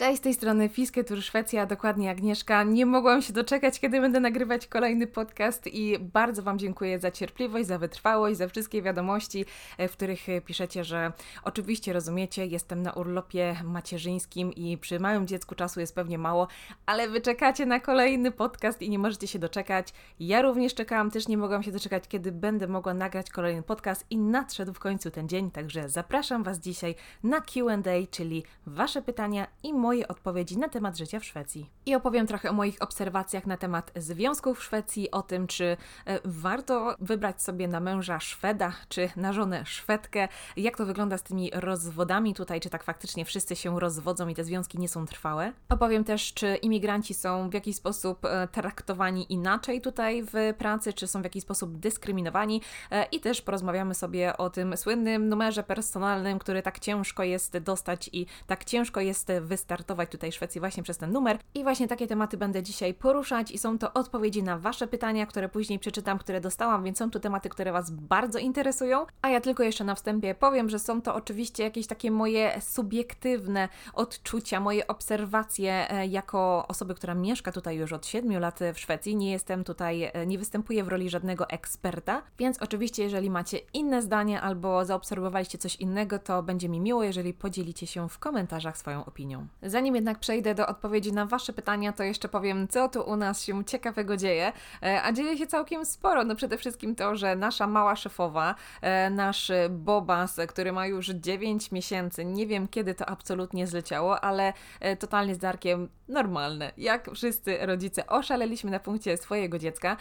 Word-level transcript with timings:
Cześć, 0.00 0.18
z 0.18 0.20
tej 0.20 0.34
strony 0.34 0.68
Fiskie 0.68 1.04
Tour 1.04 1.22
Szwecja, 1.22 1.66
dokładnie 1.66 2.10
Agnieszka. 2.10 2.62
Nie 2.62 2.86
mogłam 2.86 3.22
się 3.22 3.32
doczekać, 3.32 3.80
kiedy 3.80 4.00
będę 4.00 4.20
nagrywać 4.20 4.66
kolejny 4.66 5.06
podcast 5.06 5.66
i 5.66 5.98
bardzo 5.98 6.42
Wam 6.42 6.58
dziękuję 6.58 6.98
za 6.98 7.10
cierpliwość, 7.10 7.66
za 7.66 7.78
wytrwałość, 7.78 8.36
za 8.38 8.48
wszystkie 8.48 8.82
wiadomości, 8.82 9.44
e, 9.78 9.88
w 9.88 9.92
których 9.92 10.28
e, 10.28 10.40
piszecie, 10.40 10.84
że 10.84 11.12
oczywiście 11.44 11.92
rozumiecie, 11.92 12.46
jestem 12.46 12.82
na 12.82 12.92
urlopie 12.92 13.56
macierzyńskim 13.64 14.52
i 14.52 14.78
przy 14.78 15.00
małym 15.00 15.26
dziecku 15.26 15.54
czasu 15.54 15.80
jest 15.80 15.94
pewnie 15.94 16.18
mało, 16.18 16.48
ale 16.86 17.08
Wy 17.08 17.20
czekacie 17.20 17.66
na 17.66 17.80
kolejny 17.80 18.30
podcast 18.30 18.82
i 18.82 18.90
nie 18.90 18.98
możecie 18.98 19.26
się 19.26 19.38
doczekać. 19.38 19.88
Ja 20.20 20.42
również 20.42 20.74
czekałam, 20.74 21.10
też 21.10 21.28
nie 21.28 21.36
mogłam 21.36 21.62
się 21.62 21.72
doczekać, 21.72 22.08
kiedy 22.08 22.32
będę 22.32 22.68
mogła 22.68 22.94
nagrać 22.94 23.30
kolejny 23.30 23.62
podcast 23.62 24.06
i 24.10 24.18
nadszedł 24.18 24.72
w 24.72 24.78
końcu 24.78 25.10
ten 25.10 25.28
dzień, 25.28 25.50
także 25.50 25.88
zapraszam 25.88 26.42
Was 26.42 26.58
dzisiaj 26.58 26.94
na 27.22 27.40
Q&A, 27.40 28.06
czyli 28.10 28.44
Wasze 28.66 29.02
pytania 29.02 29.46
i 29.62 29.74
moje 29.74 29.89
moje 29.90 30.08
odpowiedzi 30.08 30.58
na 30.58 30.68
temat 30.68 30.98
życia 30.98 31.20
w 31.20 31.24
Szwecji. 31.24 31.70
I 31.86 31.94
opowiem 31.94 32.26
trochę 32.26 32.50
o 32.50 32.52
moich 32.52 32.82
obserwacjach 32.82 33.46
na 33.46 33.56
temat 33.56 33.92
związków 33.96 34.58
w 34.58 34.62
Szwecji, 34.62 35.10
o 35.10 35.22
tym, 35.22 35.46
czy 35.46 35.64
e, 35.64 36.18
warto 36.24 36.94
wybrać 37.00 37.42
sobie 37.42 37.68
na 37.68 37.80
męża 37.80 38.20
Szweda, 38.20 38.72
czy 38.88 39.08
na 39.16 39.32
żonę 39.32 39.66
Szwedkę, 39.66 40.28
jak 40.56 40.76
to 40.76 40.86
wygląda 40.86 41.18
z 41.18 41.22
tymi 41.22 41.50
rozwodami 41.54 42.34
tutaj, 42.34 42.60
czy 42.60 42.70
tak 42.70 42.84
faktycznie 42.84 43.24
wszyscy 43.24 43.56
się 43.56 43.80
rozwodzą 43.80 44.28
i 44.28 44.34
te 44.34 44.44
związki 44.44 44.78
nie 44.78 44.88
są 44.88 45.06
trwałe. 45.06 45.52
Opowiem 45.68 46.04
też, 46.04 46.34
czy 46.34 46.56
imigranci 46.56 47.14
są 47.14 47.50
w 47.50 47.54
jakiś 47.54 47.76
sposób 47.76 48.24
e, 48.24 48.48
traktowani 48.48 49.32
inaczej 49.32 49.80
tutaj 49.80 50.22
w 50.22 50.54
pracy, 50.58 50.92
czy 50.92 51.06
są 51.06 51.20
w 51.20 51.24
jakiś 51.24 51.42
sposób 51.42 51.76
dyskryminowani 51.76 52.62
e, 52.90 53.04
i 53.04 53.20
też 53.20 53.42
porozmawiamy 53.42 53.94
sobie 53.94 54.36
o 54.36 54.50
tym 54.50 54.76
słynnym 54.76 55.28
numerze 55.28 55.62
personalnym, 55.62 56.38
który 56.38 56.62
tak 56.62 56.78
ciężko 56.78 57.22
jest 57.22 57.58
dostać 57.58 58.10
i 58.12 58.26
tak 58.46 58.64
ciężko 58.64 59.00
jest 59.00 59.32
wystartować 59.40 59.79
startować 59.80 60.10
tutaj 60.10 60.32
Szwecji 60.32 60.60
właśnie 60.60 60.82
przez 60.82 60.98
ten 60.98 61.12
numer. 61.12 61.38
I 61.54 61.62
właśnie 61.62 61.88
takie 61.88 62.06
tematy 62.06 62.36
będę 62.36 62.62
dzisiaj 62.62 62.94
poruszać 62.94 63.50
i 63.50 63.58
są 63.58 63.78
to 63.78 63.92
odpowiedzi 63.92 64.42
na 64.42 64.58
Wasze 64.58 64.86
pytania, 64.86 65.26
które 65.26 65.48
później 65.48 65.78
przeczytam, 65.78 66.18
które 66.18 66.40
dostałam, 66.40 66.84
więc 66.84 66.98
są 66.98 67.10
to 67.10 67.20
tematy, 67.20 67.48
które 67.48 67.72
Was 67.72 67.90
bardzo 67.90 68.38
interesują. 68.38 69.06
A 69.22 69.28
ja 69.28 69.40
tylko 69.40 69.62
jeszcze 69.62 69.84
na 69.84 69.94
wstępie 69.94 70.34
powiem, 70.34 70.70
że 70.70 70.78
są 70.78 71.02
to 71.02 71.14
oczywiście 71.14 71.62
jakieś 71.62 71.86
takie 71.86 72.10
moje 72.10 72.60
subiektywne 72.60 73.68
odczucia, 73.94 74.60
moje 74.60 74.86
obserwacje 74.86 75.90
e, 75.90 76.06
jako 76.06 76.64
osoby, 76.68 76.94
która 76.94 77.14
mieszka 77.14 77.52
tutaj 77.52 77.76
już 77.76 77.92
od 77.92 78.06
7 78.06 78.38
lat 78.40 78.60
w 78.74 78.78
Szwecji. 78.78 79.16
Nie 79.16 79.30
jestem 79.30 79.64
tutaj, 79.64 80.10
e, 80.12 80.26
nie 80.26 80.38
występuję 80.38 80.84
w 80.84 80.88
roli 80.88 81.10
żadnego 81.10 81.48
eksperta, 81.48 82.22
więc 82.38 82.62
oczywiście, 82.62 83.02
jeżeli 83.02 83.30
macie 83.30 83.58
inne 83.72 84.02
zdanie 84.02 84.40
albo 84.40 84.84
zaobserwowaliście 84.84 85.58
coś 85.58 85.76
innego, 85.76 86.18
to 86.18 86.42
będzie 86.42 86.68
mi 86.68 86.80
miło, 86.80 87.04
jeżeli 87.04 87.34
podzielicie 87.34 87.86
się 87.86 88.08
w 88.08 88.18
komentarzach 88.18 88.78
swoją 88.78 89.04
opinią. 89.04 89.46
Zanim 89.62 89.94
jednak 89.94 90.18
przejdę 90.18 90.54
do 90.54 90.66
odpowiedzi 90.66 91.12
na 91.12 91.26
Wasze 91.26 91.52
pytania, 91.52 91.92
to 91.92 92.02
jeszcze 92.02 92.28
powiem, 92.28 92.68
co 92.68 92.88
tu 92.88 93.02
u 93.02 93.16
nas 93.16 93.44
się 93.44 93.64
ciekawego 93.64 94.16
dzieje. 94.16 94.52
E, 94.82 95.02
a 95.02 95.12
dzieje 95.12 95.38
się 95.38 95.46
całkiem 95.46 95.84
sporo. 95.84 96.24
No 96.24 96.34
przede 96.34 96.58
wszystkim 96.58 96.94
to, 96.94 97.16
że 97.16 97.36
nasza 97.36 97.66
mała 97.66 97.96
szefowa, 97.96 98.54
e, 98.82 99.10
nasz 99.10 99.52
Bobas, 99.70 100.40
który 100.48 100.72
ma 100.72 100.86
już 100.86 101.06
9 101.08 101.72
miesięcy, 101.72 102.24
nie 102.24 102.46
wiem 102.46 102.68
kiedy 102.68 102.94
to 102.94 103.08
absolutnie 103.08 103.66
zleciało, 103.66 104.20
ale 104.20 104.52
e, 104.80 104.96
totalnie 104.96 105.34
z 105.34 105.38
Darkiem 105.38 105.88
normalne. 106.10 106.72
Jak 106.76 107.10
wszyscy 107.14 107.58
rodzice 107.66 108.06
oszaleliśmy 108.06 108.70
na 108.70 108.80
punkcie 108.80 109.16
swojego 109.16 109.58
dziecka 109.58 109.96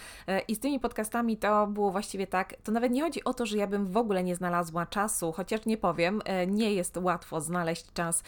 i 0.48 0.56
z 0.56 0.60
tymi 0.60 0.80
podcastami 0.80 1.38
to 1.38 1.68
było 1.68 1.92
właściwie 1.92 2.28
tak, 2.28 2.56
to 2.64 2.72
nawet 2.72 2.92
nie 2.92 3.02
chodzi 3.02 3.24
o 3.24 3.34
to, 3.34 3.46
że 3.46 3.58
ja 3.58 3.68
bym 3.68 3.86
w 3.86 3.98
ogóle 3.98 4.24
nie 4.24 4.36
znalazła 4.36 4.86
czasu, 4.86 5.32
chociaż 5.32 5.66
nie 5.66 5.78
powiem, 5.78 6.22
nie 6.48 6.74
jest 6.74 6.98
łatwo 6.98 7.42
znaleźć 7.42 7.94
czas 7.94 8.24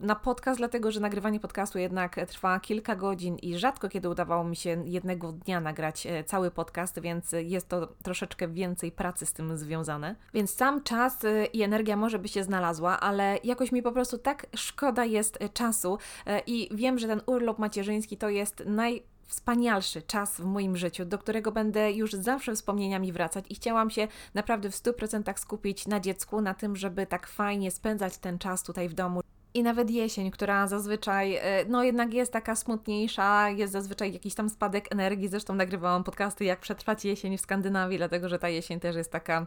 na 0.00 0.14
podcast 0.14 0.58
dlatego 0.58 0.90
że 0.90 1.00
nagrywanie 1.00 1.40
podcastu 1.40 1.78
jednak 1.78 2.16
trwa 2.28 2.60
kilka 2.60 2.96
godzin 2.96 3.36
i 3.36 3.58
rzadko 3.58 3.88
kiedy 3.88 4.08
udawało 4.08 4.44
mi 4.44 4.56
się 4.56 4.84
jednego 4.86 5.32
dnia 5.32 5.60
nagrać 5.60 6.06
e, 6.06 6.24
cały 6.24 6.50
podcast, 6.50 7.00
więc 7.00 7.34
jest 7.44 7.68
to 7.68 7.86
troszeczkę 7.86 8.48
więcej 8.48 8.92
pracy 8.92 9.26
z 9.26 9.32
tym 9.32 9.56
związane. 9.56 10.16
Więc 10.34 10.54
sam 10.54 10.82
czas 10.82 11.24
e, 11.24 11.46
i 11.46 11.62
energia 11.62 11.96
może 11.96 12.18
by 12.18 12.28
się 12.28 12.44
znalazła, 12.44 13.00
ale 13.00 13.38
jakoś 13.44 13.72
mi 13.72 13.82
po 13.82 13.92
prostu 13.92 14.18
tak 14.18 14.46
szkoda 14.56 15.04
jest 15.04 15.42
e, 15.42 15.48
czasu 15.48 15.98
i 16.46 16.68
że 16.98 17.06
ten 17.06 17.20
urlop 17.26 17.58
macierzyński 17.58 18.16
to 18.16 18.28
jest 18.28 18.62
naj 18.66 19.02
wspanialszy 19.26 20.02
czas 20.02 20.36
w 20.40 20.44
moim 20.44 20.76
życiu, 20.76 21.04
do 21.04 21.18
którego 21.18 21.52
będę 21.52 21.92
już 21.92 22.12
zawsze 22.12 22.54
wspomnieniami 22.54 23.12
wracać 23.12 23.44
i 23.48 23.54
chciałam 23.54 23.90
się 23.90 24.08
naprawdę 24.34 24.70
w 24.70 24.74
100% 24.74 25.38
skupić 25.38 25.86
na 25.86 26.00
dziecku, 26.00 26.40
na 26.40 26.54
tym, 26.54 26.76
żeby 26.76 27.06
tak 27.06 27.26
fajnie 27.26 27.70
spędzać 27.70 28.18
ten 28.18 28.38
czas 28.38 28.62
tutaj 28.62 28.88
w 28.88 28.94
domu, 28.94 29.20
i 29.54 29.62
nawet 29.62 29.90
jesień, 29.90 30.30
która 30.30 30.66
zazwyczaj, 30.66 31.36
e, 31.36 31.64
no 31.68 31.84
jednak 31.84 32.14
jest 32.14 32.32
taka 32.32 32.56
smutniejsza, 32.56 33.48
jest 33.48 33.72
zazwyczaj 33.72 34.12
jakiś 34.12 34.34
tam 34.34 34.50
spadek 34.50 34.92
energii. 34.92 35.28
Zresztą 35.28 35.54
nagrywałam 35.54 36.04
podcasty, 36.04 36.44
jak 36.44 36.60
przetrwać 36.60 37.04
jesień 37.04 37.38
w 37.38 37.40
Skandynawii, 37.40 37.98
dlatego 37.98 38.28
że 38.28 38.38
ta 38.38 38.48
jesień 38.48 38.80
też 38.80 38.96
jest 38.96 39.12
taka, 39.12 39.46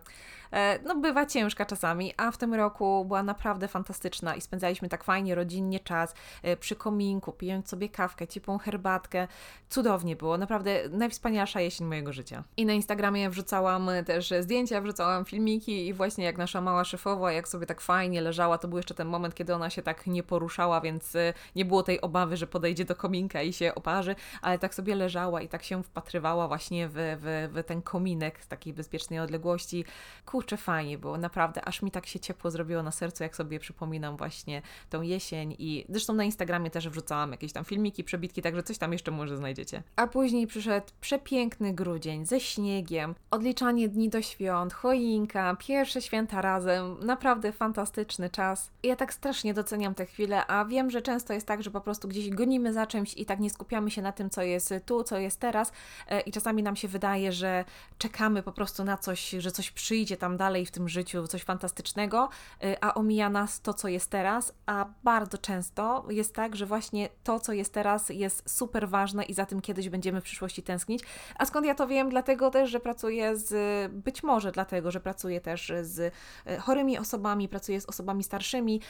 e, 0.52 0.80
no 0.84 0.96
bywa 0.96 1.26
ciężka 1.26 1.66
czasami, 1.66 2.14
a 2.18 2.32
w 2.32 2.38
tym 2.38 2.54
roku 2.54 3.06
była 3.06 3.24
naprawdę 3.24 3.68
fantastyczna 3.68 4.36
i 4.36 4.42
spędzaliśmy 4.42 4.90
tak 4.90 5.04
fajnie, 5.04 5.36
rodzinnie 5.36 5.80
czas 5.80 6.16
e, 6.44 6.58
przy 6.58 6.76
kominku, 6.76 7.32
pijąc 7.32 7.70
sobie 7.70 7.90
kawkę, 7.90 8.28
ciepłą 8.28 8.58
herbatkę. 8.58 9.28
Cudownie 9.70 10.16
było, 10.16 10.38
naprawdę 10.38 10.90
najwspanialsza 10.90 11.62
jesień 11.62 11.88
mojego 11.88 12.14
życia. 12.14 12.44
I 12.58 12.66
na 12.66 12.74
Instagramie 12.74 13.30
wrzucałam 13.30 13.90
też 14.06 14.34
zdjęcia, 14.42 14.82
wrzucałam 14.82 15.26
filmiki 15.26 15.88
i 15.88 15.94
właśnie 15.94 16.26
jak 16.26 16.38
nasza 16.38 16.62
mała 16.62 16.84
szefowa, 16.84 17.32
jak 17.32 17.48
sobie 17.48 17.66
tak 17.66 17.82
fajnie 17.82 18.22
leżała, 18.22 18.58
to 18.58 18.68
był 18.68 18.78
jeszcze 18.78 18.94
ten 18.94 19.08
moment, 19.08 19.36
kiedy 19.36 19.56
ona 19.56 19.70
się 19.70 19.82
tak 19.82 19.97
tak 19.98 20.08
nie 20.08 20.24
poruszała, 20.24 20.82
więc 20.82 21.16
y, 21.16 21.34
nie 21.56 21.66
było 21.66 21.84
tej 21.84 22.02
obawy, 22.02 22.38
że 22.38 22.48
podejdzie 22.48 22.86
do 22.86 22.96
kominka 22.96 23.42
i 23.42 23.54
się 23.54 23.76
oparzy, 23.76 24.16
ale 24.42 24.60
tak 24.60 24.76
sobie 24.76 24.96
leżała 24.96 25.42
i 25.42 25.48
tak 25.48 25.64
się 25.64 25.84
wpatrywała 25.84 26.48
właśnie 26.48 26.88
w, 26.88 26.94
w, 26.94 27.50
w 27.54 27.64
ten 27.64 27.82
kominek 27.82 28.44
z 28.44 28.48
takiej 28.48 28.74
bezpiecznej 28.74 29.20
odległości. 29.20 29.86
Kurczę, 30.26 30.58
fajnie 30.58 30.98
było, 30.98 31.18
naprawdę, 31.18 31.66
aż 31.66 31.82
mi 31.82 31.92
tak 31.92 32.06
się 32.06 32.20
ciepło 32.20 32.52
zrobiło 32.52 32.84
na 32.84 32.92
sercu, 32.92 33.24
jak 33.24 33.36
sobie 33.36 33.60
przypominam 33.60 34.18
właśnie 34.18 34.62
tą 34.90 35.02
jesień 35.02 35.56
i 35.60 35.86
zresztą 35.90 36.14
na 36.14 36.24
Instagramie 36.24 36.72
też 36.72 36.90
wrzucałam 36.90 37.32
jakieś 37.32 37.54
tam 37.54 37.66
filmiki, 37.66 38.04
przebitki, 38.04 38.42
także 38.42 38.64
coś 38.64 38.78
tam 38.78 38.94
jeszcze 38.94 39.12
może 39.12 39.38
znajdziecie. 39.38 39.84
A 39.96 40.08
później 40.08 40.48
przyszedł 40.48 40.88
przepiękny 41.02 41.74
grudzień 41.74 42.26
ze 42.26 42.40
śniegiem, 42.40 43.16
odliczanie 43.32 43.90
dni 43.90 44.10
do 44.10 44.22
świąt, 44.22 44.74
choinka, 44.74 45.56
pierwsze 45.60 46.02
święta 46.02 46.42
razem, 46.42 46.98
naprawdę 47.00 47.52
fantastyczny 47.52 48.30
czas. 48.30 48.72
I 48.84 48.88
ja 48.88 48.96
tak 48.96 49.14
strasznie 49.14 49.54
doceniam 49.54 49.87
doceniam 49.88 49.96
te 49.96 50.06
chwile, 50.06 50.48
a 50.48 50.66
wiem, 50.66 50.90
że 50.90 51.02
często 51.02 51.34
jest 51.34 51.48
tak, 51.48 51.64
że 51.64 51.72
po 51.72 51.82
prostu 51.82 52.08
gdzieś 52.08 52.30
gonimy 52.30 52.74
za 52.74 52.88
czymś 52.88 53.14
i 53.18 53.26
tak 53.26 53.40
nie 53.40 53.50
skupiamy 53.50 53.92
się 53.92 54.02
na 54.02 54.12
tym, 54.12 54.30
co 54.30 54.42
jest 54.42 54.74
tu, 54.86 55.04
co 55.04 55.18
jest 55.18 55.40
teraz 55.40 55.72
e, 56.08 56.22
i 56.22 56.32
czasami 56.32 56.64
nam 56.64 56.76
się 56.76 56.88
wydaje, 56.88 57.32
że 57.32 57.66
czekamy 57.98 58.44
po 58.44 58.52
prostu 58.52 58.84
na 58.84 58.98
coś, 58.98 59.30
że 59.30 59.52
coś 59.52 59.72
przyjdzie 59.72 60.18
tam 60.18 60.38
dalej 60.38 60.66
w 60.66 60.72
tym 60.72 60.90
życiu, 60.90 61.28
coś 61.28 61.44
fantastycznego, 61.44 62.30
e, 62.64 62.84
a 62.84 62.94
omija 62.94 63.30
nas 63.30 63.62
to, 63.62 63.74
co 63.74 63.88
jest 63.88 64.10
teraz, 64.10 64.54
a 64.66 64.86
bardzo 65.04 65.38
często 65.38 66.06
jest 66.10 66.36
tak, 66.36 66.56
że 66.56 66.66
właśnie 66.66 67.10
to, 67.24 67.40
co 67.40 67.54
jest 67.54 67.74
teraz 67.74 68.10
jest 68.10 68.50
super 68.50 68.90
ważne 68.90 69.24
i 69.24 69.34
za 69.34 69.46
tym 69.46 69.62
kiedyś 69.62 69.90
będziemy 69.90 70.22
w 70.22 70.24
przyszłości 70.24 70.64
tęsknić. 70.64 71.04
A 71.36 71.46
skąd 71.46 71.66
ja 71.66 71.76
to 71.76 71.88
wiem? 71.88 72.10
Dlatego 72.10 72.52
też, 72.52 72.70
że 72.70 72.80
pracuję 72.80 73.38
z, 73.38 73.92
być 73.92 74.24
może 74.24 74.52
dlatego, 74.52 74.92
że 74.92 75.00
pracuję 75.00 75.42
też 75.42 75.74
z 75.82 76.14
e, 76.46 76.58
chorymi 76.58 76.98
osobami, 76.98 77.48
pracuję 77.48 77.82
z 77.82 77.86
osobami 77.86 78.24
starszymi 78.24 78.82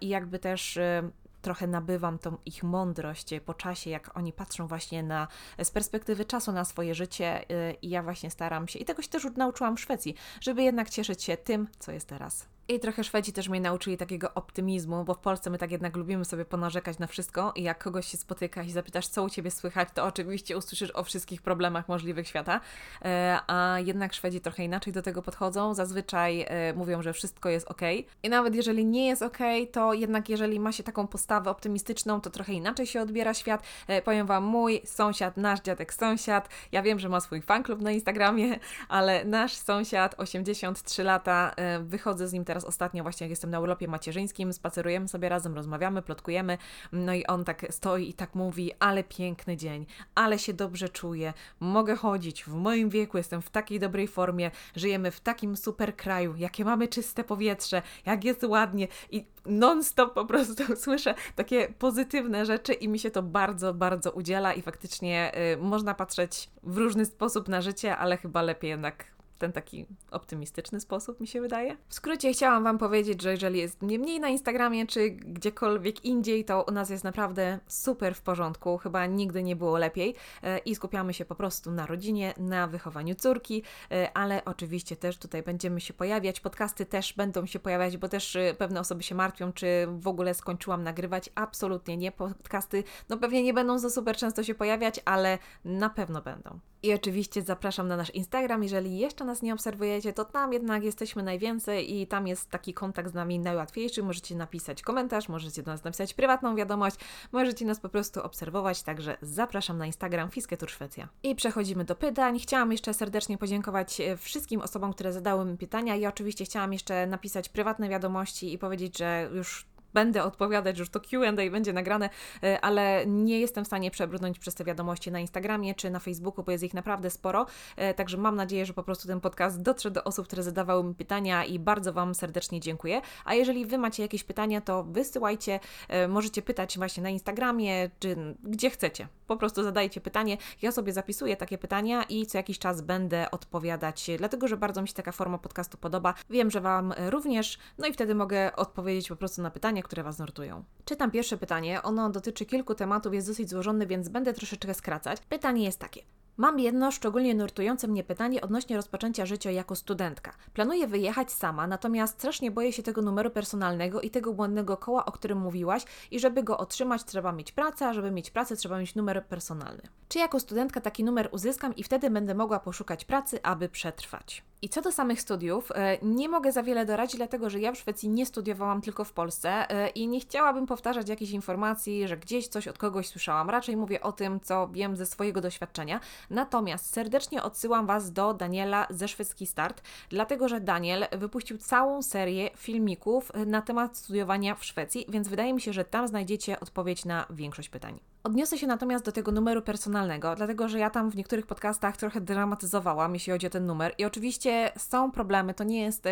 i 0.00 0.08
jakby 0.08 0.33
też 0.38 0.76
y, 0.76 1.10
trochę 1.42 1.66
nabywam 1.66 2.18
tą 2.18 2.36
ich 2.46 2.62
mądrość 2.62 3.30
po 3.46 3.54
czasie, 3.54 3.90
jak 3.90 4.16
oni 4.16 4.32
patrzą 4.32 4.66
właśnie 4.66 5.02
na, 5.02 5.28
z 5.62 5.70
perspektywy 5.70 6.24
czasu 6.24 6.52
na 6.52 6.64
swoje 6.64 6.94
życie 6.94 7.50
y, 7.50 7.76
i 7.82 7.90
ja 7.90 8.02
właśnie 8.02 8.30
staram 8.30 8.68
się, 8.68 8.78
i 8.78 8.84
tego 8.84 9.02
się 9.02 9.08
też 9.08 9.26
nauczyłam 9.36 9.76
w 9.76 9.80
Szwecji, 9.80 10.14
żeby 10.40 10.62
jednak 10.62 10.90
cieszyć 10.90 11.22
się 11.22 11.36
tym, 11.36 11.68
co 11.78 11.92
jest 11.92 12.08
teraz. 12.08 12.53
I 12.68 12.80
trochę 12.80 13.04
Szwedzi 13.04 13.32
też 13.32 13.48
mnie 13.48 13.60
nauczyli 13.60 13.96
takiego 13.96 14.34
optymizmu, 14.34 15.04
bo 15.04 15.14
w 15.14 15.18
Polsce 15.18 15.50
my 15.50 15.58
tak 15.58 15.70
jednak 15.70 15.96
lubimy 15.96 16.24
sobie 16.24 16.44
ponarzekać 16.44 16.98
na 16.98 17.06
wszystko 17.06 17.52
i 17.56 17.62
jak 17.62 17.84
kogoś 17.84 18.06
się 18.06 18.16
spotyka 18.16 18.62
i 18.62 18.70
zapytasz, 18.70 19.08
co 19.08 19.22
u 19.22 19.30
Ciebie 19.30 19.50
słychać, 19.50 19.88
to 19.94 20.04
oczywiście 20.04 20.56
usłyszysz 20.56 20.90
o 20.90 21.04
wszystkich 21.04 21.42
problemach 21.42 21.88
możliwych 21.88 22.28
świata, 22.28 22.60
e, 23.04 23.38
a 23.46 23.76
jednak 23.80 24.14
Szwedzi 24.14 24.40
trochę 24.40 24.64
inaczej 24.64 24.92
do 24.92 25.02
tego 25.02 25.22
podchodzą. 25.22 25.74
Zazwyczaj 25.74 26.44
e, 26.48 26.72
mówią, 26.72 27.02
że 27.02 27.12
wszystko 27.12 27.48
jest 27.48 27.70
ok. 27.70 27.80
I 28.22 28.28
nawet 28.28 28.54
jeżeli 28.54 28.84
nie 28.84 29.06
jest 29.06 29.22
ok, 29.22 29.38
to 29.72 29.94
jednak 29.94 30.28
jeżeli 30.28 30.60
ma 30.60 30.72
się 30.72 30.82
taką 30.82 31.06
postawę 31.06 31.50
optymistyczną, 31.50 32.20
to 32.20 32.30
trochę 32.30 32.52
inaczej 32.52 32.86
się 32.86 33.00
odbiera 33.00 33.34
świat. 33.34 33.62
E, 33.88 34.02
powiem 34.02 34.26
Wam, 34.26 34.44
mój 34.44 34.80
sąsiad, 34.84 35.36
nasz 35.36 35.60
dziadek 35.60 35.94
sąsiad, 35.94 36.48
ja 36.72 36.82
wiem, 36.82 36.98
że 36.98 37.08
ma 37.08 37.20
swój 37.20 37.42
fanklub 37.42 37.80
na 37.80 37.90
Instagramie, 37.90 38.58
ale 38.88 39.24
nasz 39.24 39.52
sąsiad, 39.54 40.14
83 40.18 41.02
lata, 41.02 41.54
wychodzę 41.80 42.28
z 42.28 42.32
nim 42.32 42.44
teraz 42.44 42.53
teraz 42.54 42.64
ostatnio 42.64 43.02
właśnie 43.02 43.24
jak 43.24 43.30
jestem 43.30 43.50
na 43.50 43.60
urlopie 43.60 43.88
macierzyńskim, 43.88 44.52
spacerujemy 44.52 45.08
sobie 45.08 45.28
razem, 45.28 45.54
rozmawiamy, 45.54 46.02
plotkujemy, 46.02 46.58
no 46.92 47.14
i 47.14 47.26
on 47.26 47.44
tak 47.44 47.66
stoi 47.70 48.08
i 48.08 48.14
tak 48.14 48.34
mówi, 48.34 48.72
ale 48.78 49.04
piękny 49.04 49.56
dzień, 49.56 49.86
ale 50.14 50.38
się 50.38 50.52
dobrze 50.52 50.88
czuję, 50.88 51.32
mogę 51.60 51.96
chodzić, 51.96 52.44
w 52.44 52.54
moim 52.54 52.88
wieku 52.88 53.16
jestem 53.16 53.42
w 53.42 53.50
takiej 53.50 53.80
dobrej 53.80 54.08
formie, 54.08 54.50
żyjemy 54.76 55.10
w 55.10 55.20
takim 55.20 55.56
super 55.56 55.96
kraju, 55.96 56.34
jakie 56.36 56.64
mamy 56.64 56.88
czyste 56.88 57.24
powietrze, 57.24 57.82
jak 58.06 58.24
jest 58.24 58.44
ładnie 58.44 58.88
i 59.10 59.26
non-stop 59.46 60.14
po 60.14 60.24
prostu 60.24 60.54
słyszę 60.84 61.14
takie 61.36 61.68
pozytywne 61.78 62.46
rzeczy 62.46 62.72
i 62.72 62.88
mi 62.88 62.98
się 62.98 63.10
to 63.10 63.22
bardzo, 63.22 63.74
bardzo 63.74 64.10
udziela 64.10 64.52
i 64.52 64.62
faktycznie 64.62 65.32
y, 65.52 65.56
można 65.56 65.94
patrzeć 65.94 66.50
w 66.62 66.76
różny 66.76 67.06
sposób 67.06 67.48
na 67.48 67.60
życie, 67.60 67.96
ale 67.96 68.16
chyba 68.16 68.42
lepiej 68.42 68.70
jednak 68.70 69.13
ten 69.44 69.52
taki 69.52 69.86
optymistyczny 70.10 70.80
sposób, 70.80 71.20
mi 71.20 71.26
się 71.26 71.40
wydaje. 71.40 71.76
W 71.88 71.94
skrócie 71.94 72.32
chciałam 72.32 72.64
Wam 72.64 72.78
powiedzieć, 72.78 73.22
że 73.22 73.30
jeżeli 73.30 73.58
jest 73.58 73.82
mnie 73.82 73.98
mniej 73.98 74.20
na 74.20 74.28
Instagramie 74.28 74.86
czy 74.86 75.10
gdziekolwiek 75.10 76.04
indziej, 76.04 76.44
to 76.44 76.62
u 76.68 76.70
nas 76.70 76.90
jest 76.90 77.04
naprawdę 77.04 77.58
super 77.66 78.14
w 78.14 78.22
porządku. 78.22 78.78
Chyba 78.78 79.06
nigdy 79.06 79.42
nie 79.42 79.56
było 79.56 79.78
lepiej 79.78 80.14
e, 80.42 80.58
i 80.58 80.74
skupiamy 80.74 81.14
się 81.14 81.24
po 81.24 81.34
prostu 81.34 81.70
na 81.70 81.86
rodzinie, 81.86 82.34
na 82.38 82.66
wychowaniu 82.66 83.14
córki, 83.14 83.62
e, 83.90 84.16
ale 84.16 84.44
oczywiście 84.44 84.96
też 84.96 85.18
tutaj 85.18 85.42
będziemy 85.42 85.80
się 85.80 85.94
pojawiać. 85.94 86.40
Podcasty 86.40 86.86
też 86.86 87.12
będą 87.12 87.46
się 87.46 87.58
pojawiać, 87.58 87.96
bo 87.96 88.08
też 88.08 88.36
e, 88.36 88.54
pewne 88.54 88.80
osoby 88.80 89.02
się 89.02 89.14
martwią, 89.14 89.52
czy 89.52 89.86
w 89.98 90.08
ogóle 90.08 90.34
skończyłam 90.34 90.82
nagrywać. 90.82 91.30
Absolutnie 91.34 91.96
nie. 91.96 92.12
Podcasty 92.12 92.84
no 93.08 93.16
pewnie 93.16 93.42
nie 93.42 93.54
będą 93.54 93.78
za 93.78 93.90
super 93.90 94.16
często 94.16 94.42
się 94.42 94.54
pojawiać, 94.54 95.00
ale 95.04 95.38
na 95.64 95.90
pewno 95.90 96.22
będą. 96.22 96.60
I 96.84 96.94
oczywiście 96.94 97.42
zapraszam 97.42 97.88
na 97.88 97.96
nasz 97.96 98.10
Instagram. 98.10 98.62
Jeżeli 98.62 98.98
jeszcze 98.98 99.24
nas 99.24 99.42
nie 99.42 99.54
obserwujecie, 99.54 100.12
to 100.12 100.24
tam 100.24 100.52
jednak 100.52 100.84
jesteśmy 100.84 101.22
najwięcej 101.22 101.94
i 101.96 102.06
tam 102.06 102.26
jest 102.26 102.50
taki 102.50 102.74
kontakt 102.74 103.10
z 103.10 103.14
nami 103.14 103.38
najłatwiejszy. 103.38 104.02
Możecie 104.02 104.36
napisać 104.36 104.82
komentarz, 104.82 105.28
możecie 105.28 105.62
do 105.62 105.70
nas 105.70 105.84
napisać 105.84 106.14
prywatną 106.14 106.56
wiadomość, 106.56 106.96
możecie 107.32 107.64
nas 107.64 107.80
po 107.80 107.88
prostu 107.88 108.22
obserwować. 108.22 108.82
Także 108.82 109.16
zapraszam 109.22 109.78
na 109.78 109.86
Instagram 109.86 110.30
Fisketur 110.30 110.70
Szwecja. 110.70 111.08
I 111.22 111.34
przechodzimy 111.34 111.84
do 111.84 111.94
pytań. 111.94 112.38
Chciałam 112.38 112.72
jeszcze 112.72 112.94
serdecznie 112.94 113.38
podziękować 113.38 114.00
e, 114.00 114.16
wszystkim 114.16 114.60
osobom, 114.60 114.92
które 114.92 115.12
zadały 115.12 115.44
mi 115.44 115.56
pytania. 115.58 115.96
Ja 115.96 116.08
oczywiście 116.08 116.44
chciałam 116.44 116.72
jeszcze 116.72 117.06
napisać 117.06 117.48
prywatne 117.48 117.88
wiadomości 117.88 118.52
i 118.52 118.58
powiedzieć, 118.58 118.98
że 118.98 119.30
już 119.34 119.66
będę 119.94 120.24
odpowiadać, 120.24 120.78
już 120.78 120.90
to 120.90 121.00
QA 121.00 121.32
będzie 121.50 121.72
nagrane, 121.72 122.10
e, 122.42 122.60
ale 122.60 123.04
nie 123.06 123.40
jestem 123.40 123.64
w 123.64 123.66
stanie 123.66 123.90
przebrnąć 123.90 124.38
przez 124.38 124.54
te 124.54 124.64
wiadomości 124.64 125.12
na 125.12 125.20
Instagramie 125.20 125.74
czy 125.74 125.90
na 125.90 125.98
Facebooku, 125.98 126.44
bo 126.44 126.52
jest 126.52 126.64
ich 126.64 126.74
naprawdę 126.74 127.10
sporo. 127.10 127.46
E, 127.76 127.94
także 127.94 128.16
mam 128.16 128.36
nadzieję, 128.36 128.66
że 128.66 128.72
po 128.72 128.82
prostu 128.82 129.08
ten 129.08 129.20
podcast 129.20 129.62
dotrze 129.62 129.90
do 129.90 130.04
osób, 130.04 130.26
które 130.26 130.42
zadawały 130.42 130.84
mi 130.84 130.94
pytania 130.94 131.44
i 131.44 131.58
bardzo 131.58 131.92
Wam 131.92 132.14
serdecznie 132.14 132.60
dziękuję. 132.60 133.00
A 133.24 133.34
jeżeli 133.34 133.66
Wy 133.66 133.78
macie 133.78 134.02
jakieś 134.02 134.24
pytania, 134.24 134.60
to 134.60 134.84
wysyłajcie. 134.84 135.60
E, 135.88 136.08
możecie 136.08 136.42
pytać 136.42 136.78
właśnie 136.78 137.02
na 137.02 137.10
Instagramie 137.10 137.90
czy 137.98 138.16
gdzie 138.42 138.70
chcecie. 138.70 139.08
Po 139.26 139.36
prostu 139.36 139.62
zadajcie 139.62 140.00
pytanie. 140.00 140.36
Ja 140.62 140.72
sobie 140.72 140.92
zapisuję 140.92 141.36
takie 141.36 141.58
pytania 141.58 142.02
i 142.02 142.26
co 142.26 142.38
jakiś 142.38 142.58
czas 142.58 142.80
będę 142.80 143.30
odpowiadać, 143.30 144.10
dlatego 144.18 144.48
że 144.48 144.56
bardzo 144.56 144.82
mi 144.82 144.88
się 144.88 144.94
taka 144.94 145.12
forma 145.12 145.38
podcastu 145.38 145.78
podoba. 145.78 146.14
Wiem, 146.30 146.50
że 146.50 146.60
Wam 146.60 146.94
również, 147.10 147.58
no 147.78 147.86
i 147.86 147.92
wtedy 147.92 148.14
mogę 148.14 148.56
odpowiedzieć 148.56 149.08
po 149.08 149.16
prostu 149.16 149.42
na 149.42 149.50
pytania, 149.50 149.82
które 149.82 150.02
Was 150.02 150.18
nurtują. 150.18 150.64
Czytam 150.84 151.10
pierwsze 151.10 151.36
pytanie. 151.36 151.82
Ono 151.82 152.10
dotyczy 152.10 152.46
kilku 152.46 152.74
tematów, 152.74 153.14
jest 153.14 153.26
dosyć 153.26 153.50
złożone, 153.50 153.86
więc 153.86 154.08
będę 154.08 154.34
troszeczkę 154.34 154.74
skracać. 154.74 155.20
Pytanie 155.28 155.64
jest 155.64 155.78
takie. 155.78 156.02
Mam 156.36 156.60
jedno 156.60 156.90
szczególnie 156.90 157.34
nurtujące 157.34 157.88
mnie 157.88 158.04
pytanie 158.04 158.40
odnośnie 158.40 158.76
rozpoczęcia 158.76 159.26
życia 159.26 159.50
jako 159.50 159.74
studentka. 159.76 160.32
Planuję 160.54 160.86
wyjechać 160.86 161.32
sama, 161.32 161.66
natomiast 161.66 162.14
strasznie 162.14 162.50
boję 162.50 162.72
się 162.72 162.82
tego 162.82 163.02
numeru 163.02 163.30
personalnego 163.30 164.00
i 164.00 164.10
tego 164.10 164.32
błędnego 164.32 164.76
koła, 164.76 165.04
o 165.04 165.12
którym 165.12 165.38
mówiłaś, 165.38 165.84
i 166.10 166.20
żeby 166.20 166.42
go 166.42 166.58
otrzymać, 166.58 167.04
trzeba 167.04 167.32
mieć 167.32 167.52
pracę, 167.52 167.88
a 167.88 167.94
żeby 167.94 168.10
mieć 168.10 168.30
pracę, 168.30 168.56
trzeba 168.56 168.78
mieć 168.78 168.94
numer 168.94 169.26
personalny. 169.26 169.82
Czy 170.08 170.18
jako 170.18 170.40
studentka 170.40 170.80
taki 170.80 171.04
numer 171.04 171.28
uzyskam 171.32 171.76
i 171.76 171.82
wtedy 171.82 172.10
będę 172.10 172.34
mogła 172.34 172.60
poszukać 172.60 173.04
pracy, 173.04 173.42
aby 173.42 173.68
przetrwać? 173.68 174.44
I 174.64 174.68
co 174.68 174.80
do 174.80 174.92
samych 174.92 175.20
studiów, 175.20 175.72
e, 175.74 175.98
nie 176.02 176.28
mogę 176.28 176.52
za 176.52 176.62
wiele 176.62 176.86
doradzić, 176.86 177.16
dlatego 177.16 177.50
że 177.50 177.60
ja 177.60 177.72
w 177.72 177.78
Szwecji 177.78 178.08
nie 178.08 178.26
studiowałam 178.26 178.80
tylko 178.80 179.04
w 179.04 179.12
Polsce 179.12 179.70
e, 179.70 179.88
i 179.88 180.08
nie 180.08 180.20
chciałabym 180.20 180.66
powtarzać 180.66 181.08
jakichś 181.08 181.32
informacji, 181.32 182.08
że 182.08 182.16
gdzieś 182.16 182.48
coś 182.48 182.68
od 182.68 182.78
kogoś 182.78 183.08
słyszałam. 183.08 183.50
Raczej 183.50 183.76
mówię 183.76 184.00
o 184.00 184.12
tym, 184.12 184.40
co 184.40 184.68
wiem 184.68 184.96
ze 184.96 185.06
swojego 185.06 185.40
doświadczenia. 185.40 186.00
Natomiast 186.30 186.94
serdecznie 186.94 187.42
odsyłam 187.42 187.86
Was 187.86 188.12
do 188.12 188.34
Daniela 188.34 188.86
ze 188.90 189.08
Szwedzki 189.08 189.46
Start, 189.46 189.82
dlatego 190.08 190.48
że 190.48 190.60
Daniel 190.60 191.06
wypuścił 191.12 191.58
całą 191.58 192.02
serię 192.02 192.50
filmików 192.56 193.32
na 193.46 193.62
temat 193.62 193.96
studiowania 193.96 194.54
w 194.54 194.64
Szwecji, 194.64 195.06
więc 195.08 195.28
wydaje 195.28 195.54
mi 195.54 195.60
się, 195.60 195.72
że 195.72 195.84
tam 195.84 196.08
znajdziecie 196.08 196.60
odpowiedź 196.60 197.04
na 197.04 197.26
większość 197.30 197.68
pytań. 197.68 198.13
Odniosę 198.26 198.58
się 198.58 198.66
natomiast 198.66 199.04
do 199.04 199.12
tego 199.12 199.32
numeru 199.32 199.62
personalnego, 199.62 200.34
dlatego 200.36 200.68
że 200.68 200.78
ja 200.78 200.90
tam 200.90 201.10
w 201.10 201.16
niektórych 201.16 201.46
podcastach 201.46 201.96
trochę 201.96 202.20
dramatyzowałam, 202.20 203.14
jeśli 203.14 203.32
chodzi 203.32 203.46
o 203.46 203.50
ten 203.50 203.66
numer. 203.66 203.94
I 203.98 204.04
oczywiście 204.04 204.72
są 204.76 205.10
problemy, 205.10 205.54
to 205.54 205.64
nie 205.64 205.82
jest. 205.82 206.04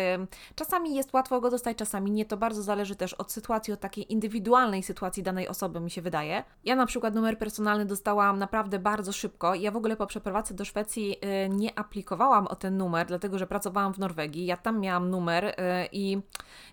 Czasami 0.55 0.95
jest 0.95 1.13
łatwo 1.13 1.41
go 1.41 1.49
dostać, 1.49 1.77
czasami 1.77 2.11
nie. 2.11 2.25
To 2.25 2.37
bardzo 2.37 2.63
zależy 2.63 2.95
też 2.95 3.13
od 3.13 3.31
sytuacji, 3.31 3.73
od 3.73 3.79
takiej 3.79 4.13
indywidualnej 4.13 4.83
sytuacji 4.83 5.23
danej 5.23 5.47
osoby, 5.47 5.79
mi 5.79 5.91
się 5.91 6.01
wydaje. 6.01 6.43
Ja 6.63 6.75
na 6.75 6.85
przykład 6.85 7.15
numer 7.15 7.37
personalny 7.37 7.85
dostałam 7.85 8.39
naprawdę 8.39 8.79
bardzo 8.79 9.11
szybko. 9.11 9.55
Ja 9.55 9.71
w 9.71 9.77
ogóle 9.77 9.95
po 9.95 10.07
przeprowadzce 10.07 10.53
do 10.53 10.65
Szwecji 10.65 11.15
y, 11.45 11.49
nie 11.49 11.79
aplikowałam 11.79 12.47
o 12.47 12.55
ten 12.55 12.77
numer, 12.77 13.07
dlatego 13.07 13.37
że 13.37 13.47
pracowałam 13.47 13.93
w 13.93 13.99
Norwegii. 13.99 14.45
Ja 14.45 14.57
tam 14.57 14.79
miałam 14.79 15.09
numer 15.09 15.45
y, 15.45 15.53
i 15.91 16.17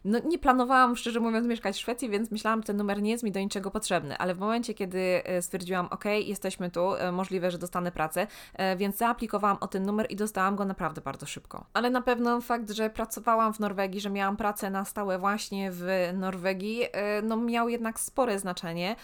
no, 0.04 0.18
nie 0.24 0.38
planowałam, 0.38 0.96
szczerze 0.96 1.20
mówiąc, 1.20 1.46
mieszkać 1.46 1.76
w 1.76 1.78
Szwecji, 1.78 2.10
więc 2.10 2.30
myślałam, 2.30 2.60
że 2.60 2.66
ten 2.66 2.76
numer 2.76 3.02
nie 3.02 3.10
jest 3.10 3.24
mi 3.24 3.32
do 3.32 3.40
niczego 3.40 3.70
potrzebny. 3.70 4.18
Ale 4.18 4.34
w 4.34 4.38
momencie, 4.38 4.74
kiedy 4.74 5.22
stwierdziłam, 5.40 5.86
ok, 5.90 6.04
jesteśmy 6.04 6.70
tu, 6.70 6.94
e, 6.94 7.12
możliwe, 7.12 7.50
że 7.50 7.58
dostanę 7.58 7.92
pracę, 7.92 8.26
e, 8.54 8.76
więc 8.76 8.96
zaaplikowałam 8.96 9.56
o 9.60 9.68
ten 9.68 9.82
numer 9.82 10.06
i 10.10 10.16
dostałam 10.16 10.56
go 10.56 10.64
naprawdę 10.64 11.00
bardzo 11.00 11.26
szybko. 11.26 11.64
Ale 11.72 11.90
na 11.90 12.02
pewno 12.02 12.40
fakt, 12.40 12.70
że 12.70 12.90
pracowałam 12.90 13.54
w 13.54 13.60
Norwegii, 13.60 14.00
że 14.00 14.10
miałam 14.10 14.36
pracę 14.36 14.70
na 14.70 14.84
stałe 14.84 15.18
właśnie 15.18 15.70
w 15.72 15.86
Norwegii, 16.14 16.84
no 17.22 17.36
miał 17.36 17.68
jednak 17.68 18.00
spore 18.00 18.38
znaczenie 18.38 18.96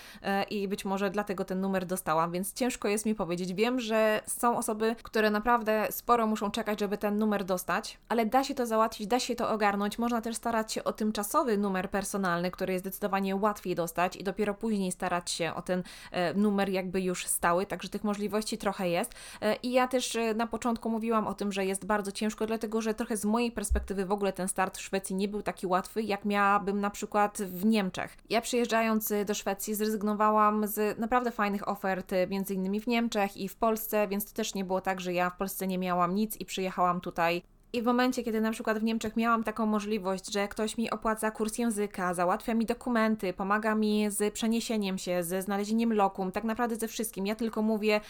i 0.51 0.69
być 0.69 0.85
może 0.85 1.11
dlatego 1.11 1.45
ten 1.45 1.61
numer 1.61 1.87
dostałam, 1.87 2.33
więc 2.33 2.53
ciężko 2.53 2.89
jest 2.89 3.07
mi 3.07 3.15
powiedzieć. 3.15 3.55
Wiem, 3.55 3.81
że 3.81 4.21
są 4.27 4.59
osoby, 4.59 4.97
które 5.03 5.31
naprawdę 5.31 5.87
sporo 5.91 6.27
muszą 6.27 6.51
czekać, 6.51 6.81
żeby 6.81 6.99
ten 6.99 7.19
numer 7.19 7.45
dostać, 7.45 7.99
ale 8.09 8.27
da 8.27 8.45
się 8.45 8.55
to 8.55 8.67
załatwić, 8.67 9.07
da 9.07 9.21
się 9.21 9.37
to 9.37 9.51
ogarnąć. 9.51 9.99
Można 9.99 10.21
też 10.21 10.37
starać 10.37 10.73
się 10.73 10.85
o 10.85 10.93
tymczasowy 10.93 11.59
numer 11.59 11.91
personalny, 11.91 12.51
który 12.51 12.73
jest 12.73 12.85
zdecydowanie 12.85 13.37
łatwiej 13.37 13.75
dostać 13.75 14.17
i 14.17 14.25
dopiero 14.25 14.55
później 14.55 14.93
starać 14.93 15.31
się 15.31 15.55
o 15.55 15.63
ten 15.63 15.83
E, 16.13 16.16
numer 16.35 16.69
jakby 16.69 17.01
już 17.01 17.27
stały, 17.27 17.67
także 17.67 17.89
tych 17.89 18.05
możliwości 18.05 18.59
trochę 18.59 18.89
jest. 18.89 19.13
E, 19.41 19.57
I 19.57 19.73
ja 19.73 19.89
też 19.89 20.17
e, 20.17 20.35
na 20.35 20.47
początku 20.47 20.91
mówiłam 20.91 21.27
o 21.27 21.35
tym, 21.35 21.53
że 21.53 21.67
jest 21.67 21.87
bardzo 21.87 22.13
ciężko, 22.13 22.47
dlatego 22.47 22.81
że 22.81 22.95
trochę 22.95 23.17
z 23.17 23.25
mojej 23.25 23.53
perspektywy 23.53 24.07
w 24.07 24.13
ogóle 24.13 24.33
ten 24.33 24.49
start 24.49 24.79
w 24.79 24.81
Szwecji 24.81 25.17
nie 25.17 25.29
był 25.29 25.43
taki 25.43 25.67
łatwy, 25.67 26.03
jak 26.03 26.25
miałabym 26.25 26.81
na 26.81 26.91
przykład 26.91 27.39
w 27.39 27.65
Niemczech. 27.65 28.17
Ja 28.31 28.41
przyjeżdżając 28.41 29.13
do 29.27 29.35
Szwecji 29.35 29.75
zrezygnowałam 29.75 30.67
z 30.67 30.99
naprawdę 30.99 31.31
fajnych 31.31 31.69
ofert, 31.69 32.13
między 32.29 32.55
innymi 32.55 32.81
w 32.81 32.87
Niemczech 32.87 33.37
i 33.37 33.49
w 33.49 33.57
Polsce, 33.57 34.09
więc 34.09 34.25
to 34.25 34.33
też 34.33 34.55
nie 34.55 34.65
było 34.65 34.81
tak, 34.81 35.01
że 35.01 35.13
ja 35.13 35.31
w 35.31 35.37
Polsce 35.37 35.67
nie 35.67 35.79
miałam 35.79 36.15
nic 36.15 36.37
i 36.41 36.45
przyjechałam 36.45 37.01
tutaj 37.01 37.43
i 37.77 37.83
w 37.83 37.85
momencie, 37.85 38.23
kiedy 38.23 38.41
na 38.41 38.51
przykład 38.51 38.79
w 38.79 38.83
Niemczech 38.83 39.17
miałam 39.17 39.45
taką 39.45 39.67
możliwość, 39.67 40.33
że 40.33 40.49
ktoś 40.49 40.79
mi 40.79 40.91
opłaca 40.91 41.31
kurs 41.31 41.59
języka, 41.59 42.15
załatwia 42.15 42.55
mi 42.55 42.67
dokumenty, 42.67 43.33
pomaga 43.33 43.75
mi 43.75 44.11
z 44.11 44.35
przeniesieniem 44.35 44.99
się, 44.99 45.23
ze 45.23 45.43
znalezieniem 45.43 45.93
lokum, 45.93 46.33
tak 46.33 46.45
naprawdę 46.45 46.77
ze 46.77 46.89
wszystkim. 46.89 47.27
Ja 47.27 47.35
tylko 47.35 47.63
mówię, 47.63 48.01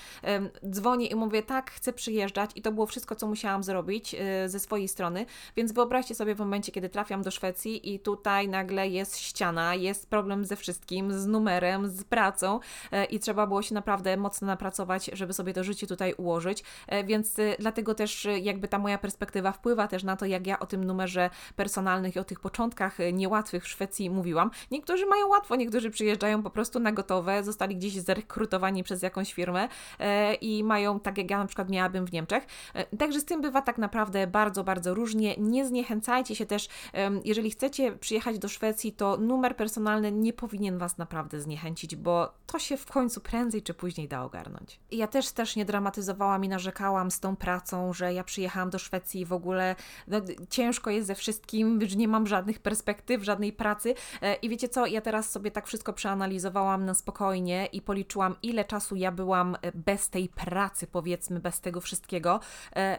dzwonię 0.71 1.07
i 1.07 1.15
mówię, 1.15 1.43
tak, 1.43 1.71
chcę 1.71 1.93
przyjeżdżać 1.93 2.51
i 2.55 2.63
to 2.63 2.73
było 2.73 2.87
wszystko, 2.87 3.15
co 3.15 3.27
musiałam 3.27 3.63
zrobić 3.63 4.15
e, 4.15 4.49
ze 4.49 4.61
swojej 4.61 4.89
strony. 4.89 5.27
Więc 5.57 5.73
wyobraźcie 5.73 6.15
sobie 6.15 6.35
w 6.35 6.39
momencie, 6.39 6.73
kiedy 6.73 6.89
trafiam 6.89 7.23
do 7.23 7.31
Szwecji 7.31 7.95
i 7.95 8.01
tutaj 8.01 8.49
nagle 8.49 8.89
jest 8.89 9.19
ściana, 9.19 9.75
jest 9.75 10.11
problem 10.11 10.45
ze 10.45 10.57
wszystkim, 10.57 11.13
z 11.13 11.27
numerem, 11.27 11.89
z 11.89 12.05
pracą 12.05 12.61
e, 12.93 13.05
i 13.05 13.21
trzeba 13.21 13.47
było 13.47 13.63
się 13.63 13.75
naprawdę 13.75 14.17
mocno 14.17 14.47
napracować, 14.47 15.11
żeby 15.13 15.33
sobie 15.33 15.53
to 15.53 15.65
życie 15.65 15.87
tutaj 15.87 16.15
ułożyć. 16.15 16.65
E, 16.87 17.05
więc 17.05 17.37
dlatego 17.59 17.95
też 17.95 18.29
jakby 18.43 18.69
ta 18.69 18.79
moja 18.79 18.99
perspektywa 18.99 19.56
wpływa 19.57 19.89
też 19.89 20.05
na 20.05 20.17
to, 20.17 20.27
jak 20.27 20.47
ja 20.47 20.59
o 20.59 20.67
tym 20.67 20.85
numerze 20.85 21.31
personalnych 21.57 22.17
i 22.17 22.19
o 22.19 22.25
tych 22.25 22.41
początkach 22.41 23.01
e, 23.01 23.13
niełatwych 23.13 23.65
w 23.65 23.69
Szwecji 23.69 24.11
mówiłam. 24.11 24.51
Niektórzy 24.71 25.07
mają 25.07 25.29
łatwo, 25.29 25.57
niektórzy 25.57 25.91
przyjeżdżają 25.91 26.43
po 26.43 26.51
prostu 26.51 26.81
na 26.81 26.93
gotowe, 26.93 27.45
zostali 27.45 27.77
gdzieś 27.77 27.93
zrekrutowani 27.93 28.83
przez 28.83 29.03
jakąś 29.03 29.33
firmę 29.33 29.69
e, 29.99 30.35
i 30.35 30.65
mają, 30.65 31.01
tak 31.01 31.19
jak 31.19 31.31
ja 31.31 31.39
na 31.39 31.47
przykład 31.47 31.71
miałabym 31.71 32.07
w 32.07 32.13
Niemczech. 32.13 32.47
E, 32.75 32.97
także 32.97 33.21
z 33.21 33.25
tym 33.25 33.43
bywa 33.43 33.63
tak 33.63 33.79
naprawdę 33.79 34.27
bardzo, 34.27 34.65
bardzo 34.65 34.95
różnie. 34.95 35.37
Nie 35.39 35.67
zniechęcajcie 35.67 36.37
się 36.37 36.47
też, 36.47 36.69
jeżeli 37.25 37.51
chcecie 37.51 37.93
przyjechać 37.93 38.39
do 38.39 38.49
Szwecji, 38.49 38.93
to 38.93 39.17
numer 39.17 39.57
personalny 39.57 40.13
nie 40.13 40.33
powinien 40.33 40.79
Was 40.79 40.99
naprawdę 40.99 41.41
zniechęcić, 41.41 41.97
bo 41.97 42.33
to 42.47 42.59
się 42.59 42.77
w 42.77 42.87
końcu 42.87 43.21
prędzej 43.21 43.63
czy 43.63 43.75
później 43.75 44.09
da 44.09 44.25
ogarnąć. 44.25 44.81
Ja 44.91 45.07
też 45.07 45.33
też 45.33 45.57
nie 45.57 45.65
dramatyzowałam 45.65 46.45
i 46.45 46.49
narzekałam 46.49 47.11
z 47.11 47.21
tą 47.21 47.37
pracą, 47.37 47.93
że 47.93 48.15
ja 48.15 48.25
przyjechałam 48.25 48.71
do 48.71 48.79
Szwecji 48.79 49.25
w 49.25 49.33
ogóle 49.33 49.46
ogóle 49.47 49.77
no, 50.09 50.21
ciężko 50.51 50.91
jest 50.91 51.07
ze 51.07 51.15
wszystkim, 51.15 51.81
że 51.87 51.97
nie 51.97 52.09
mam 52.09 52.27
żadnych 52.27 52.59
perspektyw, 52.59 53.23
żadnej 53.23 53.53
pracy. 53.53 53.95
E, 54.23 54.35
I 54.35 54.49
wiecie 54.49 54.69
co, 54.69 54.87
ja 54.87 55.01
teraz 55.01 55.31
sobie 55.31 55.51
tak 55.51 55.67
wszystko 55.67 55.93
przeanalizowałam 55.93 56.85
na 56.85 56.95
spokojnie 56.95 57.67
i 57.67 57.83
policzyłam, 57.83 58.37
ile 58.43 58.65
czasu 58.65 58.97
ja 58.97 59.13
byłam 59.13 59.57
bez 59.75 60.11
tej 60.11 60.29
pracy, 60.29 60.87
powiedzmy, 60.87 61.41
bez 61.41 61.61
tego 61.61 61.81
wszystkiego. 61.81 62.41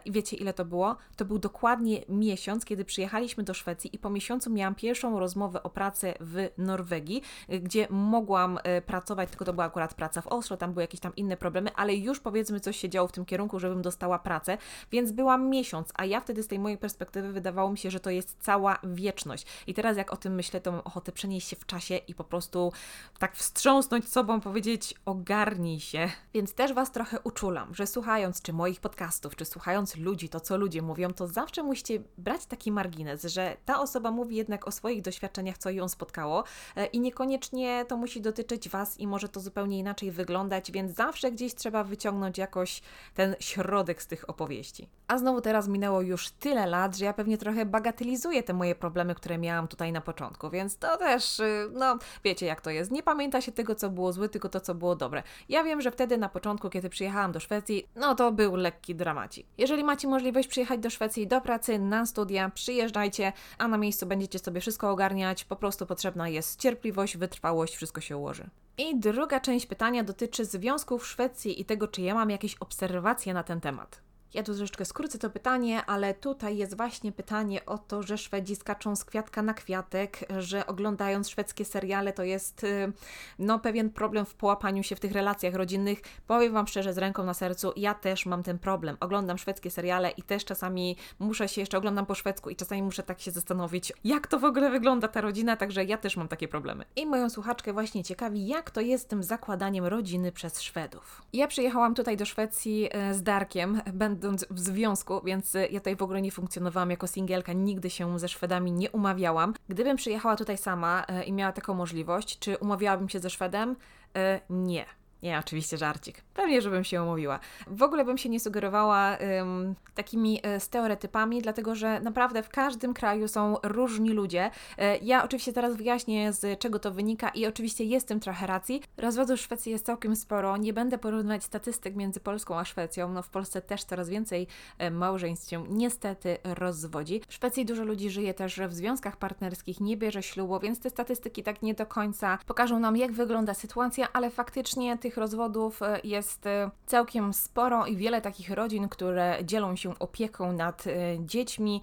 I 0.06 0.12
wiecie, 0.12 0.38
ile 0.38 0.54
to 0.54 0.66
było? 0.66 0.96
To 1.16 1.26
był 1.26 1.40
dokładnie 1.40 2.02
miesiąc, 2.10 2.66
kiedy 2.66 2.86
przyjechaliśmy 2.86 3.44
do 3.44 3.54
Szwecji 3.54 3.96
i 3.96 4.00
po 4.00 4.10
miesiącu 4.10 4.50
miałam 4.50 4.76
pierwszą 4.76 5.20
rozmowę 5.20 5.64
o 5.64 5.70
pracę 5.70 6.14
w 6.20 6.50
Norwegii, 6.58 7.22
gdzie 7.50 7.88
mogłam 7.90 8.60
pracować, 8.86 9.30
tylko 9.30 9.46
to 9.46 9.54
była 9.54 9.66
akurat 9.66 9.94
praca 9.94 10.22
w 10.22 10.28
Oslo, 10.28 10.58
tam 10.58 10.74
były 10.74 10.84
jakieś 10.84 11.00
tam 11.00 11.16
inne 11.16 11.38
problemy, 11.38 11.70
ale 11.76 11.96
już 11.96 12.20
powiedzmy 12.20 12.60
coś 12.60 12.78
się 12.78 12.90
działo 12.90 13.08
w 13.08 13.12
tym 13.12 13.26
kierunku, 13.26 13.60
żebym 13.60 13.82
dostała 13.82 14.20
pracę, 14.20 14.58
więc 14.92 15.12
byłam 15.12 15.50
miesiąc, 15.50 15.92
a 15.96 16.06
ja 16.06 16.22
wtedy 16.28 16.44
z 16.44 16.48
tej 16.48 16.60
mojej 16.60 16.78
perspektywy 16.78 17.32
wydawało 17.32 17.72
mi 17.72 17.78
się, 17.78 17.92
że 17.92 18.00
to 18.00 18.10
jest 18.10 18.38
cała 18.40 18.80
wieczność. 18.84 19.46
I 19.68 19.74
teraz 19.74 19.98
jak 19.98 20.14
o 20.14 20.18
tym 20.18 20.36
myślę, 20.36 20.62
to 20.62 20.72
mam 20.72 20.82
ochotę 20.84 21.12
przenieść 21.12 21.48
się 21.48 21.56
w 21.56 21.66
czasie 21.66 21.98
i 21.98 22.16
po 22.16 22.24
prostu 22.24 22.72
tak 23.20 23.36
wstrząsnąć 23.36 24.10
sobą, 24.10 24.42
powiedzieć 24.42 24.94
ogarnij 25.06 25.80
się. 25.80 26.10
Więc 26.34 26.54
też 26.54 26.74
Was 26.74 26.92
trochę 26.92 27.20
uczulam, 27.20 27.76
że 27.76 27.88
słuchając 27.88 28.42
czy 28.42 28.54
moich 28.54 28.80
podcastów, 28.80 29.36
czy 29.36 29.46
słuchając 29.46 29.96
ludzi, 29.96 30.30
to 30.30 30.40
co 30.40 30.58
ludzie 30.58 30.82
mówią, 30.82 31.14
to 31.14 31.28
zawsze 31.28 31.64
musicie 31.64 32.00
brać 32.18 32.46
taki 32.46 32.72
margines, 32.72 33.24
że 33.24 33.58
ta 33.66 33.80
osoba 33.80 34.12
mówi 34.12 34.36
jednak 34.36 34.68
o 34.68 34.72
swoich 34.72 35.02
doświadczeniach, 35.02 35.58
co 35.58 35.70
ją 35.70 35.90
spotkało 35.90 36.44
e, 36.76 36.86
i 36.86 37.00
niekoniecznie 37.00 37.86
to 37.88 37.98
musi 37.98 38.22
dotyczyć 38.22 38.70
Was 38.70 39.00
i 39.00 39.08
może 39.08 39.30
to 39.30 39.40
zupełnie 39.40 39.80
inaczej 39.80 40.12
wyglądać, 40.12 40.72
więc 40.72 40.96
zawsze 40.96 41.32
gdzieś 41.32 41.56
trzeba 41.56 41.84
wyciągnąć 41.84 42.38
jakoś 42.38 42.82
ten 43.14 43.36
środek 43.40 44.02
z 44.02 44.08
tych 44.08 44.30
opowieści. 44.30 44.88
A 45.08 45.18
znowu 45.18 45.42
teraz 45.42 45.68
minęło 45.68 46.02
już 46.02 46.17
tyle 46.40 46.66
lat, 46.66 46.98
że 46.98 47.06
ja 47.06 47.14
pewnie 47.14 47.38
trochę 47.38 47.66
bagatelizuję 47.66 48.44
te 48.44 48.54
moje 48.54 48.76
problemy, 48.76 49.16
które 49.16 49.38
miałam 49.38 49.68
tutaj 49.68 49.92
na 49.92 50.02
początku, 50.02 50.50
więc 50.50 50.78
to 50.78 50.98
też, 50.98 51.40
y, 51.40 51.70
no 51.74 51.98
wiecie 52.24 52.46
jak 52.46 52.62
to 52.62 52.70
jest. 52.70 52.92
Nie 52.92 53.04
pamięta 53.04 53.42
się 53.42 53.52
tego, 53.52 53.76
co 53.76 53.90
było 53.90 54.14
złe, 54.14 54.30
tylko 54.30 54.50
to, 54.50 54.60
co 54.60 54.76
było 54.76 54.96
dobre. 54.96 55.24
Ja 55.50 55.64
wiem, 55.64 55.82
że 55.82 55.92
wtedy 55.92 56.18
na 56.18 56.30
początku, 56.30 56.70
kiedy 56.70 56.90
przyjechałam 56.90 57.32
do 57.32 57.40
Szwecji, 57.40 57.88
no 57.96 58.16
to 58.16 58.32
był 58.32 58.56
lekki 58.56 58.96
dramacik. 58.96 59.48
Jeżeli 59.58 59.84
macie 59.84 60.08
możliwość 60.08 60.48
przyjechać 60.48 60.80
do 60.80 60.90
Szwecji 60.90 61.28
do 61.28 61.42
pracy, 61.42 61.80
na 61.80 62.06
studia, 62.06 62.50
przyjeżdżajcie, 62.50 63.34
a 63.58 63.68
na 63.68 63.78
miejscu 63.78 64.06
będziecie 64.06 64.40
sobie 64.40 64.62
wszystko 64.62 64.92
ogarniać. 64.92 65.46
Po 65.46 65.56
prostu 65.56 65.86
potrzebna 65.86 66.30
jest 66.30 66.60
cierpliwość, 66.60 67.18
wytrwałość, 67.18 67.76
wszystko 67.76 68.02
się 68.02 68.18
ułoży. 68.18 68.50
I 68.78 69.00
druga 69.00 69.40
część 69.40 69.66
pytania 69.66 70.04
dotyczy 70.04 70.46
związków 70.46 71.04
w 71.04 71.08
Szwecji 71.08 71.62
i 71.62 71.66
tego, 71.66 71.88
czy 71.88 72.02
ja 72.02 72.14
mam 72.16 72.30
jakieś 72.30 72.56
obserwacje 72.56 73.34
na 73.34 73.44
ten 73.44 73.62
temat. 73.62 74.07
Ja 74.34 74.44
tu 74.44 74.56
troszeczkę 74.56 74.86
skrócę 74.86 75.18
to 75.18 75.30
pytanie, 75.30 75.86
ale 75.86 76.14
tutaj 76.14 76.58
jest 76.58 76.78
właśnie 76.78 77.12
pytanie 77.12 77.66
o 77.66 77.78
to, 77.78 78.04
że 78.04 78.18
Szwedzi 78.18 78.56
skaczą 78.56 78.96
z 78.96 79.06
kwiatka 79.06 79.42
na 79.42 79.54
kwiatek, 79.54 80.20
że 80.38 80.68
oglądając 80.68 81.30
szwedzkie 81.30 81.66
seriale 81.66 82.14
to 82.14 82.24
jest 82.24 82.64
y, 82.64 82.92
no 83.40 83.60
pewien 83.60 83.90
problem 83.90 84.26
w 84.26 84.36
połapaniu 84.36 84.84
się 84.84 84.96
w 84.96 85.00
tych 85.00 85.12
relacjach 85.12 85.54
rodzinnych. 85.54 86.02
Powiem 86.28 86.54
Wam 86.54 86.68
szczerze, 86.68 86.94
z 86.94 86.98
ręką 86.98 87.24
na 87.24 87.34
sercu, 87.34 87.74
ja 87.76 87.94
też 87.94 88.26
mam 88.26 88.44
ten 88.44 88.60
problem. 88.60 88.98
Oglądam 89.00 89.38
szwedzkie 89.38 89.72
seriale 89.72 90.10
i 90.10 90.24
też 90.24 90.46
czasami 90.46 90.98
muszę 91.20 91.48
się 91.48 91.62
jeszcze 91.62 91.78
oglądam 91.78 92.06
po 92.06 92.16
szwedzku 92.16 92.50
i 92.50 92.56
czasami 92.56 92.84
muszę 92.84 93.04
tak 93.04 93.22
się 93.22 93.32
zastanowić, 93.32 93.94
jak 94.04 94.28
to 94.28 94.40
w 94.40 94.44
ogóle 94.44 94.70
wygląda 94.70 95.08
ta 95.08 95.22
rodzina, 95.22 95.56
także 95.56 95.84
ja 95.84 95.98
też 95.98 96.18
mam 96.18 96.28
takie 96.28 96.48
problemy. 96.48 96.86
I 96.96 97.06
moją 97.06 97.30
słuchaczkę 97.30 97.74
właśnie 97.74 98.04
ciekawi, 98.04 98.48
jak 98.48 98.72
to 98.72 98.82
jest 98.82 99.04
z 99.04 99.08
tym 99.08 99.24
zakładaniem 99.24 99.86
rodziny 99.86 100.32
przez 100.32 100.62
Szwedów. 100.62 101.22
Ja 101.34 101.48
przyjechałam 101.48 101.96
tutaj 101.96 102.18
do 102.18 102.26
Szwecji 102.26 102.90
y, 103.12 103.14
z 103.14 103.24
Darkiem, 103.24 103.82
będąc 103.94 104.17
będąc 104.18 104.46
w 104.50 104.60
związku, 104.60 105.22
więc 105.26 105.56
y, 105.56 105.68
ja 105.72 105.80
tutaj 105.80 105.96
w 105.96 106.02
ogóle 106.02 106.22
nie 106.22 106.32
funkcjonowałam 106.32 106.92
jako 106.92 107.08
singielka, 107.08 107.54
nigdy 107.54 107.90
się 107.90 108.20
ze 108.20 108.30
Szwedami 108.30 108.72
nie 108.72 108.92
umawiałam. 108.92 109.54
Gdybym 109.70 109.98
przyjechała 109.98 110.36
tutaj 110.36 110.58
sama 110.58 111.06
y, 111.22 111.24
i 111.24 111.34
miała 111.34 111.52
taką 111.52 111.74
możliwość, 111.74 112.40
czy 112.40 112.58
umawiałabym 112.58 113.10
się 113.10 113.20
ze 113.20 113.30
Szwedem? 113.30 113.72
Y, 113.72 114.40
nie. 114.50 114.86
Nie, 115.24 115.40
oczywiście 115.40 115.78
żarcik. 115.78 116.22
Pewnie, 116.34 116.62
żebym 116.62 116.84
się 116.84 117.04
umówiła. 117.04 117.40
W 117.68 117.84
ogóle 117.84 118.06
bym 118.06 118.18
się 118.18 118.30
nie 118.30 118.40
sugerowała 118.40 119.18
ym, 119.18 119.76
takimi 119.96 120.40
y, 120.56 120.60
stereotypami, 120.60 121.42
dlatego 121.42 121.76
że 121.76 122.00
naprawdę 122.00 122.44
w 122.44 122.50
każdym 122.50 122.94
kraju 122.94 123.28
są 123.28 123.56
różni 123.64 124.10
ludzie. 124.10 124.52
Y, 124.80 124.84
ja 125.02 125.24
oczywiście 125.24 125.54
teraz 125.54 125.76
wyjaśnię, 125.76 126.34
z 126.34 126.60
czego 126.60 126.80
to 126.80 126.92
wynika 126.92 127.30
i 127.30 127.46
oczywiście 127.46 127.84
jest 127.84 128.08
tym 128.08 128.20
trochę 128.20 128.48
racji. 128.48 128.82
Rozwodów 128.98 129.40
w 129.40 129.42
Szwecji 129.42 129.72
jest 129.72 129.86
całkiem 129.86 130.16
sporo. 130.16 130.58
Nie 130.58 130.74
będę 130.74 130.98
porównywać 130.98 131.44
statystyk 131.44 131.96
między 131.96 132.20
Polską 132.20 132.60
a 132.60 132.66
Szwecją. 132.66 133.10
No 133.10 133.22
w 133.22 133.30
Polsce 133.30 133.62
też 133.62 133.84
coraz 133.84 134.10
więcej 134.10 134.48
y, 134.82 134.92
małżeństw 134.92 135.50
się 135.50 135.64
niestety 135.70 136.38
rozwodzi. 136.44 137.22
W 137.28 137.34
Szwecji 137.34 137.66
dużo 137.66 137.84
ludzi 137.84 138.10
żyje 138.10 138.34
też 138.34 138.60
w 138.60 138.74
związkach 138.74 139.18
partnerskich, 139.18 139.80
nie 139.80 139.98
bierze 139.98 140.24
ślubu, 140.24 140.60
więc 140.60 140.80
te 140.80 140.90
statystyki 140.90 141.44
tak 141.44 141.62
nie 141.62 141.74
do 141.74 141.86
końca 141.86 142.38
pokażą 142.46 142.80
nam, 142.80 142.98
jak 142.98 143.12
wygląda 143.12 143.54
sytuacja, 143.54 144.08
ale 144.14 144.30
faktycznie 144.30 144.98
tych 144.98 145.07
rozwodów 145.16 145.82
e, 145.82 146.00
jest 146.04 146.46
e, 146.46 146.72
całkiem 146.86 147.34
sporo 147.34 147.86
i 147.86 147.98
wiele 147.98 148.22
takich 148.22 148.50
rodzin, 148.50 148.90
które 148.90 149.38
dzielą 149.44 149.76
się 149.76 150.00
opieką 150.00 150.54
nad 150.54 150.88
e, 150.88 150.92
dziećmi, 151.20 151.82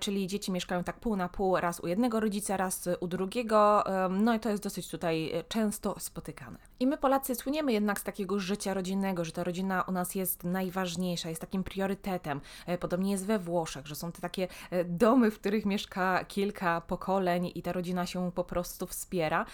czyli 0.00 0.26
dzieci 0.26 0.52
mieszkają 0.52 0.84
tak 0.84 1.00
pół 1.00 1.16
na 1.16 1.28
pół, 1.28 1.56
raz 1.56 1.80
u 1.80 1.86
jednego 1.86 2.20
rodzica, 2.20 2.56
raz 2.56 2.88
u 3.00 3.06
drugiego. 3.06 3.84
No 4.10 4.34
i 4.34 4.40
to 4.40 4.48
jest 4.48 4.62
dosyć 4.62 4.88
tutaj 4.88 5.32
często 5.48 5.94
spotykane. 5.98 6.58
I 6.80 6.86
my 6.86 6.96
Polacy 6.96 7.34
słyniemy 7.34 7.72
jednak 7.72 8.00
z 8.00 8.02
takiego 8.02 8.38
życia 8.38 8.74
rodzinnego, 8.74 9.24
że 9.24 9.32
ta 9.32 9.44
rodzina 9.44 9.82
u 9.82 9.92
nas 9.92 10.14
jest 10.14 10.44
najważniejsza, 10.44 11.28
jest 11.28 11.40
takim 11.40 11.64
priorytetem. 11.64 12.40
Podobnie 12.80 13.12
jest 13.12 13.26
we 13.26 13.38
Włoszech, 13.38 13.86
że 13.86 13.94
są 13.94 14.12
te 14.12 14.20
takie 14.20 14.48
domy, 14.84 15.30
w 15.30 15.38
których 15.38 15.66
mieszka 15.66 16.24
kilka 16.24 16.80
pokoleń 16.80 17.52
i 17.54 17.62
ta 17.62 17.72
rodzina 17.72 18.06
się 18.06 18.32
po 18.32 18.44
prostu 18.44 18.86
wspiera. 18.86 19.46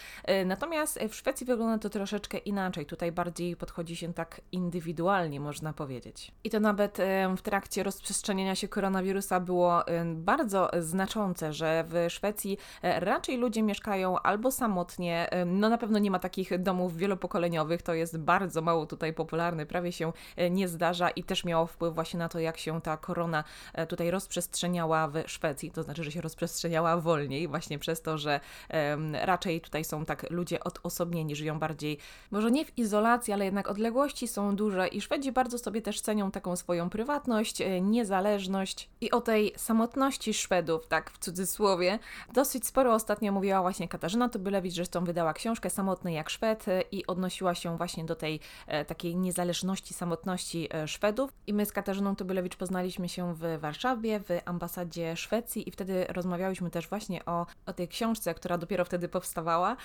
Natomiast 0.47 0.99
w 1.09 1.14
Szwecji 1.14 1.47
wygląda 1.47 1.79
to 1.79 1.91
troszeczkę 1.91 2.38
inaczej. 2.38 2.87
Tutaj 2.87 3.12
bardziej 3.12 3.57
podchodzi 3.57 3.97
się 3.97 4.14
tak 4.14 4.40
indywidualnie, 4.52 5.40
można 5.40 5.73
powiedzieć. 5.73 6.33
I 6.45 6.50
to 6.50 6.61
nawet 6.61 6.99
w 7.37 7.42
trakcie 7.42 7.83
rozprzestrzeniania 7.83 8.54
się 8.54 8.69
koronawirusa 8.69 9.40
było 9.40 9.85
bardzo 10.04 10.71
znaczące, 10.78 11.52
że 11.52 11.85
w 11.88 12.07
Szwecji 12.09 12.59
e, 12.83 13.00
raczej 13.00 13.37
ludzie 13.37 13.62
mieszkają 13.62 14.19
albo 14.19 14.50
samotnie, 14.50 15.31
no 15.47 15.69
na 15.69 15.78
pewno 15.78 15.99
nie 15.99 16.11
ma 16.11 16.19
takich 16.19 16.62
domów 16.62 16.97
wielopokoleniowych, 16.97 17.83
to 17.83 17.95
jest 17.95 18.19
bardzo 18.19 18.62
mało 18.62 18.87
tutaj 18.87 19.12
popularne, 19.12 19.66
prawie 19.66 19.92
się 19.92 20.12
e, 20.37 20.50
nie 20.50 20.69
zdarza 20.69 21.11
i 21.11 21.25
też 21.25 21.45
miało 21.45 21.66
wpływ 21.66 21.95
właśnie 21.95 22.19
na 22.19 22.28
to, 22.28 22.38
jak 22.38 22.59
się 22.59 22.81
ta 22.81 22.97
korona 22.97 23.45
e, 23.75 23.87
tutaj 23.87 24.11
rozprzestrzeniała 24.11 25.09
w 25.09 25.14
Szwecji, 25.26 25.71
to 25.71 25.83
znaczy, 25.83 26.04
że 26.04 26.12
się 26.12 26.21
rozprzestrzeniała 26.21 26.97
wolniej, 26.97 27.49
właśnie 27.49 27.78
przez 27.78 28.02
to, 28.02 28.19
że 28.19 28.40
raczej 29.23 29.61
tutaj 29.61 29.85
są 29.85 30.04
tak 30.04 30.31
ludzie 30.31 30.64
odosobnieni, 30.64 31.37
żyją 31.37 31.59
bardziej, 31.59 31.99
może 32.31 32.50
nie 32.50 32.64
w 32.64 32.78
izolacji, 32.78 33.01
izolacji, 33.02 33.32
ale 33.32 33.44
jednak 33.44 33.68
odległości 33.68 34.28
są 34.28 34.56
duże 34.56 34.88
i 34.88 35.00
Szwedzi 35.00 35.32
bardzo 35.32 35.59
sobie 35.59 35.82
też 35.82 36.00
cenią 36.00 36.30
taką 36.30 36.56
swoją 36.56 36.90
prywatność, 36.90 37.61
e, 37.61 37.80
niezależność 37.80 38.90
i 39.00 39.11
o 39.11 39.21
tej 39.21 39.52
samotności 39.56 40.35
Szwedów, 40.35 40.87
tak 40.87 41.11
w 41.11 41.18
cudzysłowie, 41.18 41.99
dosyć 42.32 42.66
sporo 42.66 42.94
ostatnio 42.94 43.32
mówiła 43.32 43.62
właśnie 43.62 43.88
Katarzyna 43.88 44.28
Tubylewicz, 44.28 44.75
zresztą 44.75 45.04
wydała 45.04 45.32
książkę 45.32 45.71
Samotny 45.71 46.12
jak 46.12 46.30
Szwed 46.30 46.68
e, 46.68 46.82
i 46.82 47.06
odnosiła 47.06 47.54
się 47.54 47.76
właśnie 47.76 48.04
do 48.04 48.14
tej 48.14 48.40
e, 48.66 48.85
takiej 48.85 49.16
niezależności, 49.16 49.94
samotności 49.94 50.68
Szwedów. 50.87 51.30
I 51.47 51.54
my 51.54 51.66
z 51.66 51.73
Katarzyną 51.73 52.16
Tubylewicz 52.16 52.56
poznaliśmy 52.56 53.09
się 53.09 53.35
w 53.35 53.61
Warszawie, 53.61 54.21
w 54.21 54.28
ambasadzie 54.44 55.16
Szwecji 55.16 55.68
i 55.68 55.71
wtedy 55.73 56.06
rozmawiałyśmy 56.09 56.71
też 56.71 56.88
właśnie 56.88 57.25
o, 57.25 57.47
o 57.66 57.73
tej 57.73 57.88
książce, 57.88 58.35
która 58.35 58.59
dopiero 58.59 58.85
wtedy 58.85 59.09
powstawała 59.09 59.76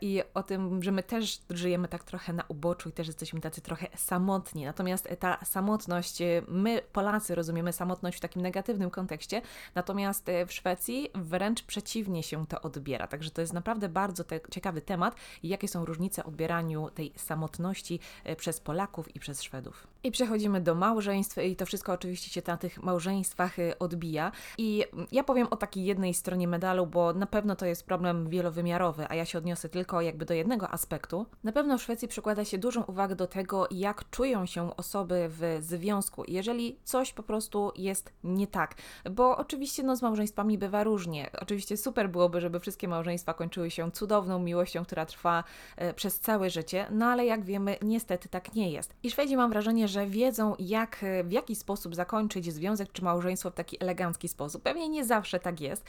i 0.00 0.22
o 0.34 0.42
tym, 0.42 0.82
że 0.82 0.92
my 0.92 1.02
też 1.02 1.40
żyjemy 1.50 1.88
tak 1.88 2.04
trochę 2.04 2.32
na 2.32 2.44
uboczu 2.50 2.88
i 2.88 2.92
też 2.92 3.06
jesteśmy 3.06 3.40
tacy 3.40 3.60
trochę 3.60 3.86
samotni. 3.96 4.64
Natomiast 4.64 5.08
ta 5.18 5.44
samotność, 5.44 6.20
y, 6.20 6.42
my 6.48 6.82
Polacy 6.92 7.34
rozumiemy 7.34 7.72
samotność 7.72 8.18
w 8.18 8.20
takim 8.20 8.42
negatywnym 8.42 8.90
kontekście, 8.90 9.42
natomiast 9.74 10.28
y, 10.28 10.46
w 10.46 10.52
Szwecji 10.52 11.10
wręcz 11.14 11.62
przeciwnie 11.62 12.22
się 12.22 12.46
to 12.46 12.62
odbiera. 12.62 13.06
Także 13.06 13.30
to 13.30 13.40
jest 13.40 13.52
naprawdę 13.52 13.88
bardzo 13.88 14.24
te 14.24 14.40
ciekawy 14.50 14.80
temat 14.80 15.16
jakie 15.42 15.68
są 15.68 15.84
różnice 15.84 16.24
odbieraniu 16.24 16.90
tej 16.90 17.12
samotności 17.16 18.00
przez 18.36 18.60
Polaków 18.60 19.16
i 19.16 19.20
przez 19.20 19.42
Szwedów. 19.42 19.86
I 20.04 20.10
przechodzimy 20.10 20.60
do 20.60 20.74
małżeństw 20.74 21.38
i 21.38 21.56
to 21.56 21.66
wszystko 21.66 21.92
oczywiście 21.92 22.30
się 22.30 22.42
na 22.46 22.56
tych 22.56 22.82
małżeństwach 22.82 23.56
odbija. 23.78 24.32
I 24.58 24.84
ja 25.12 25.24
powiem 25.24 25.46
o 25.50 25.56
takiej 25.56 25.84
jednej 25.84 26.14
stronie 26.14 26.48
medalu, 26.48 26.86
bo 26.86 27.12
na 27.12 27.26
pewno 27.26 27.56
to 27.56 27.66
jest 27.66 27.86
problem 27.86 28.28
wielowymiarowy, 28.28 29.06
a 29.08 29.14
ja 29.14 29.24
się 29.24 29.38
odniosę 29.38 29.68
tylko 29.68 30.00
jakby 30.00 30.24
do 30.24 30.34
jednego 30.34 30.70
aspektu. 30.70 31.26
Na 31.44 31.52
pewno 31.52 31.78
w 31.78 31.82
Szwecji 31.82 32.08
przykłada 32.08 32.44
się 32.44 32.58
dużą 32.58 32.82
uwagę 32.82 33.16
do 33.16 33.26
tego, 33.26 33.68
jak 33.70 34.10
czują 34.10 34.46
się 34.46 34.76
osoby 34.76 35.26
w 35.28 35.58
związku, 35.60 36.24
jeżeli 36.28 36.78
coś 36.84 37.12
po 37.12 37.22
prostu 37.22 37.72
jest 37.76 38.12
nie 38.24 38.46
tak. 38.46 38.74
Bo 39.10 39.36
oczywiście 39.36 39.82
no, 39.82 39.96
z 39.96 40.02
małżeństwami 40.02 40.58
bywa 40.58 40.84
różnie. 40.84 41.30
Oczywiście 41.40 41.76
super 41.76 42.10
byłoby, 42.10 42.40
żeby 42.40 42.60
wszystkie 42.60 42.88
małżeństwa 42.88 43.34
kończyły 43.34 43.70
się 43.70 43.90
cudowną 43.90 44.38
miłością, 44.38 44.84
która 44.84 45.06
trwa 45.06 45.44
e, 45.76 45.94
przez 45.94 46.20
całe 46.20 46.50
życie, 46.50 46.86
no 46.90 47.06
ale 47.06 47.26
jak 47.26 47.44
wiemy, 47.44 47.76
niestety 47.82 48.28
tak 48.28 48.54
nie 48.54 48.70
jest. 48.70 48.94
I 49.02 49.10
Szwedzi 49.10 49.36
mam 49.36 49.50
wrażenie, 49.50 49.88
że 49.90 50.06
wiedzą, 50.06 50.54
jak, 50.58 51.04
w 51.24 51.32
jaki 51.32 51.56
sposób 51.56 51.94
zakończyć 51.94 52.52
związek 52.52 52.92
czy 52.92 53.04
małżeństwo 53.04 53.50
w 53.50 53.54
taki 53.54 53.76
elegancki 53.82 54.28
sposób. 54.28 54.62
Pewnie 54.62 54.88
nie 54.88 55.04
zawsze 55.04 55.40
tak 55.40 55.60
jest, 55.60 55.84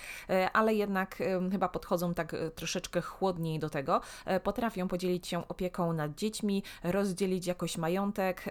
ale 0.53 0.73
jednak 0.73 1.17
chyba 1.51 1.69
podchodzą 1.69 2.13
tak 2.13 2.35
troszeczkę 2.55 3.01
chłodniej 3.01 3.59
do 3.59 3.69
tego. 3.69 4.01
Potrafią 4.43 4.87
podzielić 4.87 5.27
się 5.27 5.47
opieką 5.47 5.93
nad 5.93 6.15
dziećmi, 6.15 6.63
rozdzielić 6.83 7.47
jakoś 7.47 7.77
majątek 7.77 8.43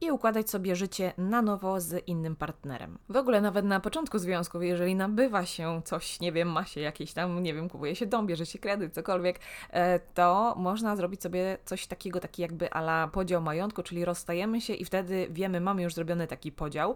i 0.00 0.10
układać 0.10 0.50
sobie 0.50 0.76
życie 0.76 1.12
na 1.18 1.42
nowo 1.42 1.80
z 1.80 2.08
innym 2.08 2.36
partnerem. 2.36 2.98
W 3.08 3.16
ogóle 3.16 3.40
nawet 3.40 3.64
na 3.64 3.80
początku 3.80 4.18
związków, 4.18 4.62
jeżeli 4.62 4.94
nabywa 4.94 5.46
się 5.46 5.82
coś, 5.84 6.20
nie 6.20 6.32
wiem, 6.32 6.48
ma 6.48 6.64
się 6.64 6.80
jakieś 6.80 7.12
tam, 7.12 7.42
nie 7.42 7.54
wiem, 7.54 7.68
kupuje 7.68 7.96
się 7.96 8.06
dom, 8.06 8.26
bierze 8.26 8.46
się 8.46 8.58
kredyt, 8.58 8.94
cokolwiek, 8.94 9.40
e, 9.70 9.98
to 9.98 10.54
można 10.58 10.96
zrobić 10.96 11.22
sobie 11.22 11.58
coś 11.64 11.86
takiego, 11.86 12.20
taki 12.20 12.42
jakby 12.42 12.70
ala 12.70 13.08
podział 13.08 13.42
majątku, 13.42 13.82
czyli 13.82 14.04
rozstajemy 14.04 14.60
się 14.60 14.74
i 14.74 14.84
wtedy 14.94 15.26
wiemy, 15.30 15.60
mamy 15.60 15.82
już 15.82 15.94
zrobiony 15.94 16.26
taki 16.26 16.52
podział 16.52 16.94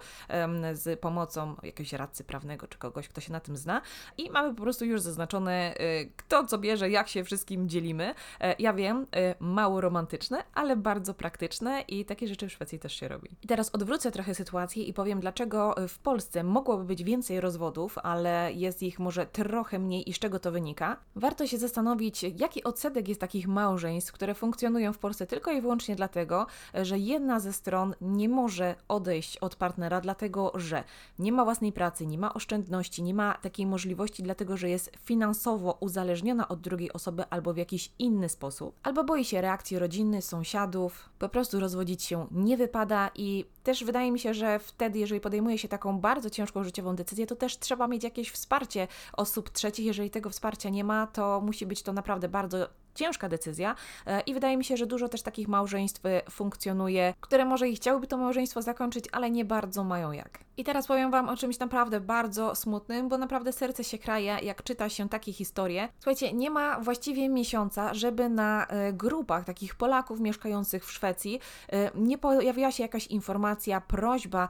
z 0.73 1.00
pomocą 1.00 1.55
jakiegoś 1.62 1.93
radcy 1.93 2.25
prawnego 2.25 2.69
czy 2.69 2.78
kogoś, 2.78 3.09
kto 3.09 3.21
się 3.21 3.33
na 3.33 3.40
tym 3.40 3.57
zna 3.57 3.83
i 4.19 4.31
mamy 4.31 4.55
po 4.55 4.62
prostu 4.62 4.85
już 4.85 5.00
zaznaczone, 5.00 5.75
e, 5.75 6.05
kto 6.17 6.47
co 6.47 6.59
bierze, 6.59 6.90
jak 6.90 7.09
się 7.09 7.25
wszystkim 7.25 7.69
dzielimy. 7.69 8.14
E, 8.40 8.55
ja 8.59 8.73
wiem, 8.73 9.07
mało 9.40 9.81
romantyczne, 9.81 10.43
ale 10.55 10.76
bardzo 10.76 11.14
praktyczne 11.14 11.81
i 11.88 12.05
takie 12.05 12.28
rzeczy 12.28 12.49
w 12.49 12.52
Szwecji 12.52 12.78
też 12.78 12.93
się 12.93 13.09
robi. 13.09 13.31
I 13.43 13.47
teraz 13.47 13.75
odwrócę 13.75 14.11
trochę 14.11 14.35
sytuację 14.35 14.85
i 14.85 14.93
powiem, 14.93 15.21
dlaczego 15.21 15.75
w 15.88 15.99
Polsce 15.99 16.45
mogłoby 16.45 16.85
być 16.85 17.05
więcej 17.05 17.40
rozwodów, 17.40 17.99
ale 17.99 18.52
jest 18.52 18.83
ich 18.83 18.99
może 18.99 19.26
trochę 19.26 19.78
mniej 19.78 20.11
i 20.11 20.12
z 20.12 20.19
czego 20.19 20.38
to 20.38 20.52
wynika. 20.52 20.97
Warto 21.17 21.47
się 21.47 21.59
zastanowić, 21.59 22.23
jaki 22.23 22.64
odsetek 22.64 23.09
jest 23.09 23.21
takich 23.21 23.49
małżeństw, 23.49 24.12
które 24.12 24.35
funkcjonują 24.35 24.93
w 24.93 24.99
Polsce 24.99 25.26
tylko 25.26 25.52
i 25.52 25.61
wyłącznie 25.61 25.97
dlatego, 25.97 26.47
że 26.75 26.99
jedna 26.99 27.40
ze 27.40 27.52
stron 27.52 27.88
nie 28.00 28.28
może 28.28 28.75
odejść 28.88 29.37
od 29.37 29.57
partnera, 29.57 30.00
dlatego 30.00 30.52
że 30.54 30.85
nie 31.18 31.33
ma 31.33 31.45
własnej 31.45 31.73
pracy, 31.73 32.07
nie 32.07 32.18
ma 32.18 32.35
oszczędności, 32.35 33.02
nie 33.02 33.14
ma 33.14 33.35
takiej 33.35 33.66
możliwości, 33.66 34.23
dlatego 34.23 34.57
że 34.57 34.68
jest 34.68 34.92
finansowo 35.04 35.76
uzależniona 35.80 36.49
od 36.49 36.61
drugiej 36.61 36.92
osoby 36.92 37.25
albo 37.30 37.52
w 37.52 37.57
jakiś 37.57 37.92
inny 37.99 38.28
sposób, 38.28 38.75
albo 38.83 39.04
boi 39.04 39.25
się 39.25 39.40
reakcji 39.40 39.78
rodziny, 39.78 40.23
sąsiadów, 40.23 41.11
po 41.18 41.28
prostu 41.28 41.61
rozwodzić 41.61 42.02
się 42.02 42.26
nie 42.30 42.57
wypada 42.57 43.11
i 43.14 43.45
też 43.62 43.85
wydaje 43.85 44.12
mi 44.12 44.18
się, 44.18 44.35
że 44.35 44.59
wtedy, 44.59 44.99
jeżeli 44.99 45.21
podejmuje 45.21 45.59
się 45.59 45.68
taką 45.68 46.00
bardzo 46.00 46.30
ciężką 46.30 46.64
życiową 46.64 46.97
decyzję, 46.97 47.26
to 47.26 47.37
też 47.37 47.59
trzeba 47.59 47.88
mieć 47.88 48.04
jakieś 48.04 48.30
wsparcie 48.30 48.88
osób 49.12 49.50
trzecich. 49.50 49.87
Jeżeli 49.87 50.11
tego 50.11 50.30
wsparcia 50.30 50.68
nie 50.68 50.85
ma, 50.85 51.07
to 51.07 51.40
musi 51.40 51.66
być 51.66 51.83
to 51.83 51.92
naprawdę 51.92 52.28
bardzo 52.28 52.68
ciężka 52.95 53.28
decyzja 53.28 53.75
e, 54.07 54.21
i 54.21 54.35
wydaje 54.35 54.57
mi 54.57 54.64
się, 54.64 54.76
że 54.76 54.87
dużo 54.87 55.09
też 55.09 55.23
takich 55.23 55.49
małżeństw 55.49 56.02
funkcjonuje, 56.30 57.14
które 57.21 57.45
może 57.45 57.68
i 57.68 57.76
chciałyby 57.76 58.07
to 58.07 58.16
małżeństwo 58.16 58.62
zakończyć, 58.62 59.04
ale 59.12 59.30
nie 59.30 59.45
bardzo 59.45 59.85
mają 59.85 60.12
jak. 60.12 60.48
I 60.59 60.65
teraz 60.65 60.87
powiem 60.87 61.11
Wam 61.11 61.29
o 61.29 61.37
czymś 61.37 61.59
naprawdę 61.59 62.00
bardzo 62.00 62.55
smutnym, 62.55 63.09
bo 63.09 63.19
naprawdę 63.19 63.53
serce 63.53 63.85
się 63.85 63.99
kraje, 63.99 64.38
jak 64.43 64.62
czyta 64.62 64.88
się 64.88 65.09
takie 65.09 65.33
historie. 65.33 65.88
Słuchajcie, 65.99 66.33
nie 66.33 66.50
ma 66.50 66.81
właściwie 66.81 67.29
miesiąca, 67.29 67.95
żeby 67.95 68.29
na 68.29 68.67
e, 68.67 68.93
grupach 68.93 69.45
takich 69.45 69.75
Polaków 69.75 70.21
mieszkających 70.21 70.87
w 70.87 70.93
Szwecji 70.93 71.41
e, 71.73 71.91
nie 71.95 72.19
pojawiła 72.19 72.73
się 72.73 72.83
jakaś 72.83 73.07
informacja, 73.07 73.81
prośba 73.81 74.49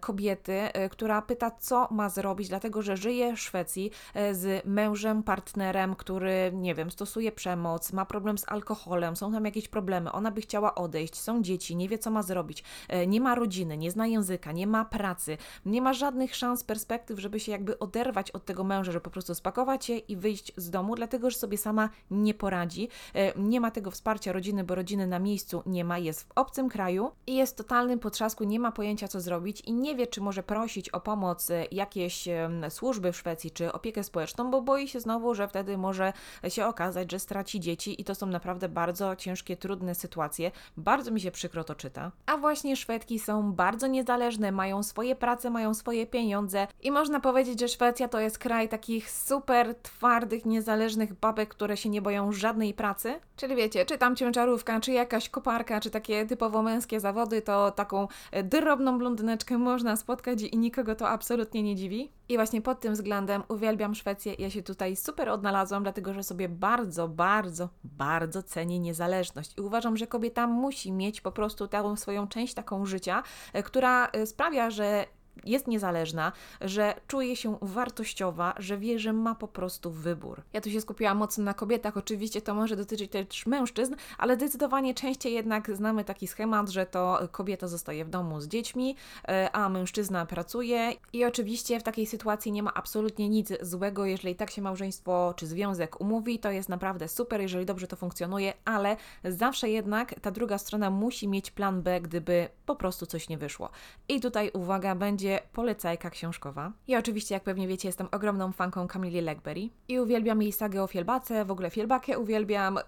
kobiety, 0.00 0.60
która 0.90 1.22
pyta, 1.22 1.50
co 1.50 1.88
ma 1.90 2.08
zrobić, 2.08 2.48
dlatego 2.48 2.82
że 2.82 2.96
żyje 2.96 3.36
w 3.36 3.40
Szwecji 3.40 3.90
z 4.32 4.66
mężem, 4.66 5.22
partnerem, 5.22 5.94
który, 5.94 6.50
nie 6.54 6.74
wiem, 6.74 6.90
stosuje 6.90 7.32
przemoc, 7.32 7.92
ma 7.92 8.06
problem 8.06 8.38
z 8.38 8.48
alkoholem, 8.48 9.16
są 9.16 9.32
tam 9.32 9.44
jakieś 9.44 9.68
problemy, 9.68 10.12
ona 10.12 10.30
by 10.30 10.40
chciała 10.40 10.74
odejść, 10.74 11.20
są 11.20 11.42
dzieci, 11.42 11.76
nie 11.76 11.88
wie 11.88 11.98
co 11.98 12.10
ma 12.10 12.22
zrobić, 12.22 12.64
e, 12.88 13.06
nie 13.06 13.20
ma 13.20 13.34
rodziny, 13.34 13.76
nie 13.76 13.90
zna 13.90 14.06
języka, 14.06 14.52
nie 14.52 14.66
ma 14.66 14.84
pracy, 14.84 15.36
nie 15.66 15.82
ma 15.82 15.92
żadnych 15.92 16.36
szans, 16.36 16.64
perspektyw, 16.64 17.20
żeby 17.20 17.40
się 17.40 17.52
jakby 17.52 17.78
oderwać 17.78 18.30
od 18.30 18.44
tego 18.44 18.64
męża, 18.64 18.92
żeby 18.92 19.04
po 19.04 19.10
prostu 19.10 19.34
spakować 19.34 19.84
się 19.84 19.96
i 19.96 20.16
wyjść 20.16 20.52
z 20.56 20.70
domu, 20.70 20.94
dlatego 20.94 21.30
że 21.30 21.38
sobie 21.38 21.58
sama 21.58 21.88
nie 22.10 22.34
poradzi, 22.34 22.88
e, 23.14 23.38
nie 23.40 23.60
ma 23.60 23.70
tego 23.70 23.90
wsparcia 23.90 24.32
rodziny, 24.32 24.64
bo 24.64 24.74
rodziny 24.74 25.06
na 25.06 25.18
miejscu 25.18 25.62
nie 25.66 25.84
ma, 25.84 25.98
jest 25.98 26.22
w 26.22 26.32
obcym 26.34 26.68
kraju 26.68 27.10
i 27.26 27.34
jest 27.34 27.56
totalnym 27.56 27.98
potrzasku, 27.98 28.44
nie 28.44 28.60
ma 28.60 28.72
pojęcia 28.72 29.08
co 29.08 29.20
zrobić 29.20 29.60
i 29.60 29.72
nie 29.72 29.96
wie, 29.96 30.06
czy 30.06 30.20
może 30.20 30.42
prosić 30.42 30.88
o 30.88 31.00
pomoc 31.00 31.50
e, 31.50 31.64
jakieś 31.70 32.28
służby 32.68 33.12
w 33.12 33.16
Szwecji, 33.16 33.50
czy 33.50 33.72
opiekę 33.72 34.04
społeczną, 34.04 34.50
bo 34.50 34.62
boi 34.62 34.88
się 34.88 35.00
znowu, 35.00 35.34
że 35.34 35.48
wtedy 35.48 35.78
może 35.78 36.12
się 36.48 36.66
okazać, 36.66 37.10
że 37.10 37.18
straci 37.18 37.60
dzieci 37.60 38.00
i 38.00 38.04
to 38.04 38.14
są 38.14 38.26
naprawdę 38.26 38.68
bardzo 38.68 39.16
ciężkie, 39.16 39.56
trudne 39.56 39.94
sytuacje. 39.94 40.50
Bardzo 40.76 41.10
mi 41.10 41.20
się 41.20 41.30
przykro 41.30 41.64
to 41.64 41.74
czyta. 41.74 42.12
A 42.26 42.36
właśnie 42.36 42.76
Szwedki 42.76 43.18
są 43.18 43.52
bardzo 43.52 43.86
niezależne, 43.86 44.52
mają 44.52 44.82
swoje 44.82 45.16
prace, 45.16 45.39
mają 45.48 45.74
swoje 45.74 46.06
pieniądze 46.06 46.66
i 46.80 46.90
można 46.90 47.20
powiedzieć, 47.20 47.60
że 47.60 47.68
Szwecja 47.68 48.08
to 48.08 48.20
jest 48.20 48.38
kraj 48.38 48.68
takich 48.68 49.10
super 49.10 49.74
twardych, 49.74 50.44
niezależnych 50.44 51.14
babek, 51.14 51.48
które 51.48 51.76
się 51.76 51.88
nie 51.88 52.02
boją 52.02 52.32
żadnej 52.32 52.74
pracy. 52.74 53.20
Czyli 53.36 53.56
wiecie, 53.56 53.84
czy 53.84 53.98
tam 53.98 54.16
ciężarówka, 54.16 54.80
czy 54.80 54.92
jakaś 54.92 55.28
koparka, 55.28 55.80
czy 55.80 55.90
takie 55.90 56.26
typowo 56.26 56.62
męskie 56.62 57.00
zawody, 57.00 57.42
to 57.42 57.70
taką 57.70 58.08
drobną 58.44 58.98
blondyneczkę 58.98 59.58
można 59.58 59.96
spotkać 59.96 60.42
i 60.42 60.58
nikogo 60.58 60.94
to 60.94 61.08
absolutnie 61.08 61.62
nie 61.62 61.76
dziwi. 61.76 62.12
I 62.28 62.36
właśnie 62.36 62.62
pod 62.62 62.80
tym 62.80 62.92
względem 62.92 63.42
uwielbiam 63.48 63.94
Szwecję. 63.94 64.34
Ja 64.38 64.50
się 64.50 64.62
tutaj 64.62 64.96
super 64.96 65.28
odnalazłam, 65.28 65.82
dlatego 65.82 66.14
że 66.14 66.22
sobie 66.22 66.48
bardzo, 66.48 67.08
bardzo, 67.08 67.68
bardzo 67.84 68.42
cenię 68.42 68.78
niezależność. 68.78 69.58
I 69.58 69.60
uważam, 69.60 69.96
że 69.96 70.06
kobieta 70.06 70.46
musi 70.46 70.92
mieć 70.92 71.20
po 71.20 71.32
prostu 71.32 71.68
tę 71.68 71.96
swoją 71.96 72.28
część 72.28 72.54
taką 72.54 72.86
życia, 72.86 73.22
e, 73.52 73.62
która 73.62 74.06
e, 74.06 74.26
sprawia, 74.26 74.70
że 74.70 75.06
jest 75.44 75.66
niezależna, 75.66 76.32
że 76.60 76.94
czuje 77.06 77.36
się 77.36 77.58
wartościowa, 77.62 78.54
że 78.58 78.78
wie, 78.78 78.98
że 78.98 79.12
ma 79.12 79.34
po 79.34 79.48
prostu 79.48 79.90
wybór. 79.90 80.42
Ja 80.52 80.60
tu 80.60 80.70
się 80.70 80.80
skupiłam 80.80 81.18
mocno 81.18 81.44
na 81.44 81.54
kobietach, 81.54 81.96
oczywiście 81.96 82.42
to 82.42 82.54
może 82.54 82.76
dotyczyć 82.76 83.10
też 83.10 83.46
mężczyzn, 83.46 83.94
ale 84.18 84.36
zdecydowanie 84.36 84.94
częściej 84.94 85.32
jednak 85.32 85.76
znamy 85.76 86.04
taki 86.04 86.26
schemat, 86.26 86.68
że 86.68 86.86
to 86.86 87.28
kobieta 87.32 87.68
zostaje 87.68 88.04
w 88.04 88.10
domu 88.10 88.40
z 88.40 88.48
dziećmi, 88.48 88.96
e, 89.28 89.50
a 89.52 89.68
mężczyzna 89.68 90.26
pracuje 90.26 90.92
i 91.12 91.24
oczywiście 91.24 91.80
w 91.80 91.82
takiej 91.82 92.06
sytuacji 92.06 92.52
nie 92.52 92.62
ma 92.62 92.74
absolutnie 92.74 93.28
nic 93.28 93.48
złego, 93.60 94.06
jeżeli 94.06 94.34
tak 94.34 94.50
się 94.50 94.62
małżeństwo 94.62 95.34
czy 95.36 95.46
związek 95.46 96.00
umówi, 96.00 96.38
to 96.38 96.50
jest 96.50 96.68
naprawdę 96.68 97.08
super, 97.08 97.40
jeżeli 97.40 97.66
dobrze 97.66 97.86
to 97.86 97.96
funkcjonuje, 97.96 98.52
ale 98.64 98.96
zawsze 99.24 99.68
jednak 99.68 100.20
ta 100.20 100.30
druga 100.30 100.58
strona 100.58 100.90
musi 100.90 101.28
mieć 101.28 101.50
plan 101.50 101.82
B, 101.82 102.00
gdyby 102.00 102.48
po 102.66 102.76
prostu 102.76 103.06
coś 103.06 103.28
nie 103.28 103.38
wyszło. 103.38 103.70
I 104.08 104.20
tutaj 104.20 104.50
uwaga, 104.54 104.94
będzie 104.94 105.29
będzie 105.30 105.48
polecajka 105.52 106.10
książkowa. 106.10 106.72
Ja 106.88 106.98
oczywiście, 106.98 107.34
jak 107.34 107.42
pewnie 107.42 107.68
wiecie, 107.68 107.88
jestem 107.88 108.08
ogromną 108.12 108.52
fanką 108.52 108.88
Camille 108.88 109.22
Legberry 109.22 109.68
i 109.88 110.00
uwielbiam 110.00 110.42
jej 110.42 110.52
sagę 110.52 110.82
o 110.82 110.86
Fielbace, 110.86 111.44
w 111.44 111.50
ogóle 111.50 111.70
Fielbakę 111.70 112.18
uwielbiam, 112.18 112.74
yy, 112.74 112.82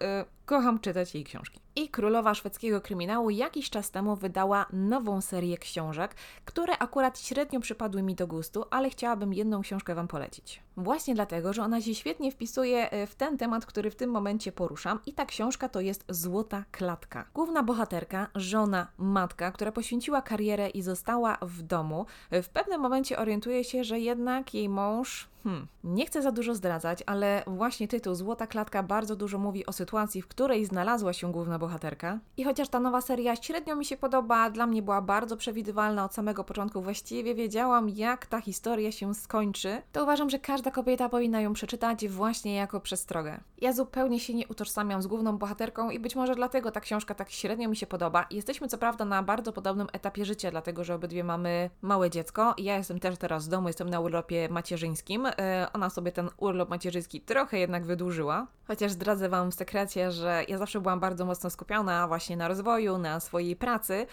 kocham 0.47 0.79
czytać 0.79 1.15
jej 1.15 1.25
książki. 1.25 1.61
I 1.77 1.89
królowa 1.89 2.35
szwedzkiego 2.35 2.81
kryminału 2.81 3.31
jakiś 3.31 3.71
czas 3.71 3.91
temu 3.91 4.17
wydała 4.17 4.67
nową 4.73 5.21
serię 5.21 5.59
książek, 5.59 6.15
które 6.45 6.79
akurat 6.79 7.19
średnio 7.19 7.61
przypadły 7.61 8.03
mi 8.03 8.15
do 8.15 8.27
gustu, 8.27 8.65
ale 8.71 8.91
chciałabym 8.91 9.35
jedną 9.35 9.63
książkę 9.63 9.95
Wam 9.95 10.09
polecić. 10.09 10.63
Właśnie 10.77 11.15
dlatego, 11.15 11.53
że 11.53 11.63
ona 11.63 11.81
się 11.81 11.95
świetnie 11.95 12.33
wpisuje 12.33 12.91
e, 12.91 13.07
w 13.07 13.15
ten 13.15 13.39
temat, 13.39 13.67
który 13.67 13.91
w 13.91 13.97
tym 13.97 14.11
momencie 14.11 14.53
poruszam 14.53 14.99
i 15.07 15.13
ta 15.13 15.27
książka 15.27 15.69
to 15.69 15.81
jest 15.81 16.05
Złota 16.09 16.65
Klatka. 16.71 17.25
Główna 17.35 17.63
bohaterka, 17.63 18.27
żona, 18.35 18.87
matka, 18.99 19.53
która 19.53 19.73
poświęciła 19.73 20.23
karierę 20.23 20.69
i 20.69 20.83
została 20.83 21.39
w 21.43 21.63
domu, 21.63 22.07
w 22.31 22.49
pewnym 22.49 22.81
momencie 22.81 23.19
orientuje 23.19 23.65
się, 23.65 23.85
że 23.85 24.01
jednak 24.01 24.55
jej 24.55 24.69
mąż 24.69 25.32
Hmm, 25.45 25.67
nie 25.85 26.07
chcę 26.07 26.23
za 26.23 26.33
dużo 26.33 26.55
zdradzać, 26.55 27.03
ale 27.07 27.43
właśnie 27.47 27.89
tytuł 27.89 28.15
Złota 28.15 28.47
Klatka 28.47 28.83
bardzo 28.83 29.17
dużo 29.17 29.39
mówi 29.39 29.67
o 29.67 29.73
sytuacji, 29.73 30.23
w 30.23 30.29
której 30.29 30.65
znalazła 30.65 31.13
się 31.13 31.33
główna 31.33 31.59
bohaterka. 31.59 32.19
I 32.37 32.45
chociaż 32.45 32.69
ta 32.69 32.81
nowa 32.81 33.01
seria 33.01 33.37
średnio 33.37 33.77
mi 33.77 33.85
się 33.85 33.97
podoba, 33.97 34.51
dla 34.51 34.67
mnie 34.67 34.83
była 34.83 35.03
bardzo 35.03 35.37
przewidywalna 35.37 36.05
od 36.05 36.15
samego 36.15 36.45
początku, 36.45 36.83
właściwie 36.83 37.35
wiedziałam, 37.35 37.89
jak 37.89 38.27
ta 38.27 38.41
historia 38.41 38.93
się 38.93 39.15
skończy, 39.15 39.83
to 39.93 40.03
uważam, 40.03 40.31
że 40.31 40.39
każda 40.39 40.71
kobieta 40.71 41.09
powinna 41.09 41.41
ją 41.41 41.53
przeczytać 41.53 42.09
właśnie 42.09 42.55
jako 42.55 42.81
przestrogę. 42.81 43.41
Ja 43.61 43.73
zupełnie 43.73 44.21
się 44.21 44.35
nie 44.35 44.49
utożsamiam 44.49 45.03
z 45.03 45.07
główną 45.07 45.39
bohaterką 45.39 45.91
i 45.91 45.99
być 45.99 46.17
może 46.17 46.35
dlatego 46.35 46.71
ta 46.71 46.81
książka 46.81 47.15
tak 47.15 47.31
średnio 47.31 47.69
mi 47.69 47.77
się 47.77 47.87
podoba. 47.87 48.27
Jesteśmy 48.31 48.69
co 48.69 48.79
prawda 48.79 49.05
na 49.05 49.23
bardzo 49.23 49.53
podobnym 49.53 49.87
etapie 49.93 50.25
życia, 50.25 50.51
dlatego 50.51 50.85
że 50.85 50.95
obydwie 50.95 51.25
mamy 51.25 51.71
małe 51.83 52.11
dziecko. 52.11 52.55
Ja 52.59 52.77
jestem 52.77 53.01
też 53.01 53.19
teraz 53.19 53.47
w 53.47 53.49
domu, 53.49 53.69
jestem 53.69 53.91
na 53.91 54.01
urlopie 54.01 54.49
macierzyńskim, 54.49 55.27
ona 55.73 55.91
sobie 55.91 56.13
ten 56.13 56.31
urlop 56.37 56.71
macierzyński 56.71 57.21
trochę 57.21 57.59
jednak 57.59 57.85
wydłużyła. 57.85 58.47
Chociaż 58.67 58.93
zdradzę 58.93 59.29
Wam 59.29 59.51
w 59.51 59.55
sekrecie, 59.55 60.13
że 60.13 60.45
ja 60.49 60.59
zawsze 60.59 60.81
byłam 60.81 61.01
bardzo 61.01 61.25
mocno 61.25 61.51
skupiona 61.51 62.09
właśnie 62.09 62.37
na 62.37 62.49
rozwoju, 62.49 62.99
na 62.99 63.21
swojej 63.21 63.57
pracy 63.57 64.07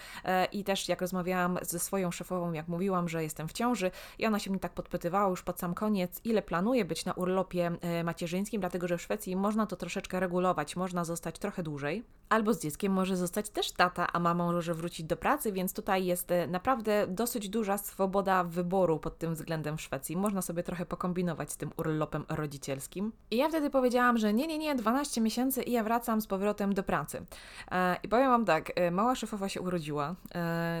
i 0.52 0.64
też 0.64 0.88
jak 0.88 1.00
rozmawiałam 1.00 1.58
ze 1.62 1.78
swoją 1.78 2.10
szefową, 2.10 2.52
jak 2.52 2.68
mówiłam, 2.68 3.08
że 3.08 3.22
jestem 3.22 3.48
w 3.48 3.52
ciąży 3.52 3.90
i 4.18 4.26
ona 4.26 4.38
się 4.38 4.50
mnie 4.50 4.60
tak 4.60 4.72
podpytywała 4.72 5.30
już 5.30 5.42
pod 5.42 5.60
sam 5.60 5.74
koniec, 5.74 6.20
ile 6.24 6.42
planuję 6.42 6.84
być 6.84 7.04
na 7.04 7.12
urlopie 7.12 7.70
macierzyńskim, 8.04 8.60
dlatego 8.60 8.88
że 8.88 8.98
w 8.98 9.02
Szwecji 9.02 9.36
można 9.36 9.66
to 9.66 9.76
troszeczkę 9.76 10.20
regulować, 10.20 10.76
można 10.76 11.04
zostać 11.04 11.38
trochę 11.38 11.62
dłużej, 11.62 12.04
albo 12.28 12.54
z 12.54 12.62
dzieckiem 12.62 12.92
może 12.92 13.16
zostać 13.16 13.50
też 13.50 13.72
tata, 13.72 14.06
a 14.12 14.18
mama 14.18 14.52
może 14.52 14.74
wrócić 14.74 15.06
do 15.06 15.16
pracy, 15.16 15.52
więc 15.52 15.74
tutaj 15.74 16.06
jest 16.06 16.30
e, 16.30 16.46
naprawdę 16.46 17.06
dosyć 17.06 17.48
duża 17.48 17.78
swoboda 17.78 18.44
wyboru 18.44 18.98
pod 18.98 19.18
tym 19.18 19.34
względem 19.34 19.76
w 19.76 19.80
Szwecji. 19.80 20.16
Można 20.16 20.42
sobie 20.42 20.62
trochę 20.62 20.86
pokombinować 20.86 21.09
z 21.46 21.56
tym 21.56 21.70
urlopem 21.76 22.24
rodzicielskim. 22.28 23.12
I 23.30 23.36
ja 23.36 23.48
wtedy 23.48 23.70
powiedziałam, 23.70 24.18
że 24.18 24.34
nie, 24.34 24.46
nie, 24.46 24.58
nie, 24.58 24.74
12 24.74 25.20
miesięcy 25.20 25.62
i 25.62 25.72
ja 25.72 25.84
wracam 25.84 26.20
z 26.20 26.26
powrotem 26.26 26.74
do 26.74 26.82
pracy. 26.82 27.26
E, 27.70 27.96
I 28.02 28.08
powiem 28.08 28.30
Wam 28.30 28.44
tak, 28.44 28.72
e, 28.74 28.90
mała 28.90 29.14
szefowa 29.14 29.48
się 29.48 29.60
urodziła, 29.60 30.14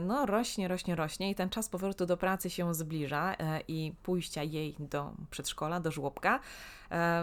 no 0.02 0.26
rośnie, 0.26 0.68
rośnie, 0.68 0.94
rośnie 0.96 1.30
i 1.30 1.34
ten 1.34 1.50
czas 1.50 1.68
powrotu 1.68 2.06
do 2.06 2.16
pracy 2.16 2.50
się 2.50 2.74
zbliża 2.74 3.36
i 3.68 3.92
pójścia 4.02 4.42
jej 4.42 4.76
do 4.78 5.12
przedszkola, 5.30 5.80
do 5.80 5.90
żłobka. 5.90 6.40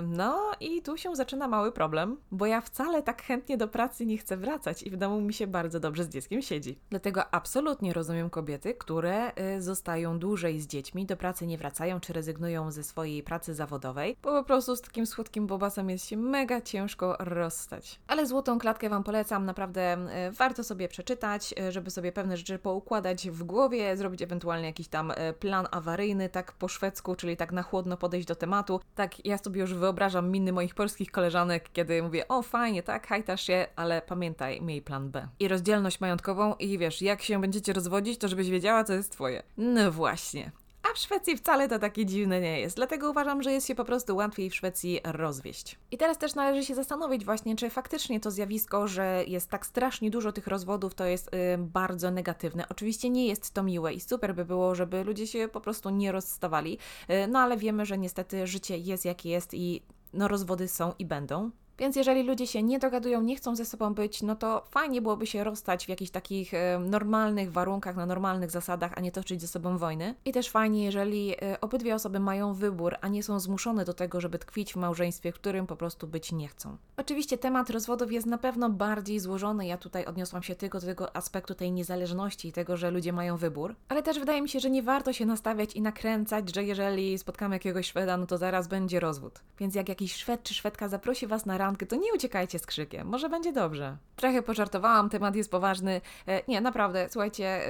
No 0.08 0.52
i 0.60 0.82
tu 0.82 0.98
się 0.98 1.16
zaczyna 1.16 1.48
mały 1.48 1.72
problem, 1.72 2.18
bo 2.32 2.46
ja 2.46 2.62
wcale 2.62 3.04
tak 3.04 3.24
chętnie 3.24 3.58
do 3.58 3.68
pracy 3.68 4.06
nie 4.06 4.18
chcę 4.18 4.38
wracać 4.38 4.84
i 4.84 4.90
w 4.90 4.98
domu 4.98 5.22
mi 5.22 5.34
się 5.34 5.48
bardzo 5.48 5.80
dobrze 5.80 6.04
z 6.04 6.10
dzieckiem 6.10 6.42
siedzi. 6.42 6.80
Dlatego 6.90 7.34
absolutnie 7.34 7.94
rozumiem 7.94 8.30
kobiety, 8.30 8.74
które 8.74 9.32
y, 9.56 9.62
zostają 9.62 10.20
dłużej 10.20 10.60
z 10.60 10.68
dziećmi, 10.68 11.06
do 11.06 11.18
pracy 11.18 11.48
nie 11.48 11.58
wracają 11.58 12.00
czy 12.00 12.14
rezygnują 12.14 12.72
ze 12.72 12.84
swojej 12.84 13.24
pracy 13.24 13.54
zawodowej, 13.54 14.18
bo 14.24 14.32
po 14.32 14.44
prostu 14.44 14.76
z 14.76 14.82
takim 14.82 15.06
słodkim 15.06 15.48
bobasem 15.48 15.90
jest 15.90 16.06
się 16.06 16.18
mega 16.18 16.62
ciężko 16.62 17.16
rozstać. 17.20 18.00
Ale 18.08 18.26
złotą 18.26 18.60
klatkę 18.60 18.90
Wam 18.90 19.04
polecam, 19.04 19.46
naprawdę 19.46 19.98
y, 20.28 20.32
warto 20.32 20.64
sobie 20.64 20.88
przeczytać, 20.88 21.54
y, 21.60 21.72
żeby 21.72 21.92
sobie 21.92 22.12
pewne 22.12 22.38
rzeczy 22.38 22.60
poukładać 22.60 23.30
w 23.30 23.44
głowie, 23.44 23.98
zrobić 23.98 24.22
ewentualnie 24.22 24.68
jakiś 24.68 24.88
tam 24.88 25.14
plan 25.40 25.68
awaryjny, 25.72 26.30
tak 26.30 26.52
po 26.52 26.68
szwedzku, 26.68 27.16
czyli 27.16 27.38
tak 27.38 27.52
na 27.52 27.64
chłodno 27.64 27.98
podejść 27.98 28.28
do 28.28 28.36
tematu. 28.36 28.80
Tak, 28.96 29.26
ja 29.26 29.38
sobie 29.38 29.57
już 29.58 29.74
wyobrażam 29.74 30.32
miny 30.32 30.54
moich 30.54 30.76
polskich 30.76 31.12
koleżanek, 31.12 31.70
kiedy 31.74 32.04
mówię, 32.04 32.28
o 32.28 32.42
fajnie, 32.42 32.84
tak, 32.84 33.08
hajtasz 33.08 33.42
się, 33.42 33.68
ale 33.76 34.02
pamiętaj, 34.02 34.62
miej 34.62 34.82
plan 34.82 35.12
B. 35.12 35.28
I 35.40 35.48
rozdzielność 35.48 36.00
majątkową 36.00 36.56
i 36.56 36.78
wiesz, 36.78 37.02
jak 37.02 37.22
się 37.22 37.42
będziecie 37.42 37.74
rozwodzić, 37.74 38.20
to 38.20 38.28
żebyś 38.28 38.50
wiedziała, 38.50 38.84
co 38.84 38.94
jest 38.94 39.12
twoje. 39.12 39.44
No 39.58 39.92
właśnie. 39.92 40.52
A 40.92 40.94
w 40.94 40.98
Szwecji 40.98 41.38
wcale 41.38 41.68
to 41.68 41.80
takie 41.80 42.06
dziwne 42.06 42.42
nie 42.42 42.60
jest, 42.60 42.76
dlatego 42.76 43.10
uważam, 43.10 43.44
że 43.44 43.52
jest 43.52 43.68
się 43.68 43.76
po 43.76 43.86
prostu 43.86 44.16
łatwiej 44.16 44.50
w 44.50 44.56
Szwecji 44.56 45.00
rozwieść. 45.04 45.80
I 45.92 45.98
teraz 45.98 46.18
też 46.18 46.36
należy 46.36 46.66
się 46.68 46.76
zastanowić 46.76 47.26
właśnie, 47.26 47.56
czy 47.56 47.70
faktycznie 47.70 48.20
to 48.20 48.32
zjawisko, 48.32 48.88
że 48.88 49.24
jest 49.28 49.50
tak 49.50 49.66
strasznie 49.66 50.10
dużo 50.10 50.32
tych 50.32 50.48
rozwodów, 50.48 50.96
to 50.96 51.06
jest 51.06 51.28
y, 51.28 51.58
bardzo 51.58 52.12
negatywne. 52.12 52.70
Oczywiście 52.70 53.10
nie 53.10 53.28
jest 53.28 53.54
to 53.54 53.64
miłe 53.64 53.94
i 53.94 54.00
super 54.00 54.36
by 54.36 54.46
było, 54.46 54.76
żeby 54.76 55.04
ludzie 55.04 55.28
się 55.28 55.48
po 55.48 55.62
prostu 55.62 55.90
nie 55.90 56.12
rozstawali, 56.12 56.78
y, 57.10 57.28
no 57.28 57.40
ale 57.40 57.58
wiemy, 57.58 57.86
że 57.86 57.98
niestety 57.98 58.48
życie 58.48 58.78
jest 58.78 59.06
jakie 59.06 59.30
jest 59.30 59.54
i 59.54 59.82
no 60.14 60.28
rozwody 60.28 60.68
są 60.68 60.94
i 61.00 61.06
będą. 61.06 61.52
Więc 61.80 61.96
jeżeli 61.96 62.24
ludzie 62.24 62.48
się 62.48 62.64
nie 62.64 62.80
dogadują, 62.80 63.22
nie 63.22 63.36
chcą 63.36 63.56
ze 63.56 63.66
sobą 63.66 63.94
być, 63.94 64.22
no 64.22 64.36
to 64.36 64.64
fajnie 64.70 65.02
byłoby 65.02 65.28
się 65.28 65.44
rozstać 65.44 65.86
w 65.86 65.90
jakichś 65.90 66.12
takich 66.12 66.54
e, 66.54 66.80
normalnych 66.80 67.52
warunkach, 67.52 67.96
na 67.96 68.06
normalnych 68.06 68.52
zasadach, 68.52 68.92
a 68.96 69.02
nie 69.02 69.12
toczyć 69.12 69.42
ze 69.42 69.48
sobą 69.48 69.78
wojny. 69.78 70.16
I 70.26 70.32
też 70.32 70.50
fajnie, 70.50 70.86
jeżeli 70.86 71.36
e, 71.42 71.62
obydwie 71.62 71.96
osoby 71.96 72.20
mają 72.20 72.54
wybór, 72.54 72.96
a 73.02 73.08
nie 73.08 73.24
są 73.24 73.40
zmuszone 73.40 73.86
do 73.86 73.94
tego, 73.94 74.22
żeby 74.22 74.40
tkwić 74.40 74.74
w 74.74 74.76
małżeństwie, 74.76 75.32
w 75.32 75.36
którym 75.36 75.68
po 75.68 75.76
prostu 75.76 76.08
być 76.08 76.32
nie 76.32 76.48
chcą. 76.48 76.78
Oczywiście 76.98 77.38
temat 77.38 77.70
rozwodów 77.70 78.12
jest 78.12 78.28
na 78.28 78.38
pewno 78.38 78.70
bardziej 78.70 79.20
złożony. 79.20 79.68
Ja 79.68 79.78
tutaj 79.78 80.06
odniosłam 80.06 80.44
się 80.44 80.56
tylko 80.56 80.80
do 80.80 80.86
tego 80.86 81.16
aspektu 81.16 81.56
tej 81.56 81.72
niezależności 81.72 82.48
i 82.48 82.52
tego, 82.52 82.78
że 82.78 82.92
ludzie 82.92 83.14
mają 83.14 83.38
wybór. 83.38 83.76
Ale 83.90 84.04
też 84.04 84.20
wydaje 84.20 84.42
mi 84.42 84.50
się, 84.50 84.60
że 84.60 84.70
nie 84.70 84.84
warto 84.84 85.14
się 85.14 85.26
nastawiać 85.26 85.74
i 85.74 85.82
nakręcać, 85.82 86.56
że 86.56 86.64
jeżeli 86.64 87.18
spotkamy 87.18 87.56
jakiegoś 87.56 87.88
Szweda, 87.88 88.18
no 88.18 88.26
to 88.26 88.38
zaraz 88.38 88.68
będzie 88.68 89.00
rozwód. 89.00 89.40
Więc 89.60 89.76
jak 89.76 89.90
jakiś 89.90 90.16
Szwed 90.16 90.44
czy 90.44 90.54
Szwedka 90.54 90.88
zaprosi 90.88 91.28
Was 91.28 91.46
na 91.46 91.58
randkę, 91.58 91.67
to 91.76 91.96
nie 91.96 92.14
uciekajcie 92.14 92.60
z 92.60 92.66
krzykiem, 92.66 93.08
może 93.08 93.30
będzie 93.30 93.54
dobrze. 93.54 93.98
Trochę 94.16 94.42
pożartowałam, 94.42 95.10
temat 95.10 95.36
jest 95.36 95.52
poważny. 95.52 96.02
E, 96.28 96.42
nie, 96.48 96.62
naprawdę, 96.62 97.08
słuchajcie, 97.10 97.62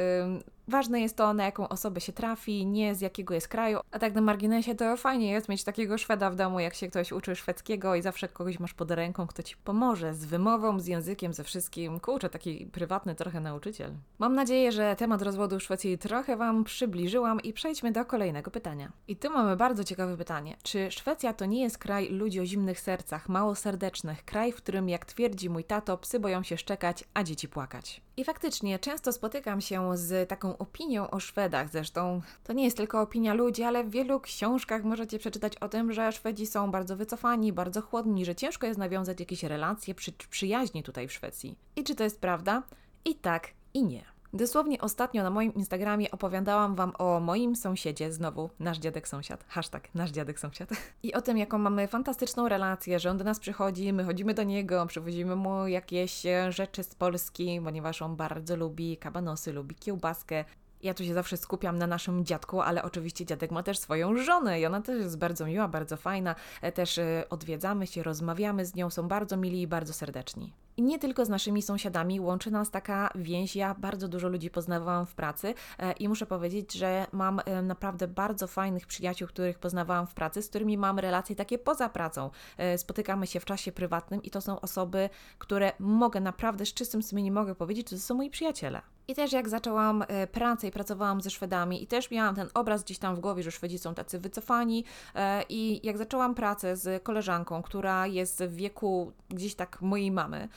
Ważne 0.68 1.02
jest 1.02 1.18
to, 1.18 1.34
na 1.34 1.46
jaką 1.46 1.70
osobę 1.70 2.02
się 2.02 2.14
trafi, 2.14 2.66
nie 2.66 2.96
z 2.96 3.02
jakiego 3.02 3.34
jest 3.34 3.48
kraju. 3.48 3.80
A 3.92 4.00
tak 4.00 4.14
na 4.14 4.22
marginesie 4.22 4.76
to 4.76 4.98
fajnie 4.98 5.32
jest 5.32 5.50
mieć 5.50 5.64
takiego 5.64 5.98
Szweda 5.98 6.30
w 6.30 6.36
domu, 6.36 6.60
jak 6.60 6.74
się 6.74 6.88
ktoś 6.88 7.12
uczy 7.12 7.36
szwedzkiego 7.36 7.96
i 7.96 8.02
zawsze 8.02 8.28
kogoś 8.28 8.60
masz 8.60 8.74
pod 8.74 8.92
ręką, 8.92 9.28
kto 9.28 9.44
ci 9.44 9.56
pomoże 9.58 10.14
z 10.14 10.26
wymową, 10.26 10.80
z 10.80 10.88
językiem, 10.88 11.34
ze 11.34 11.44
wszystkim. 11.44 12.00
Kurczę, 12.00 12.30
taki 12.30 12.66
prywatny 12.66 13.16
trochę 13.16 13.40
nauczyciel. 13.40 13.92
Mam 14.20 14.36
nadzieję, 14.36 14.72
że 14.72 14.96
temat 14.96 15.22
rozwodu 15.22 15.60
w 15.60 15.64
Szwecji 15.64 15.98
trochę 15.98 16.38
Wam 16.38 16.64
przybliżyłam 16.64 17.42
i 17.42 17.54
przejdźmy 17.54 17.92
do 17.92 18.06
kolejnego 18.06 18.52
pytania. 18.52 18.92
I 19.08 19.16
tu 19.16 19.30
mamy 19.30 19.56
bardzo 19.56 19.84
ciekawe 19.84 20.18
pytanie. 20.18 20.58
Czy 20.64 20.92
Szwecja 20.92 21.34
to 21.34 21.46
nie 21.46 21.62
jest 21.62 21.78
kraj 21.78 22.10
ludzi 22.10 22.40
o 22.40 22.46
zimnych 22.46 22.80
sercach, 22.80 23.30
mało 23.30 23.56
serdecznych, 23.56 24.26
kraj, 24.26 24.52
w 24.52 24.56
którym, 24.56 24.90
jak 24.90 25.06
twierdzi 25.06 25.50
mój 25.50 25.64
tato, 25.64 25.98
psy 25.98 26.20
boją 26.20 26.44
się 26.44 26.58
szczekać, 26.58 27.04
a 27.14 27.24
dzieci 27.24 27.48
płakać? 27.48 28.07
I 28.18 28.24
faktycznie 28.24 28.80
często 28.80 29.14
spotykam 29.14 29.62
się 29.62 29.98
z 29.98 30.30
taką 30.30 30.58
opinią 30.58 31.10
o 31.10 31.20
Szwedach. 31.20 31.70
Zresztą 31.70 32.22
to 32.44 32.54
nie 32.54 32.64
jest 32.64 32.78
tylko 32.78 33.02
opinia 33.02 33.34
ludzi, 33.34 33.64
ale 33.64 33.84
w 33.84 33.90
wielu 33.90 34.20
książkach 34.20 34.84
możecie 34.84 35.20
przeczytać 35.20 35.58
o 35.58 35.70
tym, 35.70 35.94
że 35.94 36.12
Szwedzi 36.12 36.48
są 36.48 36.72
bardzo 36.72 36.96
wycofani, 36.96 37.54
bardzo 37.54 37.82
chłodni, 37.82 38.26
że 38.26 38.36
ciężko 38.36 38.68
jest 38.68 38.80
nawiązać 38.80 39.20
jakieś 39.20 39.44
relacje, 39.44 39.96
przy, 39.96 40.12
przyjaźnie 40.12 40.84
tutaj 40.84 41.08
w 41.08 41.14
Szwecji. 41.14 41.58
I 41.76 41.84
czy 41.84 41.96
to 41.96 42.04
jest 42.04 42.22
prawda? 42.22 42.64
I 43.06 43.16
tak, 43.16 43.48
i 43.74 43.84
nie. 43.84 44.17
Dosłownie 44.38 44.82
ostatnio 44.82 45.24
na 45.24 45.30
moim 45.30 45.54
Instagramie 45.54 46.12
opowiadałam 46.12 46.76
Wam 46.76 46.94
o 46.98 47.20
moim 47.20 47.56
sąsiedzie, 47.56 48.12
znowu 48.12 48.50
nasz 48.60 48.78
dziadek 48.78 49.08
sąsiad, 49.08 49.46
hashtag 49.48 49.96
nasz 49.96 50.12
dziadek 50.12 50.40
sąsiad, 50.40 50.70
i 51.04 51.14
o 51.14 51.22
tym, 51.22 51.38
jaką 51.38 51.58
mamy 51.58 51.88
fantastyczną 51.88 52.50
relację, 52.50 53.00
że 53.00 53.12
on 53.12 53.18
do 53.18 53.24
nas 53.24 53.40
przychodzi, 53.40 53.94
my 53.94 54.04
chodzimy 54.04 54.34
do 54.34 54.44
niego, 54.44 54.86
przywozimy 54.86 55.36
mu 55.36 55.68
jakieś 55.68 56.26
e, 56.26 56.52
rzeczy 56.52 56.84
z 56.84 56.96
Polski, 56.96 57.62
ponieważ 57.64 58.02
on 58.02 58.16
bardzo 58.16 58.56
lubi 58.56 58.98
kabanosy, 58.98 59.54
lubi 59.54 59.76
kiełbaskę, 59.76 60.46
ja 60.84 60.94
tu 60.94 61.04
się 61.04 61.14
zawsze 61.14 61.38
skupiam 61.38 61.78
na 61.78 61.88
naszym 61.88 62.26
dziadku, 62.26 62.62
ale 62.62 62.84
oczywiście 62.84 63.26
dziadek 63.26 63.52
ma 63.52 63.64
też 63.64 63.80
swoją 63.80 64.18
żonę 64.18 64.60
i 64.60 64.66
ona 64.66 64.82
też 64.82 64.98
jest 65.00 65.18
bardzo 65.18 65.46
miła, 65.46 65.68
bardzo 65.68 65.98
fajna. 65.98 66.36
E, 66.62 66.72
też 66.72 66.98
e, 66.98 67.24
odwiedzamy 67.30 67.88
się, 67.88 68.04
rozmawiamy 68.04 68.66
z 68.66 68.76
nią, 68.76 68.90
są 68.90 69.08
bardzo 69.08 69.38
mili 69.38 69.62
i 69.62 69.68
bardzo 69.68 69.94
serdeczni. 69.94 70.54
I 70.78 70.84
nie 70.84 71.00
tylko 71.00 71.26
z 71.26 71.30
naszymi 71.30 71.62
sąsiadami 71.62 72.20
łączy 72.20 72.52
nas 72.52 72.72
taka 72.72 73.10
więź. 73.16 73.56
Ja 73.56 73.76
bardzo 73.76 74.08
dużo 74.08 74.30
ludzi 74.30 74.50
poznawałam 74.50 75.06
w 75.06 75.16
pracy 75.16 75.54
e, 75.80 75.92
i 75.92 76.10
muszę 76.10 76.26
powiedzieć, 76.26 76.74
że 76.74 77.08
mam 77.12 77.42
naprawdę 77.64 78.08
bardzo 78.08 78.48
fajnych 78.48 78.88
przyjaciół, 78.88 79.28
których 79.28 79.60
poznawałam 79.60 80.08
w 80.08 80.14
pracy, 80.14 80.42
z 80.42 80.50
którymi 80.50 80.78
mam 80.78 81.00
relacje 81.00 81.36
takie 81.36 81.58
poza 81.58 81.90
pracą. 81.90 82.30
Spotykamy 82.78 83.28
się 83.28 83.40
w 83.40 83.46
czasie 83.46 83.72
prywatnym 83.72 84.24
i 84.24 84.30
to 84.30 84.42
są 84.42 84.62
osoby, 84.62 85.10
które 85.38 85.72
mogę 85.80 86.20
naprawdę 86.20 86.66
z 86.66 86.74
czystym 86.74 87.04
sumieniem 87.04 87.34
mogę 87.34 87.56
powiedzieć, 87.56 87.90
że 87.90 87.96
to 87.96 88.02
są 88.02 88.16
moi 88.16 88.30
przyjaciele. 88.30 88.82
I 89.08 89.16
też 89.16 89.34
jak 89.34 89.50
zaczęłam 89.50 90.04
e, 90.08 90.28
pracę 90.28 90.68
i 90.68 90.72
pracowałam 90.72 91.22
ze 91.22 91.30
Szwedami 91.30 91.84
i 91.84 91.88
też 91.88 92.12
miałam 92.12 92.36
ten 92.36 92.48
obraz 92.54 92.84
gdzieś 92.84 93.00
tam 93.00 93.16
w 93.16 93.20
głowie, 93.20 93.44
że 93.44 93.52
Szwedzi 93.52 93.80
są 93.80 93.96
tacy 93.96 94.20
wycofani 94.20 94.84
e, 95.16 95.44
i 95.50 95.88
jak 95.88 95.98
zaczęłam 95.98 96.36
pracę 96.36 96.78
z 96.78 97.04
koleżanką, 97.04 97.62
która 97.62 98.08
jest 98.08 98.44
w 98.44 98.56
wieku 98.56 99.12
gdzieś 99.30 99.56
tak 99.56 99.82
mojej 99.82 100.12
mamy 100.12 100.38
e, 100.38 100.48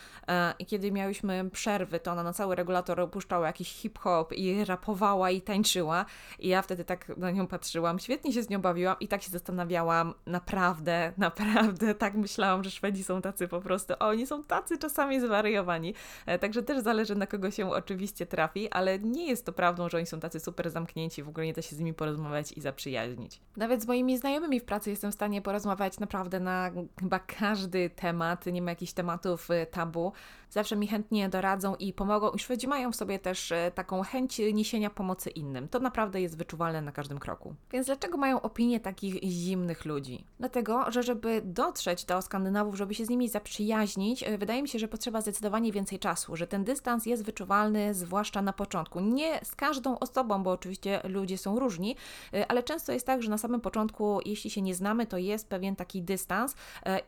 i 0.58 0.66
kiedy 0.66 0.92
miałyśmy 0.92 1.50
przerwy, 1.50 2.00
to 2.00 2.12
ona 2.12 2.22
na 2.22 2.32
cały 2.32 2.54
regulator 2.54 3.00
opuszczała 3.00 3.46
jakiś 3.46 3.72
hip-hop 3.72 4.32
i 4.32 4.64
rapowała 4.64 5.30
i 5.30 5.40
tańczyła. 5.40 6.04
I 6.38 6.48
ja 6.48 6.62
wtedy 6.62 6.84
tak 6.84 7.16
na 7.16 7.30
nią 7.30 7.46
patrzyłam, 7.46 7.98
świetnie 7.98 8.32
się 8.32 8.42
z 8.42 8.48
nią 8.48 8.60
bawiłam 8.60 8.96
i 9.00 9.08
tak 9.08 9.22
się 9.22 9.30
zastanawiałam, 9.30 10.14
naprawdę, 10.26 11.12
naprawdę 11.18 11.94
tak 11.94 12.14
myślałam, 12.14 12.64
że 12.64 12.70
Szwedzi 12.70 13.04
są 13.04 13.22
tacy 13.22 13.48
po 13.48 13.60
prostu, 13.60 13.94
oni 13.98 14.26
są 14.26 14.44
tacy 14.44 14.78
czasami 14.78 15.20
zwariowani, 15.20 15.94
także 16.40 16.62
też 16.62 16.82
zależy 16.82 17.14
na 17.14 17.26
kogo 17.26 17.50
się 17.50 17.70
oczywiście 17.70 18.26
trafi 18.26 18.70
ale 18.70 18.98
nie 18.98 19.26
jest 19.26 19.46
to 19.46 19.52
prawdą, 19.52 19.88
że 19.88 19.96
oni 19.96 20.06
są 20.06 20.20
tacy 20.20 20.40
super 20.40 20.70
zamknięci, 20.70 21.22
w 21.22 21.28
ogóle 21.28 21.46
nie 21.46 21.52
da 21.52 21.62
się 21.62 21.76
z 21.76 21.78
nimi 21.78 21.94
porozmawiać 21.94 22.52
i 22.52 22.60
zaprzyjaźnić. 22.60 23.40
Nawet 23.56 23.82
z 23.82 23.86
moimi 23.86 24.18
znajomymi 24.18 24.60
w 24.60 24.64
pracy 24.64 24.90
jestem 24.90 25.10
w 25.10 25.14
stanie 25.14 25.42
porozmawiać 25.42 25.98
naprawdę 26.00 26.40
na 26.40 26.70
chyba 27.00 27.18
każdy 27.18 27.90
temat, 27.90 28.46
nie 28.46 28.62
ma 28.62 28.70
jakichś 28.70 28.92
tematów 28.92 29.50
y, 29.50 29.66
tabu. 30.00 30.14
Zawsze 30.50 30.76
mi 30.76 30.86
chętnie 30.86 31.28
doradzą 31.28 31.74
i 31.74 31.92
pomogą 31.92 32.30
i 32.30 32.38
Szwedzi 32.38 32.68
mają 32.68 32.92
w 32.92 32.96
sobie 32.96 33.18
też 33.18 33.52
e, 33.52 33.70
taką 33.74 34.02
chęć 34.02 34.40
niesienia 34.52 34.90
pomocy 34.90 35.30
innym. 35.30 35.68
To 35.68 35.78
naprawdę 35.78 36.20
jest 36.20 36.38
wyczuwalne 36.38 36.82
na 36.82 36.92
każdym 36.92 37.18
kroku. 37.18 37.54
Więc 37.72 37.86
dlaczego 37.86 38.18
mają 38.18 38.42
opinię 38.42 38.80
takich 38.80 39.22
zimnych 39.22 39.84
ludzi? 39.84 40.24
Dlatego, 40.38 40.90
że 40.90 41.02
żeby 41.02 41.42
dotrzeć 41.44 42.04
do 42.04 42.22
Skandynawów, 42.22 42.76
żeby 42.76 42.94
się 42.94 43.04
z 43.04 43.08
nimi 43.08 43.28
zaprzyjaźnić, 43.28 44.22
e, 44.22 44.38
wydaje 44.38 44.62
mi 44.62 44.68
się, 44.68 44.78
że 44.78 44.88
potrzeba 44.88 45.20
zdecydowanie 45.20 45.72
więcej 45.72 45.98
czasu, 45.98 46.36
że 46.36 46.46
ten 46.46 46.64
dystans 46.64 47.06
jest 47.06 47.24
wyczuwalny 47.24 47.94
zwłaszcza 47.94 48.42
na 48.42 48.52
początku. 48.52 49.00
Nie 49.00 49.40
z 49.44 49.54
każdą 49.54 49.98
osobą, 49.98 50.42
bo 50.42 50.50
oczywiście 50.50 51.00
ludzie 51.04 51.38
są 51.38 51.58
różni, 51.58 51.96
e, 52.34 52.50
ale 52.50 52.62
często 52.62 52.92
jest 52.92 53.06
tak, 53.06 53.22
że 53.22 53.30
na 53.30 53.38
samym 53.38 53.60
początku, 53.60 54.20
jeśli 54.24 54.50
się 54.50 54.62
nie 54.62 54.74
znamy, 54.74 55.06
to 55.06 55.18
jest 55.18 55.48
pewien 55.48 55.76
taki 55.76 56.02
dystans 56.02 56.54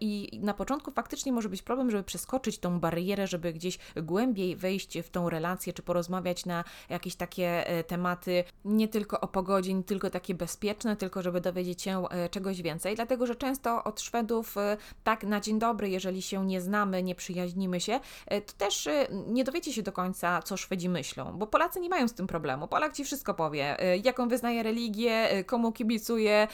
i 0.01 0.41
na 0.43 0.55
początku 0.55 0.91
faktycznie 0.91 1.33
może 1.33 1.49
być 1.49 1.63
problem, 1.63 1.91
żeby 1.91 2.05
przeskoczyć 2.05 2.59
tą 2.59 2.81
barierę, 2.81 3.27
żeby 3.33 3.53
gdzieś 3.53 3.79
głębiej 3.97 4.57
wejść 4.57 4.99
w 4.99 5.11
tą 5.11 5.31
relację, 5.31 5.73
czy 5.73 5.83
porozmawiać 5.83 6.47
na 6.47 6.65
jakieś 6.89 7.17
takie 7.17 7.67
e, 7.67 7.85
tematy, 7.85 8.45
nie 8.65 8.89
tylko 8.89 9.21
o 9.21 9.29
pogodzie, 9.29 9.75
nie 9.75 9.85
tylko 9.85 10.11
takie 10.11 10.35
bezpieczne, 10.35 10.97
tylko 10.97 11.23
żeby 11.23 11.41
dowiedzieć 11.41 11.83
się 11.83 12.09
e, 12.09 12.29
czegoś 12.29 12.63
więcej. 12.63 12.97
Dlatego, 12.97 13.27
że 13.27 13.37
często 13.37 13.85
od 13.85 14.01
Szwedów 14.01 14.57
e, 14.57 14.77
tak 15.05 15.25
na 15.25 15.41
dzień 15.41 15.59
dobry, 15.59 15.89
jeżeli 15.89 16.23
się 16.23 16.47
nie 16.47 16.61
znamy, 16.61 17.03
nie 17.03 17.15
przyjaźnimy 17.15 17.81
się, 17.81 18.01
to 18.47 18.53
też 18.59 18.89
nie 19.27 19.45
dowiecie 19.45 19.73
się 19.73 19.83
do 19.83 19.93
końca, 19.93 20.43
co 20.43 20.57
Szwedzi 20.57 20.89
myślą, 20.89 21.39
bo 21.39 21.47
Polacy 21.47 21.81
nie 21.81 21.89
mają 21.89 22.09
z 22.09 22.15
tym 22.15 22.27
problemu. 22.27 22.69
Polak 22.69 22.93
ci 22.93 23.05
wszystko 23.05 23.35
powie, 23.35 23.77
jaką 24.03 24.29
wyznaje 24.29 24.63
religię, 24.63 25.45
komu 25.47 25.73
kibicuje, 25.73 26.49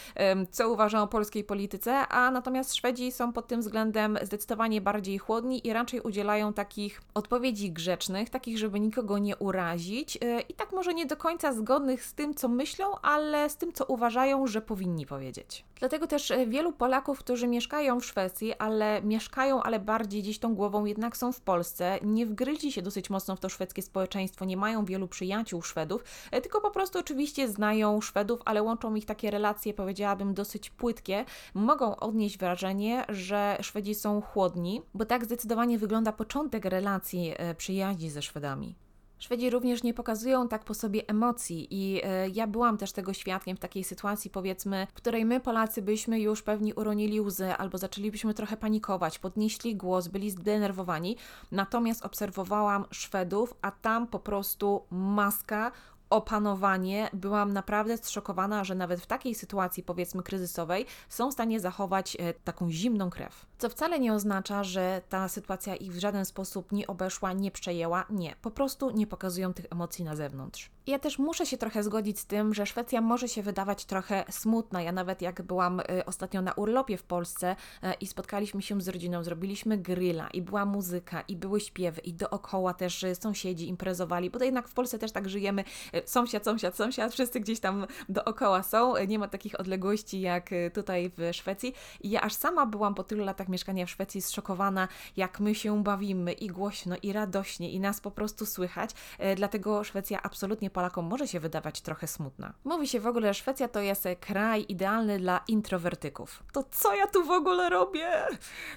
co 0.51 0.71
uważa 0.71 1.03
o 1.03 1.07
polskiej 1.07 1.45
polityce, 1.45 1.95
a 2.09 2.31
natomiast 2.31 2.75
Szwedzi 2.75 3.13
są 3.13 3.33
pod 3.33 3.47
tym 3.47 3.61
względem 3.61 4.19
zdecydowanie 4.23 4.81
bardziej 4.81 5.19
chłodni 5.19 5.67
i 5.67 5.73
raczej 5.73 6.01
udzielają 6.01 6.53
takich 6.69 7.03
odpowiedzi 7.15 7.73
grzecznych, 7.73 8.31
takich, 8.31 8.59
żeby 8.59 8.81
nikogo 8.81 9.19
nie 9.19 9.37
urazić 9.37 10.19
e, 10.21 10.41
i 10.41 10.55
tak 10.55 10.73
może 10.73 10.95
nie 10.95 11.07
do 11.07 11.17
końca 11.17 11.53
zgodnych 11.53 12.05
z 12.05 12.15
tym, 12.15 12.35
co 12.35 12.49
myślą, 12.49 12.99
ale 13.03 13.51
z 13.51 13.57
tym, 13.57 13.73
co 13.73 13.85
uważają, 13.85 14.47
że 14.47 14.63
powinni 14.63 15.07
powiedzieć. 15.07 15.65
Dlatego 15.79 16.07
też 16.07 16.31
e, 16.31 16.47
wielu 16.47 16.73
Polaków, 16.73 17.19
którzy 17.19 17.49
mieszkają 17.49 18.01
w 18.01 18.05
Szwecji, 18.05 18.55
ale 18.55 19.03
mieszkają, 19.03 19.63
ale 19.63 19.81
bardziej 19.81 20.23
gdzieś 20.23 20.39
tą 20.39 20.55
głową 20.55 20.85
jednak 20.85 21.17
są 21.17 21.33
w 21.33 21.41
Polsce, 21.41 21.99
nie 22.03 22.27
wgryźli 22.27 22.73
się 22.73 22.83
dosyć 22.83 23.11
mocno 23.11 23.37
w 23.37 23.41
to 23.41 23.49
szwedzkie 23.49 23.83
społeczeństwo, 23.83 24.45
nie 24.45 24.57
mają 24.57 24.85
wielu 24.85 25.09
przyjaciół 25.09 25.63
Szwedów, 25.63 26.05
e, 26.31 26.41
tylko 26.41 26.61
po 26.61 26.71
prostu 26.71 26.99
oczywiście 26.99 27.49
znają 27.49 28.01
Szwedów, 28.01 28.41
ale 28.45 28.63
łączą 28.63 28.95
ich 28.95 29.05
takie 29.05 29.31
relacje, 29.31 29.75
powiedziałabym, 29.75 30.35
dosyć 30.35 30.71
płytkie. 30.71 31.25
Mogą 31.55 31.97
odnieść 31.97 32.39
wrażenie, 32.39 33.05
że 33.09 33.59
Szwedzi 33.61 33.95
są 33.95 34.21
chłodni, 34.21 34.83
bo 34.95 35.05
tak 35.05 35.25
zdecydowanie 35.25 35.79
wygląda 35.79 36.13
początek 36.13 36.65
relacji 36.65 37.35
przyjaźni 37.57 38.11
ze 38.11 38.23
Szwedami. 38.23 38.88
Szwedzi 39.19 39.51
również 39.51 39.83
nie 39.83 39.95
pokazują 39.95 40.49
tak 40.49 40.65
po 40.65 40.75
sobie 40.75 41.09
emocji 41.09 41.67
i 41.71 42.01
e, 42.05 42.29
ja 42.29 42.47
byłam 42.47 42.79
też 42.79 42.93
tego 42.93 43.13
świadkiem 43.13 43.57
w 43.57 43.61
takiej 43.61 43.85
sytuacji, 43.85 44.31
powiedzmy, 44.31 44.87
w 44.91 44.93
której 44.93 45.25
my 45.25 45.41
Polacy 45.41 45.83
byśmy 45.83 46.21
już 46.21 46.43
pewnie 46.43 46.75
uronili 46.75 47.21
łzy 47.21 47.53
albo 47.53 47.79
zaczęlibyśmy 47.79 48.35
trochę 48.35 48.57
panikować, 48.57 49.19
podnieśli 49.19 49.77
głos, 49.77 50.09
byli 50.09 50.31
zdenerwowani. 50.31 51.17
Natomiast 51.51 52.05
obserwowałam 52.05 52.85
Szwedów, 52.91 53.55
a 53.63 53.71
tam 53.71 54.07
po 54.07 54.19
prostu 54.19 54.83
maska, 54.91 55.73
opanowanie, 56.11 57.11
byłam 57.13 57.53
naprawdę 57.53 57.99
zszokowana, 57.99 58.65
że 58.65 58.75
nawet 58.75 59.01
w 59.01 59.07
takiej 59.07 59.35
sytuacji, 59.35 59.83
powiedzmy, 59.83 60.23
kryzysowej, 60.23 60.87
są 61.09 61.31
w 61.31 61.33
stanie 61.33 61.61
zachować 61.61 62.17
e, 62.21 62.35
taką 62.35 62.71
zimną 62.71 63.11
krew. 63.11 63.48
Co 63.59 63.69
wcale 63.69 64.01
nie 64.01 64.13
oznacza, 64.13 64.65
że 64.65 65.03
ta 65.09 65.29
sytuacja 65.29 65.77
ich 65.77 65.93
w 65.93 65.99
żaden 65.99 66.25
sposób 66.25 66.73
nie 66.73 66.87
obeszła, 66.87 67.33
nie 67.33 67.51
przejęła. 67.51 68.05
Nie, 68.11 68.37
po 68.43 68.51
prostu 68.51 68.91
nie 68.91 69.07
pokazują 69.07 69.55
tych 69.55 69.67
emocji 69.71 70.05
na 70.05 70.17
zewnątrz. 70.17 70.71
Ja 70.87 70.99
też 70.99 71.19
muszę 71.19 71.47
się 71.47 71.59
trochę 71.59 71.83
zgodzić 71.83 72.19
z 72.19 72.27
tym, 72.27 72.55
że 72.55 72.67
Szwecja 72.67 73.01
może 73.01 73.29
się 73.29 73.43
wydawać 73.43 73.85
trochę 73.85 74.25
smutna. 74.31 74.83
Ja 74.83 74.93
nawet 74.93 75.23
jak 75.23 75.43
byłam 75.43 75.81
y, 75.81 76.05
ostatnio 76.07 76.43
na 76.43 76.53
urlopie 76.53 76.97
w 76.97 77.03
Polsce 77.03 77.57
y, 77.85 77.87
i 78.01 78.07
spotkaliśmy 78.07 78.63
się 78.63 78.81
z 78.81 78.89
rodziną, 78.89 79.23
zrobiliśmy 79.23 79.79
grilla 79.79 80.29
i 80.29 80.43
była 80.43 80.65
muzyka 80.65 81.21
i 81.21 81.37
były 81.37 81.61
śpiewy 81.61 82.01
i 82.01 82.15
dookoła 82.15 82.75
też 82.75 83.03
y, 83.03 83.15
sąsiedzi 83.15 83.69
imprezowali, 83.69 84.31
bo 84.31 84.39
to 84.39 84.45
jednak 84.45 84.69
w 84.69 84.75
Polsce 84.75 84.99
też 84.99 85.13
tak 85.13 85.29
żyjemy, 85.29 85.65
sąsiad, 86.05 86.45
sąsiad, 86.45 86.77
sąsiad, 86.77 87.13
wszyscy 87.13 87.41
gdzieś 87.41 87.61
tam 87.61 87.87
dookoła 88.09 88.63
są, 88.63 88.95
nie 89.07 89.19
ma 89.19 89.29
takich 89.29 89.61
odległości 89.61 90.21
jak 90.21 90.51
tutaj 90.75 91.11
w 91.17 91.35
Szwecji. 91.37 91.75
I 92.01 92.11
ja 92.11 92.21
aż 92.21 92.35
sama 92.35 92.67
byłam 92.67 92.95
po 92.95 93.05
tylu 93.05 93.25
latach 93.25 93.48
mieszkania 93.49 93.87
w 93.87 93.91
Szwecji 93.91 94.23
zszokowana, 94.23 94.89
jak 95.17 95.41
my 95.41 95.55
się 95.55 95.83
bawimy 95.83 96.33
i 96.33 96.47
głośno 96.47 96.97
i 97.03 97.13
radośnie 97.13 97.71
i 97.71 97.81
nas 97.81 98.01
po 98.01 98.11
prostu 98.11 98.47
słychać. 98.47 98.91
Dlatego 99.37 99.85
Szwecja 99.85 100.23
absolutnie 100.23 100.71
Polakom 100.71 101.05
może 101.05 101.29
się 101.29 101.41
wydawać 101.41 101.81
trochę 101.81 102.07
smutna. 102.07 102.53
Mówi 102.65 102.89
się 102.89 103.01
w 103.01 103.07
ogóle, 103.07 103.29
że 103.29 103.35
Szwecja 103.35 103.69
to 103.69 103.81
jest 103.81 104.09
kraj 104.21 104.67
idealny 104.69 105.19
dla 105.19 105.41
introwertyków. 105.49 106.43
To 106.53 106.65
co 106.71 106.95
ja 106.95 107.07
tu 107.07 107.25
w 107.25 107.31
ogóle 107.31 107.71
robię? 107.71 108.09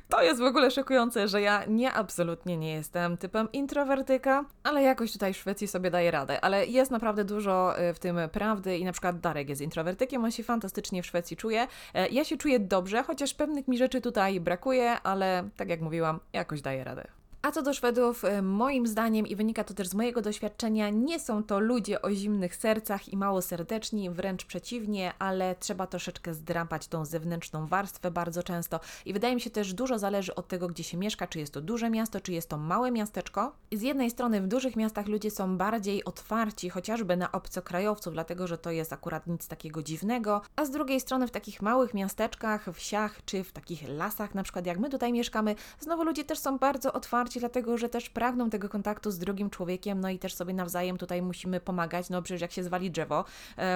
To 0.09 0.21
jest 0.21 0.39
w 0.39 0.43
ogóle 0.43 0.71
szokujące, 0.71 1.27
że 1.27 1.41
ja 1.41 1.65
nie 1.65 1.93
absolutnie 1.93 2.57
nie 2.57 2.73
jestem 2.73 3.17
typem 3.17 3.51
introwertyka, 3.51 4.45
ale 4.63 4.83
jakoś 4.83 5.13
tutaj 5.13 5.33
w 5.33 5.37
Szwecji 5.37 5.67
sobie 5.67 5.91
daję 5.91 6.11
radę. 6.11 6.41
Ale 6.41 6.65
jest 6.65 6.91
naprawdę 6.91 7.25
dużo 7.25 7.79
y, 7.89 7.93
w 7.93 7.99
tym 7.99 8.17
prawdy 8.31 8.77
i 8.77 8.85
na 8.85 8.91
przykład 8.91 9.19
Darek 9.19 9.49
jest 9.49 9.61
introwertykiem, 9.61 10.23
on 10.23 10.31
się 10.31 10.43
fantastycznie 10.43 11.03
w 11.03 11.05
Szwecji 11.05 11.37
czuje. 11.37 11.67
E, 11.93 12.09
ja 12.09 12.23
się 12.23 12.37
czuję 12.37 12.59
dobrze, 12.59 13.03
chociaż 13.03 13.33
pewnych 13.33 13.67
mi 13.67 13.77
rzeczy 13.77 14.01
tutaj 14.01 14.39
brakuje, 14.39 14.60
ale 15.03 15.49
tak 15.57 15.69
jak 15.69 15.81
mówiłam, 15.81 16.19
jakoś 16.33 16.61
daję 16.61 16.83
radę. 16.83 17.20
A 17.43 17.51
co 17.51 17.61
do 17.61 17.73
Szwedów, 17.73 18.25
e, 18.25 18.41
moim 18.41 18.87
zdaniem, 18.87 19.27
i 19.27 19.35
wynika 19.35 19.63
to 19.63 19.73
też 19.73 19.87
z 19.87 19.93
mojego 19.93 20.21
doświadczenia, 20.21 20.89
nie 20.89 21.19
są 21.19 21.43
to 21.43 21.59
ludzie 21.59 22.01
o 22.01 22.11
zimnych 22.11 22.55
sercach 22.55 23.09
i 23.09 23.17
mało 23.17 23.41
serdeczni, 23.41 24.09
wręcz 24.09 24.45
przeciwnie, 24.45 25.13
ale 25.19 25.55
trzeba 25.55 25.87
troszeczkę 25.87 26.33
zdrapać 26.33 26.87
tą 26.87 27.05
zewnętrzną 27.05 27.67
warstwę 27.67 28.11
bardzo 28.11 28.43
często. 28.43 28.79
I 29.05 29.13
wydaje 29.13 29.35
mi 29.35 29.41
się 29.41 29.49
też, 29.49 29.73
dużo 29.73 29.99
zależy 29.99 30.35
od 30.35 30.47
tego, 30.47 30.67
gdzie 30.67 30.83
się 30.83 30.97
mieszka, 30.97 31.27
czy 31.27 31.39
jest 31.39 31.53
to 31.53 31.61
duże 31.61 31.89
miasto, 31.89 32.19
czy 32.19 32.33
jest 32.33 32.49
to 32.49 32.57
małe 32.57 32.91
miasteczko. 32.91 33.55
I 33.71 33.77
z 33.77 33.81
jednej 33.81 34.09
strony 34.11 34.41
w 34.41 34.47
dużych 34.47 34.75
miastach 34.75 35.07
ludzie 35.07 35.31
są 35.31 35.57
bardziej 35.57 36.05
otwarci, 36.05 36.69
chociażby 36.69 37.17
na 37.17 37.31
obcokrajowców, 37.31 38.13
dlatego 38.13 38.47
że 38.47 38.57
to 38.57 38.71
jest 38.71 38.93
akurat 38.93 39.27
nic 39.27 39.47
takiego 39.47 39.83
dziwnego, 39.83 40.41
a 40.55 40.65
z 40.65 40.71
drugiej 40.71 40.99
strony 40.99 41.27
w 41.27 41.31
takich 41.31 41.61
małych 41.61 41.93
miasteczkach, 41.93 42.65
wsiach, 42.73 43.25
czy 43.25 43.43
w 43.43 43.51
takich 43.51 43.89
lasach, 43.89 44.35
na 44.35 44.43
przykład 44.43 44.65
jak 44.65 44.79
my 44.79 44.89
tutaj 44.89 45.13
mieszkamy, 45.13 45.55
znowu 45.79 46.03
ludzie 46.03 46.23
też 46.23 46.39
są 46.39 46.57
bardzo 46.57 46.93
otwarci 46.93 47.30
dlatego 47.39 47.77
że 47.77 47.89
też 47.89 48.09
pragną 48.09 48.49
tego 48.49 48.69
kontaktu 48.69 49.11
z 49.11 49.19
drugim 49.19 49.49
człowiekiem, 49.49 50.01
no 50.01 50.09
i 50.09 50.19
też 50.19 50.33
sobie 50.33 50.53
nawzajem 50.53 50.97
tutaj 50.97 51.21
musimy 51.21 51.59
pomagać. 51.59 52.09
No 52.09 52.21
przecież 52.21 52.41
jak 52.41 52.51
się 52.51 52.63
zwali 52.63 52.91
drzewo, 52.91 53.25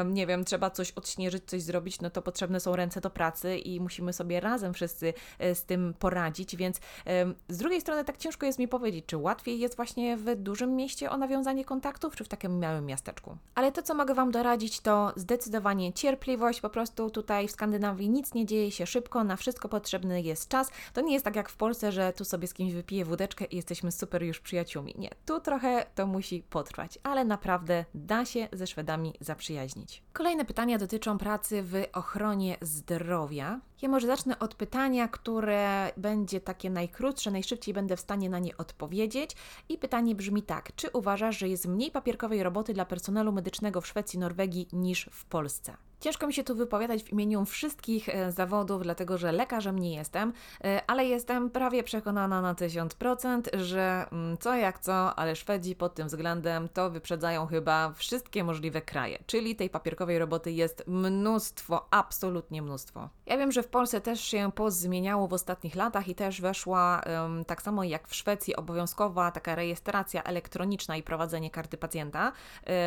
nie 0.06 0.28
wiem, 0.28 0.46
trzeba 0.46 0.70
coś 0.70 0.92
odśnieżyć, 0.92 1.44
coś 1.46 1.62
zrobić, 1.62 2.02
no 2.02 2.10
to 2.10 2.22
potrzebne 2.22 2.60
są 2.60 2.76
ręce 2.76 3.02
do 3.02 3.10
pracy 3.10 3.58
i 3.58 3.80
musimy 3.82 4.14
sobie 4.14 4.40
razem 4.40 4.74
wszyscy 4.74 5.14
e, 5.40 5.56
z 5.56 5.64
tym 5.64 5.94
poradzić, 6.00 6.56
więc 6.56 6.80
z 7.50 7.58
drugiej 7.58 7.82
strony 7.82 8.04
tak 8.04 8.18
ciężko 8.18 8.46
jest 8.46 8.60
mi 8.60 8.68
powiedzieć, 8.68 9.06
czy 9.08 9.18
łatwiej 9.18 9.60
jest 9.60 9.76
właśnie 9.76 10.18
w 10.18 10.36
dużym 10.36 10.76
mieście 10.76 11.12
o 11.12 11.18
nawiązanie 11.18 11.66
kontaktów, 11.66 12.16
czy 12.16 12.24
w 12.24 12.28
takim 12.28 12.60
małym 12.60 12.86
miasteczku. 12.86 13.38
Ale 13.56 13.72
to, 13.72 13.82
co 13.82 13.94
mogę 13.94 14.14
Wam 14.14 14.32
doradzić, 14.32 14.80
to 14.80 15.14
zdecydowanie 15.16 15.94
cierpliwość, 15.94 16.62
po 16.62 16.70
prostu 16.70 17.10
tutaj 17.10 17.48
w 17.48 17.52
Skandynawii 17.52 18.10
nic 18.10 18.34
nie 18.34 18.46
dzieje 18.46 18.72
się 18.72 18.86
szybko, 18.86 19.24
na 19.24 19.36
wszystko 19.36 19.70
potrzebny 19.70 20.22
jest 20.22 20.50
czas. 20.50 20.72
To 20.94 21.02
nie 21.02 21.14
jest 21.14 21.26
tak 21.26 21.36
jak 21.36 21.50
w 21.50 21.56
Polsce, 21.56 21.92
że 21.92 22.14
tu 22.14 22.26
sobie 22.26 22.48
z 22.48 22.54
kimś 22.54 22.74
wypiję 22.74 23.06
wódeczkę 23.06 23.45
jesteśmy 23.52 23.92
super 23.92 24.24
już 24.24 24.40
przyjaciółmi. 24.40 24.96
Nie, 24.98 25.10
tu 25.26 25.40
trochę 25.40 25.86
to 25.96 26.08
musi 26.08 26.44
potrwać, 26.50 27.00
ale 27.04 27.26
naprawdę 27.26 27.86
da 27.94 28.26
się 28.26 28.48
ze 28.54 28.68
Szwedami 28.68 29.14
zaprzyjaźnić. 29.20 30.04
Kolejne 30.14 30.46
pytania 30.46 30.78
dotyczą 30.78 31.18
pracy 31.18 31.64
w 31.64 31.74
ochronie 31.94 32.58
zdrowia. 32.62 33.60
Ja 33.82 33.90
może 33.90 34.08
zacznę 34.08 34.40
od 34.40 34.56
pytania, 34.56 35.08
które 35.08 35.92
będzie 35.98 36.42
takie 36.42 36.70
najkrótsze, 36.70 37.32
najszybciej 37.32 37.74
będę 37.74 37.98
w 37.98 38.00
stanie 38.00 38.30
na 38.30 38.40
nie 38.40 38.58
odpowiedzieć. 38.58 39.36
I 39.70 39.78
pytanie 39.78 40.16
brzmi 40.16 40.44
tak: 40.44 40.76
czy 40.76 40.90
uważasz, 40.90 41.38
że 41.38 41.50
jest 41.50 41.68
mniej 41.68 41.92
papierkowej 41.92 42.44
roboty 42.44 42.74
dla 42.74 42.86
personelu 42.86 43.32
medycznego 43.32 43.82
w 43.82 43.88
Szwecji, 43.88 44.20
Norwegii 44.20 44.68
niż 44.74 45.10
w 45.12 45.26
Polsce? 45.26 45.78
Ciężko 46.00 46.28
mi 46.28 46.34
się 46.34 46.44
tu 46.44 46.56
wypowiadać 46.56 47.04
w 47.04 47.12
imieniu 47.14 47.46
wszystkich 47.46 48.10
e, 48.10 48.32
zawodów, 48.32 48.84
dlatego 48.84 49.18
że 49.18 49.32
lekarzem 49.32 49.80
nie 49.80 49.96
jestem, 49.96 50.34
e, 50.64 50.82
ale 50.88 51.06
jestem 51.06 51.50
prawie 51.50 51.84
przekonana 51.84 52.42
na 52.42 52.54
1000%, 52.54 53.42
że 53.58 54.06
mm, 54.12 54.38
co 54.38 54.56
jak 54.56 54.80
co, 54.80 55.16
ale 55.16 55.36
Szwedzi 55.36 55.76
pod 55.76 55.96
tym 55.96 56.08
względem 56.08 56.70
to 56.70 56.90
wyprzedzają 56.90 57.48
chyba 57.48 57.94
wszystkie 57.94 58.44
możliwe 58.44 58.82
kraje, 58.82 59.24
czyli 59.26 59.56
tej 59.56 59.70
papierkowej 59.70 60.20
roboty 60.20 60.52
jest 60.52 60.84
mnóstwo, 60.88 61.88
absolutnie 61.92 62.62
mnóstwo. 62.62 63.10
Ja 63.26 63.38
wiem, 63.38 63.52
że 63.52 63.64
w 63.66 63.68
Polsce 63.68 64.02
też 64.02 64.22
się 64.22 64.52
pozmieniało 64.56 65.28
w 65.28 65.34
ostatnich 65.34 65.76
latach 65.76 66.08
i 66.08 66.16
też 66.16 66.42
weszła, 66.42 67.02
tak 67.48 67.62
samo 67.62 67.84
jak 67.84 68.08
w 68.08 68.16
Szwecji, 68.16 68.56
obowiązkowa 68.56 69.32
taka 69.32 69.56
rejestracja 69.56 70.24
elektroniczna 70.24 70.98
i 70.98 71.04
prowadzenie 71.04 71.50
karty 71.52 71.78
pacjenta 71.78 72.32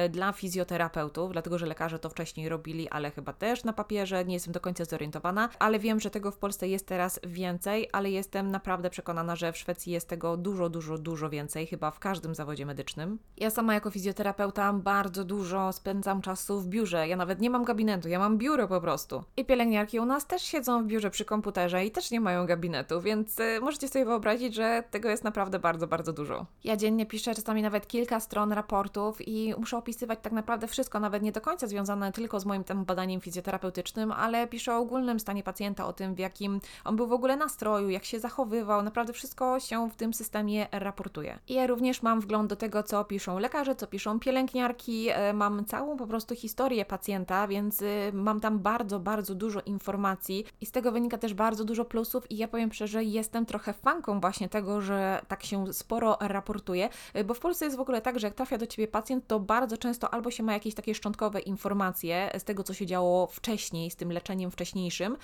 y, 0.05 0.09
dla 0.09 0.33
fizjoterapeutów, 0.33 1.33
dlatego 1.33 1.59
że 1.59 1.67
lekarze 1.67 1.99
to 1.99 2.09
wcześniej 2.09 2.49
robili, 2.49 2.89
ale 2.89 3.11
chyba 3.11 3.33
też 3.33 3.65
na 3.65 3.73
papierze, 3.73 4.25
nie 4.25 4.35
jestem 4.35 4.53
do 4.53 4.61
końca 4.61 4.85
zorientowana, 4.85 5.49
ale 5.59 5.79
wiem, 5.79 6.01
że 6.01 6.11
tego 6.11 6.31
w 6.31 6.37
Polsce 6.37 6.69
jest 6.69 6.87
teraz 6.87 7.21
więcej, 7.27 7.89
ale 7.93 8.11
jestem 8.11 8.51
naprawdę 8.51 8.91
przekonana, 8.91 9.37
że 9.37 9.53
w 9.53 9.59
Szwecji 9.59 9.93
jest 9.93 10.09
tego 10.09 10.37
dużo, 10.37 10.69
dużo, 10.69 10.99
dużo 10.99 11.31
więcej, 11.31 11.67
chyba 11.67 11.91
w 11.91 11.99
każdym 11.99 12.35
zawodzie 12.35 12.67
medycznym. 12.67 13.19
Ja 13.37 13.51
sama 13.51 13.75
jako 13.75 13.91
fizjoterapeuta 13.91 14.73
bardzo 14.73 15.25
dużo 15.25 15.73
spędzam 15.73 16.23
czasu 16.23 16.61
w 16.61 16.67
biurze. 16.67 17.09
Ja 17.09 17.17
nawet 17.17 17.41
nie 17.41 17.51
mam 17.51 17.65
gabinetu, 17.65 18.09
ja 18.09 18.19
mam 18.19 18.39
biuro 18.39 18.69
po 18.69 18.81
prostu. 18.81 19.25
I 19.37 19.45
pielęgniarki 19.45 20.01
u 20.01 20.05
nas 20.05 20.27
też 20.27 20.43
siedzą 20.43 20.68
w 20.69 20.85
biurze 20.87 21.11
przy 21.11 21.25
komputerze 21.25 21.85
i 21.85 21.91
też 21.91 22.11
nie 22.11 22.21
mają 22.21 22.47
gabinetu, 22.47 23.01
więc 23.01 23.41
y, 23.41 23.61
możecie 23.61 23.89
sobie 23.89 24.05
wyobrazić, 24.05 24.55
że 24.55 24.85
tego 24.91 25.09
jest 25.09 25.25
naprawdę 25.25 25.59
bardzo, 25.59 25.87
bardzo 25.87 26.13
dużo. 26.13 26.47
Ja 26.65 26.77
dziennie 26.77 27.07
piszę 27.07 27.35
czasami 27.35 27.63
nawet 27.63 27.87
kilka 27.87 28.21
stron 28.21 28.53
raportów 28.53 29.29
i 29.29 29.55
muszę 29.59 29.77
opisywać 29.77 30.19
tak 30.23 30.33
naprawdę 30.33 30.67
wszystko, 30.67 31.01
nawet 31.01 31.23
nie 31.23 31.33
do 31.33 31.41
końca 31.41 31.67
związane 31.67 32.13
tylko 32.13 32.41
z 32.41 32.45
moim 32.45 32.65
tam 32.65 32.85
badaniem 32.85 33.21
fizjoterapeutycznym, 33.21 34.13
ale 34.13 34.47
piszę 34.47 34.75
o 34.75 34.79
ogólnym 34.79 35.21
stanie 35.21 35.43
pacjenta, 35.43 35.87
o 35.87 35.93
tym 35.93 36.15
w 36.15 36.19
jakim 36.19 36.61
on 36.85 36.97
był 36.97 37.07
w 37.07 37.13
ogóle 37.13 37.37
nastroju, 37.37 37.89
jak 37.89 38.05
się 38.05 38.21
zachowywał, 38.21 38.83
naprawdę 38.83 39.13
wszystko 39.13 39.61
się 39.61 39.91
w 39.91 39.97
tym 39.97 40.15
systemie 40.15 40.67
raportuje. 40.73 41.39
I 41.49 41.55
ja 41.55 41.67
również 41.67 42.03
mam 42.03 42.21
wgląd 42.21 42.51
do 42.51 42.57
tego, 42.57 42.83
co 42.83 43.05
piszą 43.05 43.39
lekarze, 43.39 43.77
co 43.77 43.87
piszą 43.87 44.21
pielęgniarki, 44.21 45.11
y, 45.11 45.33
mam 45.33 45.65
całą 45.65 45.97
po 45.97 46.07
prostu 46.07 46.35
historię 46.35 46.85
pacjenta, 46.85 47.49
więc 47.49 47.83
y, 47.83 48.11
mam 48.13 48.41
tam 48.41 48.59
bardzo, 48.59 49.01
bardzo 49.01 49.35
dużo 49.35 49.61
informacji 49.67 50.45
i 50.61 50.67
z 50.67 50.71
tego 50.71 50.93
wynika 50.93 51.19
też 51.19 51.35
bardzo 51.35 51.65
dużo 51.65 51.85
plusów 51.85 52.31
i 52.31 52.37
ja 52.37 52.49
powiem 52.49 52.73
szczerze, 52.73 53.05
jestem 53.05 53.47
trochę 53.47 53.73
fanką 53.73 54.21
właśnie 54.21 54.49
tego, 54.49 54.81
że 54.81 55.21
tak 55.29 55.45
się 55.45 55.73
sporo 55.73 56.17
raportuje, 56.21 56.89
y, 57.17 57.25
bo 57.25 57.35
w 57.35 57.41
Polsce 57.41 57.65
jest 57.65 57.77
w 57.77 57.81
ogóle 57.81 58.01
tak, 58.01 58.19
że 58.21 58.27
jak 58.27 58.35
trafia 58.35 58.59
do 58.59 58.67
Ciebie 58.67 58.89
pacjent, 58.89 59.27
to 59.27 59.41
bardzo 59.41 59.79
często 59.79 60.15
albo 60.15 60.31
się 60.31 60.43
ma 60.43 60.53
jakieś 60.53 60.75
takie 60.75 60.95
szczątkowe 60.95 61.41
informacje 61.41 62.31
z 62.39 62.45
tego, 62.45 62.63
co 62.63 62.75
się 62.75 62.87
działo 62.87 63.27
wcześniej, 63.27 63.91
z 63.91 63.97
tym 63.97 64.13
leczeniem 64.13 64.51
wcześniejszym, 64.51 65.17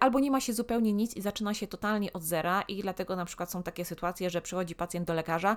albo 0.00 0.20
nie 0.20 0.30
ma 0.30 0.40
się 0.40 0.52
zupełnie 0.52 0.92
nic 0.92 1.16
i 1.16 1.20
zaczyna 1.20 1.54
się 1.54 1.66
totalnie 1.66 2.12
od 2.12 2.22
zera 2.22 2.62
i 2.62 2.82
dlatego 2.82 3.16
na 3.16 3.24
przykład 3.24 3.50
są 3.50 3.62
takie 3.62 3.84
sytuacje, 3.84 4.30
że 4.30 4.42
przychodzi 4.42 4.74
pacjent 4.74 5.06
do 5.06 5.14
lekarza 5.14 5.56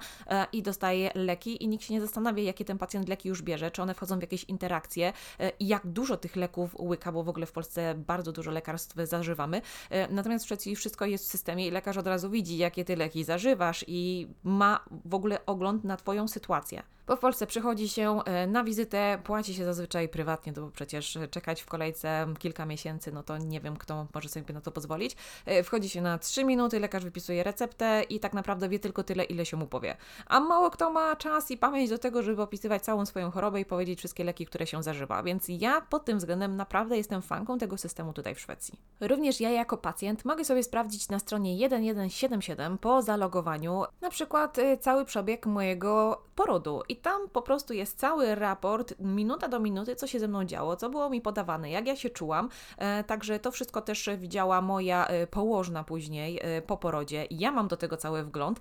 i 0.54 0.64
dostaje 0.64 1.12
leki 1.16 1.64
i 1.64 1.68
nikt 1.68 1.84
się 1.84 1.94
nie 1.94 2.02
zastanawia, 2.02 2.44
jakie 2.44 2.66
ten 2.66 2.78
pacjent 2.78 3.10
leki 3.10 3.30
już 3.30 3.42
bierze, 3.42 3.72
czy 3.72 3.82
one 3.82 3.94
wchodzą 3.94 4.20
w 4.20 4.22
jakieś 4.22 4.44
interakcje 4.44 5.14
i 5.60 5.68
jak 5.68 5.88
dużo 5.88 6.18
tych 6.18 6.36
leków 6.36 6.76
łyka, 6.80 7.12
bo 7.12 7.24
w 7.24 7.30
ogóle 7.30 7.46
w 7.46 7.52
Polsce 7.52 7.96
bardzo 7.96 8.32
dużo 8.32 8.52
lekarstw 8.52 8.96
zażywamy. 9.18 9.62
E, 9.90 10.08
natomiast 10.08 10.46
Szwecji 10.46 10.76
wszystko 10.76 11.06
jest 11.06 11.26
w 11.26 11.28
systemie 11.28 11.68
i 11.68 11.72
lekarz 11.72 11.98
od 11.98 12.08
razu 12.08 12.30
widzi, 12.30 12.58
jakie 12.58 12.86
ty 12.86 12.96
leki 12.96 13.24
zażywasz 13.24 13.86
i 13.88 14.28
ma 14.44 14.86
w 15.06 15.14
ogóle 15.14 15.46
ogląd 15.46 15.84
na 15.84 15.98
Twoją 15.98 16.28
sytuację. 16.28 16.84
Bo 17.08 17.16
w 17.16 17.20
Polsce 17.20 17.48
przychodzi 17.48 17.90
się 17.90 18.24
e, 18.26 18.48
na 18.48 18.64
wizytę, 18.64 19.20
płaci 19.24 19.54
się 19.54 19.66
zazwyczaj 19.66 20.10
prywatnie, 20.10 20.54
bo 20.54 20.72
przecież 20.72 21.18
czekać 21.32 21.62
w 21.62 21.66
kolejce 21.66 22.28
kilka 22.40 22.66
miesięcy, 22.66 23.12
no 23.12 23.24
to 23.24 23.38
nie 23.38 23.62
wiem, 23.62 23.78
kto 23.78 24.08
może 24.14 24.30
sobie 24.30 24.54
na 24.54 24.62
to 24.62 24.72
pozwolić. 24.72 25.16
E, 25.46 25.64
wchodzi 25.64 25.90
się 25.90 26.02
na 26.02 26.18
3 26.18 26.46
minuty, 26.46 26.80
lekarz 26.80 27.04
wypisuje 27.04 27.44
receptę 27.44 28.04
i 28.10 28.20
tak 28.20 28.34
naprawdę 28.34 28.70
wie 28.70 28.80
tylko 28.80 29.04
tyle, 29.04 29.24
ile 29.24 29.46
się 29.46 29.58
mu 29.58 29.68
powie. 29.68 29.98
A 30.28 30.40
mało 30.40 30.70
kto 30.70 30.92
ma 30.92 31.16
czas 31.16 31.52
i 31.52 31.58
pamięć 31.58 31.90
do 31.90 31.98
tego, 31.98 32.24
żeby 32.24 32.42
opisywać 32.42 32.84
całą 32.84 33.06
swoją 33.06 33.32
chorobę 33.32 33.62
i 33.62 33.66
powiedzieć 33.66 34.00
wszystkie 34.00 34.24
leki, 34.24 34.46
które 34.46 34.68
się 34.68 34.84
zażywa. 34.84 35.24
Więc 35.24 35.46
ja 35.50 35.82
pod 35.82 36.06
tym 36.06 36.18
względem 36.18 36.56
naprawdę 36.56 36.98
jestem 36.98 37.22
fanką 37.22 37.58
tego 37.58 37.78
systemu 37.78 38.14
tutaj 38.14 38.36
w 38.36 38.40
Szwecji. 38.40 38.80
Również 39.02 39.42
ja 39.42 39.50
jako 39.50 39.78
pacjent 39.78 40.26
mogę 40.26 40.46
sobie 40.46 40.64
sprawdzić 40.64 41.10
na 41.10 41.20
stronie 41.20 41.56
1177 41.56 42.78
po 42.78 43.02
zalogowaniu 43.02 43.84
na 44.02 44.10
przykład 44.10 44.58
cały 44.80 45.06
przebieg 45.06 45.46
mojego 45.46 46.24
porodu 46.36 46.82
i 46.94 46.96
tam 46.96 47.30
po 47.30 47.42
prostu 47.42 47.74
jest 47.74 48.00
cały 48.00 48.36
raport, 48.36 48.94
minuta 49.00 49.48
do 49.48 49.60
minuty, 49.60 49.96
co 49.96 50.08
się 50.08 50.20
ze 50.20 50.28
mną 50.28 50.46
działo, 50.46 50.76
co 50.76 50.90
było 50.90 51.10
mi 51.10 51.22
podawane, 51.22 51.70
jak 51.70 51.88
ja 51.88 51.96
się 51.96 52.10
czułam. 52.10 52.50
E, 52.78 53.04
także 53.04 53.40
to 53.40 53.52
wszystko 53.52 53.82
też 53.82 54.10
widziała 54.18 54.62
moja 54.62 55.08
e, 55.08 55.28
położna 55.28 55.84
później 55.84 56.40
e, 56.42 56.62
po 56.62 56.78
porodzie. 56.78 57.28
Ja 57.32 57.52
mam 57.52 57.68
do 57.68 57.78
tego 57.78 57.98
cały 57.98 58.24
wgląd. 58.24 58.60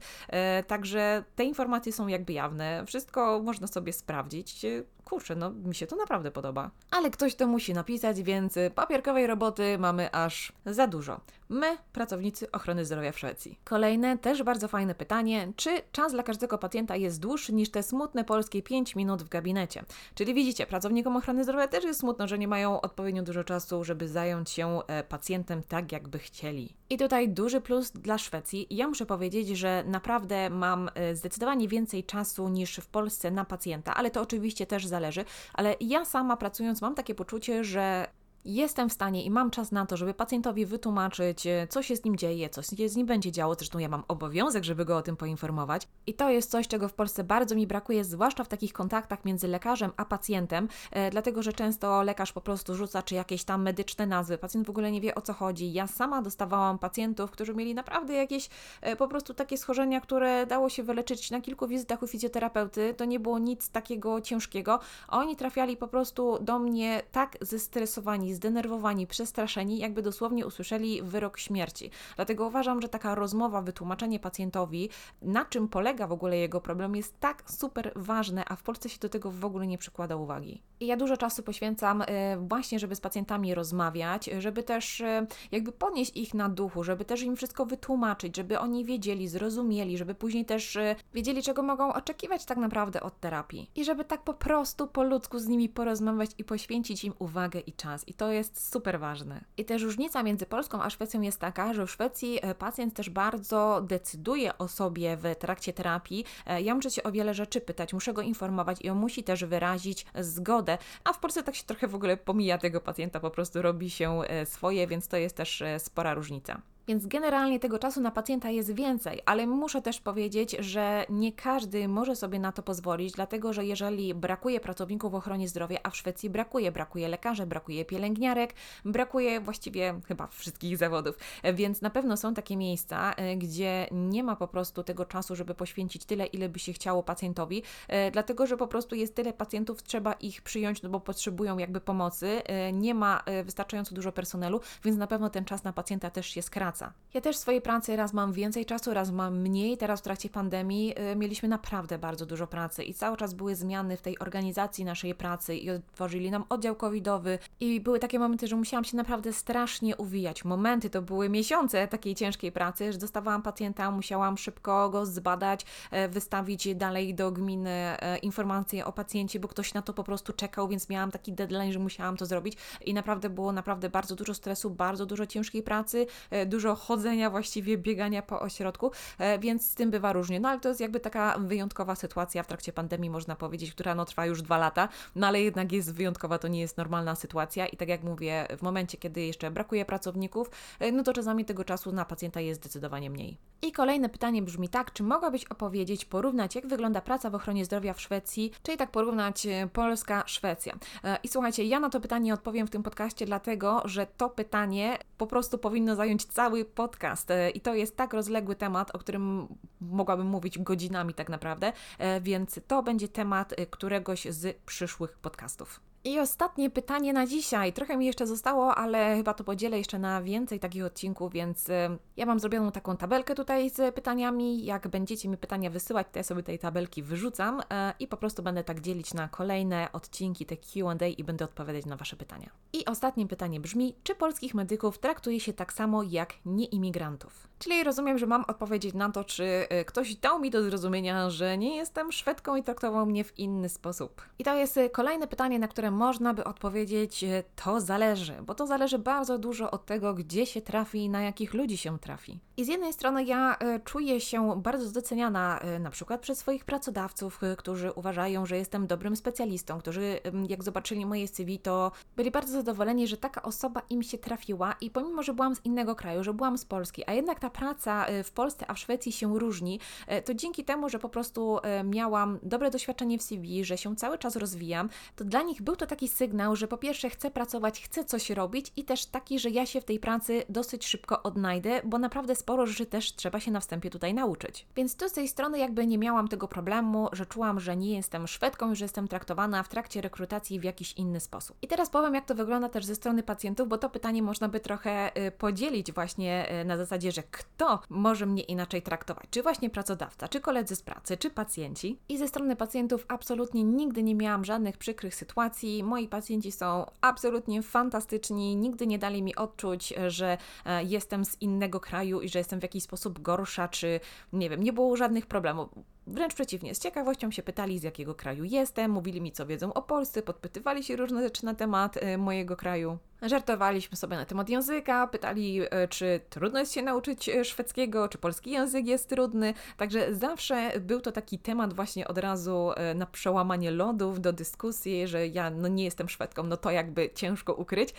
Także 0.66 1.24
te 1.36 1.44
informacje 1.44 1.92
są 1.92 2.06
jakby 2.08 2.32
jawne. 2.32 2.84
Wszystko 2.86 3.42
można 3.42 3.66
sobie 3.66 3.92
sprawdzić 3.92 4.66
kurczę, 5.04 5.36
no 5.36 5.50
mi 5.50 5.74
się 5.74 5.86
to 5.86 5.96
naprawdę 5.96 6.30
podoba. 6.30 6.70
Ale 6.90 7.10
ktoś 7.10 7.34
to 7.34 7.46
musi 7.46 7.74
napisać, 7.74 8.22
więc 8.22 8.58
papierkowej 8.74 9.26
roboty 9.26 9.78
mamy 9.78 10.12
aż 10.12 10.52
za 10.66 10.86
dużo. 10.86 11.20
My, 11.52 11.78
pracownicy 11.92 12.50
ochrony 12.50 12.84
zdrowia 12.84 13.12
w 13.12 13.18
Szwecji. 13.18 13.58
Kolejne, 13.64 14.18
też 14.18 14.42
bardzo 14.42 14.68
fajne 14.68 14.94
pytanie, 14.94 15.52
czy 15.56 15.70
czas 15.92 16.12
dla 16.12 16.22
każdego 16.22 16.58
pacjenta 16.58 16.96
jest 16.96 17.20
dłuższy 17.20 17.52
niż 17.52 17.70
te 17.70 17.82
smutne 17.82 18.24
polskie 18.24 18.62
5 18.62 18.96
minut 18.96 19.22
w 19.22 19.28
gabinecie? 19.28 19.84
Czyli 20.14 20.34
widzicie, 20.34 20.66
pracownikom 20.66 21.16
ochrony 21.16 21.44
zdrowia 21.44 21.68
też 21.68 21.84
jest 21.84 22.00
smutno, 22.00 22.28
że 22.28 22.38
nie 22.38 22.48
mają 22.48 22.80
odpowiednio 22.80 23.22
dużo 23.22 23.44
czasu, 23.44 23.84
żeby 23.84 24.08
zająć 24.08 24.50
się 24.50 24.80
e, 24.86 25.04
pacjentem 25.04 25.62
tak, 25.62 25.92
jakby 25.92 26.18
chcieli. 26.18 26.76
I 26.90 26.98
tutaj 26.98 27.28
duży 27.28 27.60
plus 27.60 27.90
dla 27.90 28.18
Szwecji. 28.18 28.66
Ja 28.70 28.88
muszę 28.88 29.06
powiedzieć, 29.06 29.48
że 29.48 29.84
naprawdę 29.86 30.50
mam 30.50 30.90
e, 30.94 31.16
zdecydowanie 31.16 31.68
więcej 31.68 32.04
czasu 32.04 32.48
niż 32.48 32.76
w 32.76 32.86
Polsce 32.86 33.30
na 33.30 33.44
pacjenta, 33.44 33.94
ale 33.94 34.10
to 34.10 34.20
oczywiście 34.20 34.66
też 34.66 34.86
zależy. 34.86 35.24
Ale 35.54 35.76
ja 35.80 36.04
sama 36.04 36.36
pracując 36.36 36.82
mam 36.82 36.94
takie 36.94 37.14
poczucie, 37.14 37.64
że 37.64 38.06
jestem 38.44 38.88
w 38.88 38.92
stanie 38.92 39.24
i 39.24 39.30
mam 39.30 39.50
czas 39.50 39.72
na 39.72 39.86
to, 39.86 39.96
żeby 39.96 40.14
pacjentowi 40.14 40.66
wytłumaczyć, 40.66 41.46
e, 41.46 41.66
co 41.70 41.82
się 41.82 41.96
z 41.96 42.04
nim 42.04 42.16
dzieje, 42.16 42.50
co 42.50 42.62
się 42.62 42.88
z 42.88 42.96
nim 42.96 43.06
będzie 43.06 43.32
działo. 43.32 43.54
Zresztą 43.54 43.78
ja 43.78 43.88
mam 43.88 44.04
obowiązek, 44.08 44.64
żeby 44.64 44.84
go 44.84 44.96
o 44.96 45.02
tym 45.02 45.16
poinformować. 45.16 45.88
I 46.06 46.14
to 46.14 46.30
jest 46.30 46.50
coś, 46.50 46.68
czego 46.68 46.88
w 46.88 46.94
Polsce 46.94 47.24
bardzo 47.24 47.54
mi 47.54 47.66
brakuje, 47.66 48.04
zwłaszcza 48.04 48.44
w 48.44 48.48
takich 48.48 48.72
kontaktach 48.72 49.24
między 49.24 49.48
lekarzem 49.48 49.90
a 49.96 50.04
pacjentem, 50.04 50.68
e, 50.90 51.10
dlatego 51.10 51.42
że 51.42 51.52
często 51.52 52.02
lekarz 52.02 52.32
po 52.32 52.40
prostu 52.40 52.74
rzuca 52.74 53.02
czy 53.02 53.14
jakieś 53.14 53.44
tam 53.44 53.62
medyczne 53.62 54.06
nazwy. 54.06 54.38
Pacjent 54.38 54.66
w 54.66 54.70
ogóle 54.70 54.92
nie 54.92 55.00
wie 55.00 55.14
o 55.14 55.20
co 55.20 55.32
chodzi. 55.32 55.72
Ja 55.72 55.86
sama 55.86 56.22
dostawałam 56.22 56.78
pacjentów, 56.78 57.30
którzy 57.30 57.54
mieli 57.54 57.74
naprawdę 57.74 58.14
jakieś 58.14 58.48
e, 58.80 58.96
po 58.96 59.08
prostu 59.08 59.34
takie 59.34 59.58
schorzenia, 59.58 60.00
które 60.00 60.46
dało 60.46 60.68
się 60.68 60.82
wyleczyć 60.82 61.30
na 61.30 61.40
kilku 61.40 61.66
wizytach 61.66 62.02
u 62.02 62.06
fizjoterapeuty. 62.06 62.94
To 62.96 63.04
nie 63.04 63.20
było 63.20 63.38
nic 63.38 63.68
takiego 63.68 64.20
ciężkiego. 64.20 64.80
Oni 65.08 65.36
trafiali 65.36 65.76
po 65.76 65.88
prostu 65.88 66.38
do 66.40 66.58
mnie 66.58 67.02
tak 67.12 67.36
zestresowani, 67.40 68.31
zdenerwowani, 68.34 69.06
przestraszeni, 69.06 69.78
jakby 69.78 70.02
dosłownie 70.02 70.46
usłyszeli 70.46 71.02
wyrok 71.02 71.38
śmierci. 71.38 71.90
Dlatego 72.16 72.46
uważam, 72.46 72.82
że 72.82 72.88
taka 72.88 73.14
rozmowa, 73.14 73.62
wytłumaczenie 73.62 74.20
pacjentowi, 74.20 74.90
na 75.22 75.44
czym 75.44 75.68
polega 75.68 76.06
w 76.06 76.12
ogóle 76.12 76.38
jego 76.38 76.60
problem, 76.60 76.96
jest 76.96 77.20
tak 77.20 77.50
super 77.50 77.92
ważne, 77.96 78.44
a 78.48 78.56
w 78.56 78.62
Polsce 78.62 78.88
się 78.88 78.98
do 78.98 79.08
tego 79.08 79.30
w 79.30 79.44
ogóle 79.44 79.66
nie 79.66 79.78
przykłada 79.78 80.16
uwagi. 80.16 80.62
I 80.80 80.86
ja 80.86 80.96
dużo 80.96 81.16
czasu 81.16 81.42
poświęcam 81.42 82.02
e, 82.06 82.36
właśnie, 82.36 82.78
żeby 82.78 82.96
z 82.96 83.00
pacjentami 83.00 83.54
rozmawiać, 83.54 84.30
żeby 84.38 84.62
też 84.62 85.00
e, 85.00 85.26
jakby 85.52 85.72
podnieść 85.72 86.16
ich 86.16 86.34
na 86.34 86.48
duchu, 86.48 86.84
żeby 86.84 87.04
też 87.04 87.22
im 87.22 87.36
wszystko 87.36 87.66
wytłumaczyć, 87.66 88.36
żeby 88.36 88.58
oni 88.58 88.84
wiedzieli, 88.84 89.28
zrozumieli, 89.28 89.98
żeby 89.98 90.14
później 90.14 90.44
też 90.44 90.76
e, 90.76 90.96
wiedzieli, 91.14 91.42
czego 91.42 91.62
mogą 91.62 91.92
oczekiwać 91.92 92.44
tak 92.44 92.58
naprawdę 92.58 93.02
od 93.02 93.20
terapii. 93.20 93.70
I 93.74 93.84
żeby 93.84 94.04
tak 94.04 94.22
po 94.22 94.34
prostu 94.34 94.86
po 94.86 95.02
ludzku 95.02 95.38
z 95.38 95.46
nimi 95.46 95.68
porozmawiać 95.68 96.30
i 96.38 96.44
poświęcić 96.44 97.04
im 97.04 97.14
uwagę 97.18 97.60
i 97.60 97.72
czas. 97.72 98.08
I 98.08 98.14
to 98.22 98.30
jest 98.30 98.72
super 98.72 99.00
ważne. 99.00 99.44
I 99.56 99.64
też 99.64 99.82
różnica 99.82 100.22
między 100.22 100.46
Polską 100.46 100.82
a 100.82 100.90
Szwecją 100.90 101.20
jest 101.20 101.40
taka, 101.40 101.74
że 101.74 101.86
w 101.86 101.90
Szwecji 101.90 102.38
e, 102.42 102.54
pacjent 102.54 102.94
też 102.94 103.10
bardzo 103.10 103.80
decyduje 103.88 104.58
o 104.58 104.68
sobie 104.68 105.16
w 105.16 105.36
trakcie 105.38 105.72
terapii. 105.72 106.24
E, 106.46 106.62
ja 106.62 106.74
muszę 106.74 106.90
się 106.90 107.02
o 107.02 107.12
wiele 107.12 107.34
rzeczy 107.34 107.60
pytać, 107.60 107.92
muszę 107.92 108.12
go 108.12 108.22
informować 108.22 108.80
i 108.80 108.90
on 108.90 108.98
musi 108.98 109.24
też 109.24 109.44
wyrazić 109.44 110.06
zgodę. 110.20 110.78
A 111.04 111.12
w 111.12 111.18
Polsce 111.18 111.42
tak 111.42 111.54
się 111.54 111.64
trochę 111.64 111.88
w 111.88 111.94
ogóle 111.94 112.16
pomija 112.16 112.58
tego 112.58 112.80
pacjenta, 112.80 113.20
po 113.20 113.30
prostu 113.30 113.62
robi 113.62 113.90
się 113.90 114.20
e, 114.20 114.46
swoje, 114.46 114.86
więc 114.86 115.08
to 115.08 115.16
jest 115.16 115.36
też 115.36 115.62
spora 115.78 116.14
różnica. 116.14 116.62
Więc 116.88 117.06
generalnie 117.06 117.60
tego 117.60 117.78
czasu 117.78 118.00
na 118.00 118.10
pacjenta 118.10 118.50
jest 118.50 118.74
więcej, 118.74 119.20
ale 119.26 119.46
muszę 119.46 119.82
też 119.82 120.00
powiedzieć, 120.00 120.56
że 120.58 121.06
nie 121.10 121.32
każdy 121.32 121.88
może 121.88 122.16
sobie 122.16 122.38
na 122.38 122.52
to 122.52 122.62
pozwolić, 122.62 123.12
dlatego 123.12 123.52
że 123.52 123.64
jeżeli 123.64 124.14
brakuje 124.14 124.60
pracowników 124.60 125.12
w 125.12 125.14
ochronie 125.14 125.48
zdrowia, 125.48 125.78
a 125.82 125.90
w 125.90 125.96
Szwecji 125.96 126.30
brakuje, 126.30 126.72
brakuje 126.72 127.08
lekarzy, 127.08 127.46
brakuje 127.46 127.84
pielęgniarek, 127.84 128.54
brakuje 128.84 129.40
właściwie 129.40 130.00
chyba 130.08 130.26
wszystkich 130.26 130.76
zawodów, 130.76 131.18
więc 131.54 131.82
na 131.82 131.90
pewno 131.90 132.16
są 132.16 132.34
takie 132.34 132.56
miejsca, 132.56 133.12
e, 133.12 133.36
gdzie 133.36 133.86
nie 133.92 134.24
ma 134.24 134.36
po 134.36 134.48
prostu 134.48 134.82
tego 134.82 135.04
czasu, 135.04 135.36
żeby 135.36 135.54
poświęcić 135.54 136.04
tyle, 136.04 136.26
ile 136.26 136.48
by 136.48 136.58
się 136.58 136.72
chciało 136.72 137.02
pacjentowi, 137.02 137.62
e, 137.88 138.10
dlatego 138.10 138.46
że 138.46 138.56
po 138.56 138.66
prostu 138.66 138.94
jest 138.94 139.14
tyle 139.14 139.32
pacjentów, 139.32 139.82
trzeba 139.82 140.12
ich 140.12 140.42
przyjąć, 140.42 140.82
no 140.82 140.88
bo 140.88 141.00
potrzebują 141.00 141.58
jakby 141.58 141.80
pomocy, 141.80 142.42
e, 142.44 142.72
nie 142.72 142.94
ma 142.94 143.22
wystarczająco 143.44 143.94
dużo 143.94 144.12
personelu, 144.12 144.60
więc 144.84 144.98
na 144.98 145.06
pewno 145.06 145.30
ten 145.30 145.44
czas 145.44 145.64
na 145.64 145.72
pacjenta 145.72 146.10
też 146.10 146.26
się 146.26 146.42
skraca 146.42 146.71
praca. 146.72 147.02
Ja 147.14 147.20
też 147.20 147.36
w 147.36 147.38
swojej 147.38 147.60
pracy 147.60 147.96
raz 147.96 148.12
mam 148.12 148.32
więcej 148.32 148.66
czasu, 148.66 148.94
raz 148.94 149.10
mam 149.10 149.40
mniej. 149.40 149.76
Teraz 149.76 150.00
w 150.00 150.02
trakcie 150.02 150.28
pandemii 150.28 150.94
y, 151.12 151.16
mieliśmy 151.16 151.48
naprawdę 151.48 151.98
bardzo 151.98 152.26
dużo 152.26 152.46
pracy 152.46 152.84
i 152.84 152.94
cały 152.94 153.16
czas 153.16 153.34
były 153.34 153.54
zmiany 153.54 153.96
w 153.96 154.02
tej 154.02 154.18
organizacji 154.18 154.84
naszej 154.84 155.14
pracy 155.14 155.56
i 155.56 155.70
otworzyli 155.70 156.30
nam 156.30 156.44
oddział 156.48 156.76
covidowy 156.76 157.38
i 157.60 157.80
były 157.80 157.98
takie 157.98 158.18
momenty, 158.18 158.46
że 158.46 158.56
musiałam 158.56 158.84
się 158.84 158.96
naprawdę 158.96 159.32
strasznie 159.32 159.96
uwijać. 159.96 160.44
Momenty 160.44 160.90
to 160.90 161.02
były 161.02 161.28
miesiące 161.28 161.88
takiej 161.88 162.14
ciężkiej 162.14 162.52
pracy, 162.52 162.92
że 162.92 162.98
dostawałam 162.98 163.42
pacjenta, 163.42 163.90
musiałam 163.90 164.38
szybko 164.38 164.90
go 164.90 165.06
zbadać, 165.06 165.66
e, 165.90 166.08
wystawić 166.08 166.74
dalej 166.74 167.14
do 167.14 167.32
gminy 167.32 167.70
e, 167.70 168.18
informacje 168.18 168.84
o 168.84 168.92
pacjencie, 168.92 169.40
bo 169.40 169.48
ktoś 169.48 169.74
na 169.74 169.82
to 169.82 169.92
po 169.92 170.04
prostu 170.04 170.32
czekał, 170.32 170.68
więc 170.68 170.88
miałam 170.88 171.10
taki 171.10 171.32
deadline, 171.32 171.72
że 171.72 171.78
musiałam 171.78 172.16
to 172.16 172.26
zrobić 172.26 172.56
i 172.84 172.94
naprawdę 172.94 173.30
było 173.30 173.52
naprawdę 173.52 173.90
bardzo 173.90 174.16
dużo 174.16 174.34
stresu, 174.34 174.70
bardzo 174.70 175.06
dużo 175.06 175.26
ciężkiej 175.26 175.62
pracy, 175.62 176.06
e, 176.30 176.46
dużo 176.62 176.74
chodzenia 176.74 177.30
właściwie, 177.30 177.78
biegania 177.78 178.22
po 178.22 178.40
ośrodku, 178.40 178.90
więc 179.38 179.70
z 179.70 179.74
tym 179.74 179.90
bywa 179.90 180.12
różnie. 180.12 180.40
No 180.40 180.48
ale 180.48 180.60
to 180.60 180.68
jest 180.68 180.80
jakby 180.80 181.00
taka 181.00 181.38
wyjątkowa 181.38 181.94
sytuacja 181.94 182.42
w 182.42 182.46
trakcie 182.46 182.72
pandemii, 182.72 183.10
można 183.10 183.36
powiedzieć, 183.36 183.72
która 183.72 183.94
no 183.94 184.04
trwa 184.04 184.26
już 184.26 184.42
dwa 184.42 184.58
lata, 184.58 184.88
no 185.14 185.26
ale 185.26 185.42
jednak 185.42 185.72
jest 185.72 185.94
wyjątkowa, 185.94 186.38
to 186.38 186.48
nie 186.48 186.60
jest 186.60 186.76
normalna 186.76 187.14
sytuacja 187.14 187.66
i 187.66 187.76
tak 187.76 187.88
jak 187.88 188.02
mówię, 188.02 188.46
w 188.58 188.62
momencie, 188.62 188.98
kiedy 188.98 189.20
jeszcze 189.20 189.50
brakuje 189.50 189.84
pracowników, 189.84 190.50
no 190.92 191.02
to 191.02 191.12
czasami 191.12 191.44
tego 191.44 191.64
czasu 191.64 191.92
na 191.92 192.04
pacjenta 192.04 192.40
jest 192.40 192.60
zdecydowanie 192.60 193.10
mniej. 193.10 193.38
I 193.64 193.72
kolejne 193.72 194.08
pytanie 194.08 194.42
brzmi 194.42 194.68
tak, 194.68 194.92
czy 194.92 195.02
mogłabyś 195.02 195.44
opowiedzieć, 195.44 196.04
porównać, 196.04 196.54
jak 196.54 196.66
wygląda 196.66 197.00
praca 197.00 197.30
w 197.30 197.34
ochronie 197.34 197.64
zdrowia 197.64 197.94
w 197.94 198.00
Szwecji, 198.00 198.52
czyli 198.62 198.78
tak 198.78 198.90
porównać 198.90 199.46
e, 199.46 199.68
Polska, 199.72 200.22
Szwecja. 200.26 200.74
E, 201.04 201.18
I 201.22 201.28
słuchajcie, 201.28 201.64
ja 201.64 201.80
na 201.80 201.90
to 201.90 202.00
pytanie 202.00 202.34
odpowiem 202.34 202.66
w 202.66 202.70
tym 202.70 202.82
podcaście, 202.82 203.26
dlatego 203.26 203.82
że 203.84 204.06
to 204.06 204.30
pytanie 204.30 204.98
po 205.18 205.26
prostu 205.26 205.58
powinno 205.58 205.96
zająć 205.96 206.24
cały 206.24 206.51
podcast. 206.74 207.30
E, 207.30 207.50
I 207.50 207.60
to 207.60 207.74
jest 207.74 207.96
tak 207.96 208.12
rozległy 208.12 208.56
temat, 208.56 208.94
o 208.94 208.98
którym 208.98 209.48
mogłabym 209.80 210.26
mówić 210.26 210.58
godzinami 210.58 211.14
tak 211.14 211.28
naprawdę, 211.28 211.72
więc 212.20 212.60
to 212.66 212.82
będzie 212.82 213.08
temat 213.08 213.54
któregoś 213.70 214.24
z 214.24 214.56
przyszłych 214.66 215.18
podcastów. 215.18 215.80
I 216.04 216.18
ostatnie 216.18 216.70
pytanie 216.70 217.12
na 217.12 217.26
dzisiaj. 217.26 217.72
Trochę 217.72 217.96
mi 217.96 218.06
jeszcze 218.06 218.26
zostało, 218.26 218.74
ale 218.74 219.16
chyba 219.16 219.34
to 219.34 219.44
podzielę 219.44 219.78
jeszcze 219.78 219.98
na 219.98 220.22
więcej 220.22 220.60
takich 220.60 220.84
odcinków, 220.84 221.32
więc 221.32 221.68
ja 222.16 222.26
mam 222.26 222.40
zrobioną 222.40 222.72
taką 222.72 222.96
tabelkę 222.96 223.34
tutaj 223.34 223.70
z 223.70 223.94
pytaniami. 223.94 224.64
Jak 224.64 224.88
będziecie 224.88 225.28
mi 225.28 225.36
pytania 225.36 225.70
wysyłać, 225.70 226.06
to 226.12 226.18
ja 226.18 226.22
sobie 226.22 226.42
tej 226.42 226.58
tabelki 226.58 227.02
wyrzucam 227.02 227.60
y, 227.60 227.64
i 228.00 228.08
po 228.08 228.16
prostu 228.16 228.42
będę 228.42 228.64
tak 228.64 228.80
dzielić 228.80 229.14
na 229.14 229.28
kolejne 229.28 229.88
odcinki, 229.92 230.46
te 230.46 230.56
QA 230.56 231.06
i 231.06 231.24
będę 231.24 231.44
odpowiadać 231.44 231.86
na 231.86 231.96
Wasze 231.96 232.16
pytania. 232.16 232.50
I 232.72 232.84
ostatnie 232.84 233.26
pytanie 233.26 233.60
brzmi: 233.60 233.94
czy 234.02 234.14
polskich 234.14 234.54
medyków 234.54 234.98
traktuje 234.98 235.40
się 235.40 235.52
tak 235.52 235.72
samo 235.72 236.02
jak 236.02 236.34
nieimigrantów? 236.46 237.48
Czyli 237.58 237.84
rozumiem, 237.84 238.18
że 238.18 238.26
mam 238.26 238.44
odpowiedzieć 238.48 238.94
na 238.94 239.10
to, 239.10 239.24
czy 239.24 239.44
y, 239.80 239.84
ktoś 239.84 240.14
dał 240.14 240.40
mi 240.40 240.50
do 240.50 240.62
zrozumienia, 240.62 241.30
że 241.30 241.58
nie 241.58 241.76
jestem 241.76 242.12
Szwedką 242.12 242.56
i 242.56 242.62
traktował 242.62 243.06
mnie 243.06 243.24
w 243.24 243.38
inny 243.38 243.68
sposób. 243.68 244.22
I 244.38 244.44
to 244.44 244.56
jest 244.56 244.78
kolejne 244.92 245.26
pytanie, 245.26 245.58
na 245.58 245.68
które 245.68 245.90
można 245.90 246.34
by 246.34 246.44
odpowiedzieć, 246.44 247.24
e, 247.24 247.42
to 247.64 247.80
zależy, 247.80 248.34
bo 248.42 248.54
to 248.54 248.66
zależy 248.66 248.98
bardzo 248.98 249.38
dużo 249.38 249.70
od 249.70 249.86
tego, 249.86 250.14
gdzie 250.14 250.46
się 250.46 250.60
trafi 250.60 250.98
i 250.98 251.08
na 251.08 251.22
jakich 251.22 251.54
ludzi 251.54 251.76
się 251.76 251.98
trafi. 252.02 252.40
I 252.56 252.64
z 252.64 252.68
jednej 252.68 252.92
strony 252.92 253.24
ja 253.24 253.56
e, 253.58 253.80
czuję 253.80 254.20
się 254.20 254.62
bardzo 254.62 254.92
doceniana 254.92 255.58
e, 255.58 255.78
na 255.78 255.90
przykład 255.90 256.20
przez 256.20 256.38
swoich 256.38 256.64
pracodawców, 256.64 257.40
którzy 257.58 257.92
uważają, 257.92 258.46
że 258.46 258.56
jestem 258.56 258.86
dobrym 258.86 259.16
specjalistą, 259.16 259.78
którzy 259.78 260.20
jak 260.48 260.64
zobaczyli 260.64 261.06
moje 261.06 261.28
CV, 261.28 261.58
to 261.58 261.92
byli 262.16 262.30
bardzo 262.30 262.52
zadowoleni, 262.52 263.06
że 263.06 263.16
taka 263.16 263.42
osoba 263.42 263.82
im 263.90 264.02
się 264.02 264.18
trafiła 264.18 264.74
i 264.80 264.90
pomimo, 264.90 265.22
że 265.22 265.34
byłam 265.34 265.54
z 265.54 265.64
innego 265.64 265.94
kraju, 265.94 266.24
że 266.24 266.34
byłam 266.34 266.58
z 266.58 266.64
Polski, 266.64 267.02
a 267.06 267.12
jednak 267.12 267.40
ta 267.40 267.50
praca 267.50 268.06
w 268.24 268.30
Polsce, 268.30 268.70
a 268.70 268.74
w 268.74 268.78
Szwecji 268.78 269.12
się 269.12 269.38
różni, 269.38 269.80
to 270.24 270.34
dzięki 270.34 270.64
temu, 270.64 270.88
że 270.88 270.98
po 270.98 271.08
prostu 271.08 271.58
miałam 271.84 272.38
dobre 272.42 272.70
doświadczenie 272.70 273.18
w 273.18 273.22
CV, 273.22 273.64
że 273.64 273.78
się 273.78 273.96
cały 273.96 274.18
czas 274.18 274.36
rozwijam, 274.36 274.88
to 275.16 275.24
dla 275.24 275.42
nich 275.42 275.62
był 275.62 275.76
to 275.76 275.86
taki 275.86 276.08
sygnał, 276.08 276.56
że 276.56 276.68
po 276.68 276.78
pierwsze 276.78 277.10
chcę 277.10 277.30
pracować, 277.30 277.82
chcę 277.82 278.04
coś 278.04 278.30
robić 278.30 278.72
i 278.76 278.84
też 278.84 279.06
taki, 279.06 279.38
że 279.38 279.50
ja 279.50 279.66
się 279.66 279.80
w 279.80 279.84
tej 279.84 279.98
pracy 279.98 280.42
dosyć 280.48 280.86
szybko 280.86 281.22
odnajdę, 281.22 281.80
bo 281.84 281.98
naprawdę 281.98 282.34
sporo 282.42 282.66
rzeczy 282.66 282.86
też 282.86 283.16
trzeba 283.16 283.40
się 283.40 283.50
na 283.50 283.60
wstępie 283.60 283.90
tutaj 283.90 284.14
nauczyć. 284.14 284.66
Więc 284.76 284.96
tu 284.96 285.08
z 285.08 285.12
tej 285.12 285.28
strony 285.28 285.58
jakby 285.58 285.86
nie 285.86 285.98
miałam 285.98 286.28
tego 286.28 286.48
problemu, 286.48 287.08
że 287.12 287.26
czułam, 287.26 287.60
że 287.60 287.76
nie 287.76 287.96
jestem 287.96 288.26
Szwedką, 288.26 288.74
że 288.74 288.84
jestem 288.84 289.08
traktowana 289.08 289.62
w 289.62 289.68
trakcie 289.68 290.00
rekrutacji 290.00 290.60
w 290.60 290.64
jakiś 290.64 290.92
inny 290.92 291.20
sposób. 291.20 291.56
I 291.62 291.68
teraz 291.68 291.90
powiem, 291.90 292.14
jak 292.14 292.24
to 292.24 292.34
wygląda 292.34 292.68
też 292.68 292.84
ze 292.84 292.94
strony 292.94 293.22
pacjentów, 293.22 293.68
bo 293.68 293.78
to 293.78 293.90
pytanie 293.90 294.22
można 294.22 294.48
by 294.48 294.60
trochę 294.60 295.16
y, 295.26 295.30
podzielić 295.30 295.92
właśnie 295.92 296.60
y, 296.60 296.64
na 296.64 296.76
zasadzie, 296.76 297.12
że 297.12 297.22
kto 297.22 297.80
może 297.88 298.26
mnie 298.26 298.42
inaczej 298.42 298.82
traktować? 298.82 299.26
Czy 299.30 299.42
właśnie 299.42 299.70
pracodawca, 299.70 300.28
czy 300.28 300.40
koledzy 300.40 300.76
z 300.76 300.82
pracy, 300.82 301.16
czy 301.16 301.30
pacjenci? 301.30 301.98
I 302.08 302.18
ze 302.18 302.28
strony 302.28 302.56
pacjentów 302.56 303.04
absolutnie 303.08 303.64
nigdy 303.64 304.02
nie 304.02 304.14
miałam 304.14 304.44
żadnych 304.44 304.76
przykrych 304.76 305.14
sytuacji 305.14 305.82
moi 305.84 306.08
pacjenci 306.08 306.52
są 306.52 306.86
absolutnie 307.00 307.62
fantastyczni, 307.62 308.56
nigdy 308.56 308.86
nie 308.86 308.98
dali 308.98 309.22
mi 309.22 309.36
odczuć, 309.36 309.94
że 310.08 310.38
e, 310.66 310.84
jestem 310.84 311.24
z 311.24 311.42
innego 311.42 311.80
kraju 311.80 312.20
i 312.20 312.28
że 312.32 312.38
jestem 312.38 312.60
w 312.60 312.62
jakiś 312.62 312.82
sposób 312.82 313.22
gorsza, 313.22 313.68
czy 313.68 314.00
nie 314.32 314.50
wiem, 314.50 314.62
nie 314.62 314.72
było 314.72 314.96
żadnych 314.96 315.26
problemów. 315.26 315.68
Wręcz 316.06 316.34
przeciwnie, 316.34 316.74
z 316.74 316.78
ciekawością 316.78 317.30
się 317.30 317.42
pytali, 317.42 317.78
z 317.78 317.82
jakiego 317.82 318.14
kraju 318.14 318.44
jestem, 318.44 318.90
mówili 318.90 319.20
mi, 319.20 319.32
co 319.32 319.46
wiedzą 319.46 319.72
o 319.72 319.82
Polsce, 319.82 320.22
podpytywali 320.22 320.84
się 320.84 320.96
różne 320.96 321.22
rzeczy 321.22 321.44
na 321.44 321.54
temat 321.54 321.96
e, 321.96 322.18
mojego 322.18 322.56
kraju. 322.56 322.98
Żartowaliśmy 323.22 323.96
sobie 323.96 324.16
na 324.16 324.24
temat 324.24 324.48
języka, 324.48 325.06
pytali, 325.06 325.60
e, 325.70 325.88
czy 325.88 326.20
trudno 326.30 326.58
jest 326.58 326.72
się 326.72 326.82
nauczyć 326.82 327.28
e, 327.28 327.44
szwedzkiego, 327.44 328.08
czy 328.08 328.18
polski 328.18 328.50
język 328.50 328.86
jest 328.86 329.08
trudny. 329.08 329.54
Także 329.76 330.14
zawsze 330.14 330.80
był 330.80 331.00
to 331.00 331.12
taki 331.12 331.38
temat 331.38 331.74
właśnie 331.74 332.08
od 332.08 332.18
razu 332.18 332.70
na 332.94 333.06
przełamanie 333.06 333.70
lodów 333.70 334.20
do 334.20 334.32
dyskusji, 334.32 335.08
że 335.08 335.26
ja 335.26 335.50
no 335.50 335.68
nie 335.68 335.84
jestem 335.84 336.08
Szwedką, 336.08 336.42
no 336.42 336.56
to 336.56 336.70
jakby 336.70 337.10
ciężko 337.14 337.54
ukryć. 337.54 337.94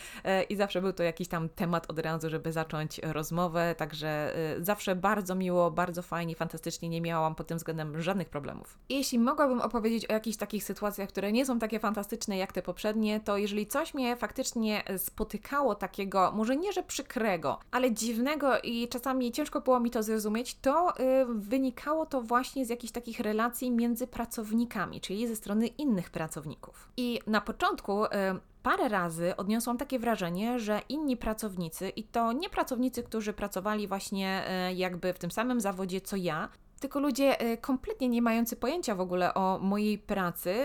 I 0.49 0.55
zawsze 0.55 0.81
był 0.81 0.93
to 0.93 1.03
jakiś 1.03 1.27
tam 1.27 1.49
temat 1.49 1.89
od 1.89 1.99
razu, 1.99 2.29
żeby 2.29 2.51
zacząć 2.51 2.99
rozmowę. 3.03 3.75
Także 3.77 4.33
zawsze 4.59 4.95
bardzo 4.95 5.35
miło, 5.35 5.71
bardzo 5.71 6.01
fajnie, 6.01 6.35
fantastycznie. 6.35 6.89
Nie 6.89 7.01
miałam 7.01 7.35
pod 7.35 7.47
tym 7.47 7.57
względem 7.57 8.01
żadnych 8.01 8.29
problemów. 8.29 8.77
Jeśli 8.89 9.19
mogłabym 9.19 9.61
opowiedzieć 9.61 10.05
o 10.05 10.13
jakichś 10.13 10.37
takich 10.37 10.63
sytuacjach, 10.63 11.09
które 11.09 11.31
nie 11.31 11.45
są 11.45 11.59
takie 11.59 11.79
fantastyczne 11.79 12.37
jak 12.37 12.53
te 12.53 12.61
poprzednie, 12.61 13.19
to 13.19 13.37
jeżeli 13.37 13.67
coś 13.67 13.93
mnie 13.93 14.15
faktycznie 14.15 14.83
spotykało 15.13 15.75
takiego, 15.75 16.31
może 16.35 16.55
nie 16.55 16.71
że 16.71 16.83
przykrego, 16.83 17.59
ale 17.71 17.91
dziwnego 17.91 18.59
i 18.63 18.87
czasami 18.87 19.31
ciężko 19.31 19.61
było 19.61 19.79
mi 19.79 19.91
to 19.91 20.03
zrozumieć, 20.03 20.55
to 20.55 20.99
y, 20.99 21.25
wynikało 21.25 22.05
to 22.05 22.21
właśnie 22.21 22.65
z 22.65 22.69
jakichś 22.69 22.93
takich 22.93 23.19
relacji 23.19 23.71
między 23.71 24.07
pracownikami, 24.07 25.01
czyli 25.01 25.27
ze 25.27 25.35
strony 25.35 25.67
innych 25.67 26.09
pracowników. 26.09 26.89
I 26.97 27.19
na 27.27 27.41
początku 27.41 28.05
y, 28.05 28.09
parę 28.63 28.89
razy 28.89 29.35
odniosłam 29.35 29.77
takie 29.77 29.99
wrażenie, 29.99 30.59
że 30.59 30.81
inni 30.89 31.17
pracownicy, 31.17 31.89
i 31.89 32.03
to 32.03 32.31
nie 32.31 32.49
pracownicy, 32.49 33.03
którzy 33.03 33.33
pracowali 33.33 33.87
właśnie 33.87 34.43
y, 34.69 34.73
jakby 34.73 35.13
w 35.13 35.19
tym 35.19 35.31
samym 35.31 35.61
zawodzie 35.61 36.01
co 36.01 36.15
ja, 36.15 36.49
tylko 36.83 36.99
ludzie 36.99 37.41
y, 37.51 37.57
kompletnie 37.57 38.09
nie 38.09 38.21
mający 38.21 38.55
pojęcia 38.55 38.95
w 38.95 39.01
ogóle 39.01 39.33
o 39.33 39.59
mojej 39.61 39.97
pracy, 39.97 40.55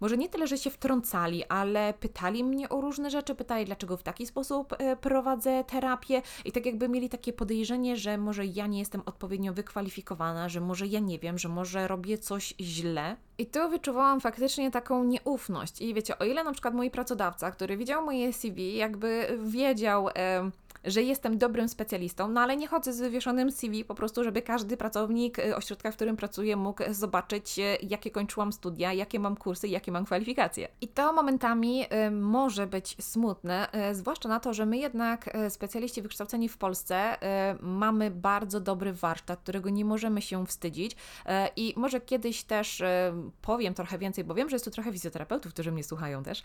może 0.00 0.16
nie 0.16 0.28
tyle, 0.28 0.46
że 0.46 0.58
się 0.58 0.70
wtrącali, 0.70 1.44
ale 1.44 1.94
pytali 2.00 2.44
mnie 2.44 2.68
o 2.68 2.80
różne 2.80 3.10
rzeczy, 3.10 3.34
pytali, 3.34 3.64
dlaczego 3.64 3.96
w 3.96 4.02
taki 4.02 4.26
sposób 4.26 4.72
y, 4.72 4.96
prowadzę 4.96 5.64
terapię 5.64 6.22
i 6.44 6.52
tak 6.52 6.66
jakby 6.66 6.88
mieli 6.88 7.08
takie 7.08 7.32
podejrzenie, 7.32 7.96
że 7.96 8.18
może 8.18 8.46
ja 8.46 8.66
nie 8.66 8.78
jestem 8.78 9.02
odpowiednio 9.06 9.52
wykwalifikowana, 9.52 10.48
że 10.48 10.60
może 10.60 10.86
ja 10.86 11.00
nie 11.00 11.18
wiem, 11.18 11.38
że 11.38 11.48
może 11.48 11.88
robię 11.88 12.18
coś 12.18 12.54
źle. 12.60 13.16
I 13.38 13.46
tu 13.46 13.70
wyczuwałam 13.70 14.20
faktycznie 14.20 14.70
taką 14.70 15.04
nieufność. 15.04 15.80
I 15.80 15.94
wiecie, 15.94 16.18
o 16.18 16.24
ile 16.24 16.44
na 16.44 16.52
przykład 16.52 16.74
mój 16.74 16.90
pracodawca, 16.90 17.50
który 17.50 17.76
widział 17.76 18.04
moje 18.04 18.32
CV, 18.32 18.76
jakby 18.76 19.38
wiedział 19.44 20.08
że 20.84 21.02
jestem 21.02 21.38
dobrym 21.38 21.68
specjalistą, 21.68 22.28
no 22.28 22.40
ale 22.40 22.56
nie 22.56 22.68
chodzę 22.68 22.92
z 22.92 23.00
wywieszonym 23.00 23.50
CV 23.50 23.84
po 23.84 23.94
prostu, 23.94 24.24
żeby 24.24 24.42
każdy 24.42 24.76
pracownik 24.76 25.38
y, 25.38 25.56
ośrodka, 25.56 25.90
w 25.90 25.96
którym 25.96 26.16
pracuję, 26.16 26.56
mógł 26.56 26.82
zobaczyć, 26.90 27.58
y, 27.58 27.78
jakie 27.82 28.10
kończyłam 28.10 28.52
studia, 28.52 28.92
jakie 28.92 29.20
mam 29.20 29.36
kursy, 29.36 29.68
jakie 29.68 29.92
mam 29.92 30.04
kwalifikacje. 30.04 30.68
I 30.80 30.88
to 30.88 31.12
momentami 31.12 31.84
y, 31.84 32.10
może 32.10 32.66
być 32.66 32.96
smutne, 33.00 33.68
zwłaszcza 33.92 34.28
na 34.28 34.40
to, 34.40 34.54
że 34.54 34.66
my 34.66 34.78
jednak, 34.78 35.36
specjaliści 35.48 36.02
wykształceni 36.02 36.48
w 36.48 36.58
Polsce, 36.58 37.16
mamy 37.60 38.10
bardzo 38.10 38.60
dobry 38.60 38.92
warsztat, 38.92 39.40
którego 39.40 39.70
nie 39.70 39.84
możemy 39.84 40.22
się 40.22 40.46
wstydzić. 40.46 40.96
I 41.56 41.74
może 41.76 42.00
kiedyś 42.00 42.44
też 42.44 42.82
powiem 43.42 43.74
trochę 43.74 43.98
więcej, 43.98 44.24
bo 44.24 44.34
wiem, 44.34 44.48
że 44.48 44.54
jest 44.54 44.64
tu 44.64 44.70
trochę 44.70 44.92
fizjoterapeutów, 44.92 45.52
którzy 45.52 45.72
mnie 45.72 45.84
słuchają 45.84 46.22
też. 46.22 46.42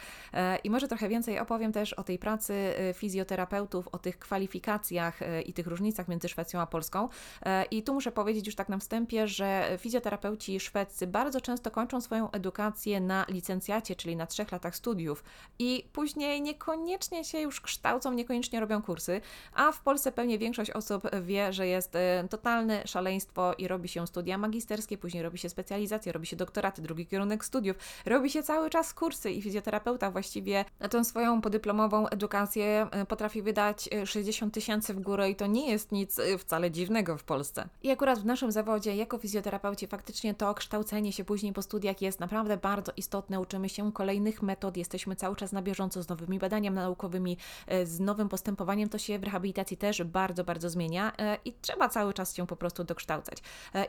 I 0.64 0.70
może 0.70 0.88
trochę 0.88 1.10
więcej 1.10 1.40
opowiem 1.40 1.72
też 1.72 1.94
o 1.94 2.04
tej 2.04 2.20
pracy 2.20 2.74
fizjoterapeutów, 2.94 3.88
o 3.88 3.98
tych 3.98 4.18
kwalifikacjach, 4.30 5.22
e, 5.22 5.42
i 5.42 5.54
tych 5.54 5.68
różnicach 5.68 6.08
między 6.08 6.30
Szwecją 6.30 6.60
a 6.62 6.68
Polską. 6.68 7.10
E, 7.46 7.66
I 7.66 7.84
tu 7.84 7.94
muszę 7.94 8.12
powiedzieć 8.12 8.46
już 8.46 8.56
tak 8.56 8.70
na 8.70 8.78
wstępie, 8.78 9.28
że 9.28 9.78
fizjoterapeuci 9.80 10.60
szwedzcy 10.60 11.08
bardzo 11.08 11.42
często 11.42 11.72
kończą 11.72 12.02
swoją 12.02 12.32
edukację 12.32 13.02
na 13.02 13.26
licencjacie, 13.30 13.96
czyli 13.96 14.16
na 14.16 14.28
trzech 14.28 14.52
latach 14.52 14.76
studiów 14.76 15.24
i 15.60 15.90
później 15.94 16.42
niekoniecznie 16.42 17.24
się 17.24 17.42
już 17.42 17.62
kształcą, 17.62 18.14
niekoniecznie 18.14 18.60
robią 18.60 18.82
kursy, 18.82 19.22
a 19.54 19.72
w 19.72 19.82
Polsce 19.82 20.12
pewnie 20.12 20.38
większość 20.38 20.72
osób 20.72 21.04
wie, 21.22 21.54
że 21.54 21.68
jest 21.68 21.96
e, 21.96 22.28
totalne 22.30 22.88
szaleństwo 22.88 23.54
i 23.58 23.68
robi 23.68 23.90
się 23.90 24.08
studia 24.08 24.38
magisterskie, 24.38 24.98
później 24.98 25.24
robi 25.24 25.38
się 25.38 25.50
specjalizację, 25.50 26.12
robi 26.12 26.28
się 26.28 26.36
doktoraty, 26.36 26.82
drugi 26.82 27.06
kierunek 27.08 27.46
studiów, 27.46 27.78
robi 28.06 28.30
się 28.30 28.44
cały 28.44 28.70
czas 28.70 28.94
kursy 28.94 29.32
i 29.32 29.42
fizjoterapeuta 29.42 30.12
właściwie 30.12 30.66
na 30.80 30.90
tę 30.90 31.04
swoją 31.04 31.42
podyplomową 31.42 32.08
edukację 32.08 32.88
potrafi 33.08 33.42
wydać 33.42 33.90
e, 33.92 34.06
60 34.20 34.53
tysięcy 34.53 34.93
w 34.93 34.99
górę 34.99 35.30
i 35.30 35.36
to 35.36 35.47
nie 35.47 35.72
jest 35.72 35.91
nic 35.91 36.20
e, 36.20 36.38
wcale 36.38 36.72
dziwnego 36.72 37.17
w 37.17 37.24
Polsce. 37.24 37.70
I 37.84 37.91
akurat 37.91 38.20
w 38.20 38.26
naszym 38.26 38.51
zawodzie 38.51 38.95
jako 38.95 39.17
fizjoterapeuci 39.17 39.88
faktycznie 39.88 40.34
to 40.34 40.53
kształcenie 40.53 41.13
się 41.13 41.26
później 41.26 41.53
po 41.53 41.61
studiach 41.61 42.01
jest 42.01 42.20
naprawdę 42.20 42.57
bardzo 42.57 42.91
istotne. 42.97 43.39
Uczymy 43.39 43.70
się 43.70 43.91
kolejnych 43.91 44.41
metod, 44.41 44.78
jesteśmy 44.78 45.15
cały 45.15 45.36
czas 45.36 45.51
na 45.51 45.61
bieżąco 45.61 46.03
z 46.03 46.09
nowymi 46.09 46.39
badaniami 46.39 46.76
naukowymi, 46.76 47.38
e, 47.67 47.86
z 47.86 47.99
nowym 47.99 48.30
postępowaniem. 48.30 48.89
To 48.89 48.97
się 48.97 49.20
w 49.20 49.24
rehabilitacji 49.24 49.78
też 49.78 50.03
bardzo, 50.03 50.43
bardzo 50.43 50.70
zmienia 50.70 51.11
e, 51.17 51.38
i 51.45 51.53
trzeba 51.61 51.89
cały 51.89 52.13
czas 52.13 52.36
się 52.36 52.47
po 52.47 52.55
prostu 52.55 52.84
dokształcać. 52.84 53.38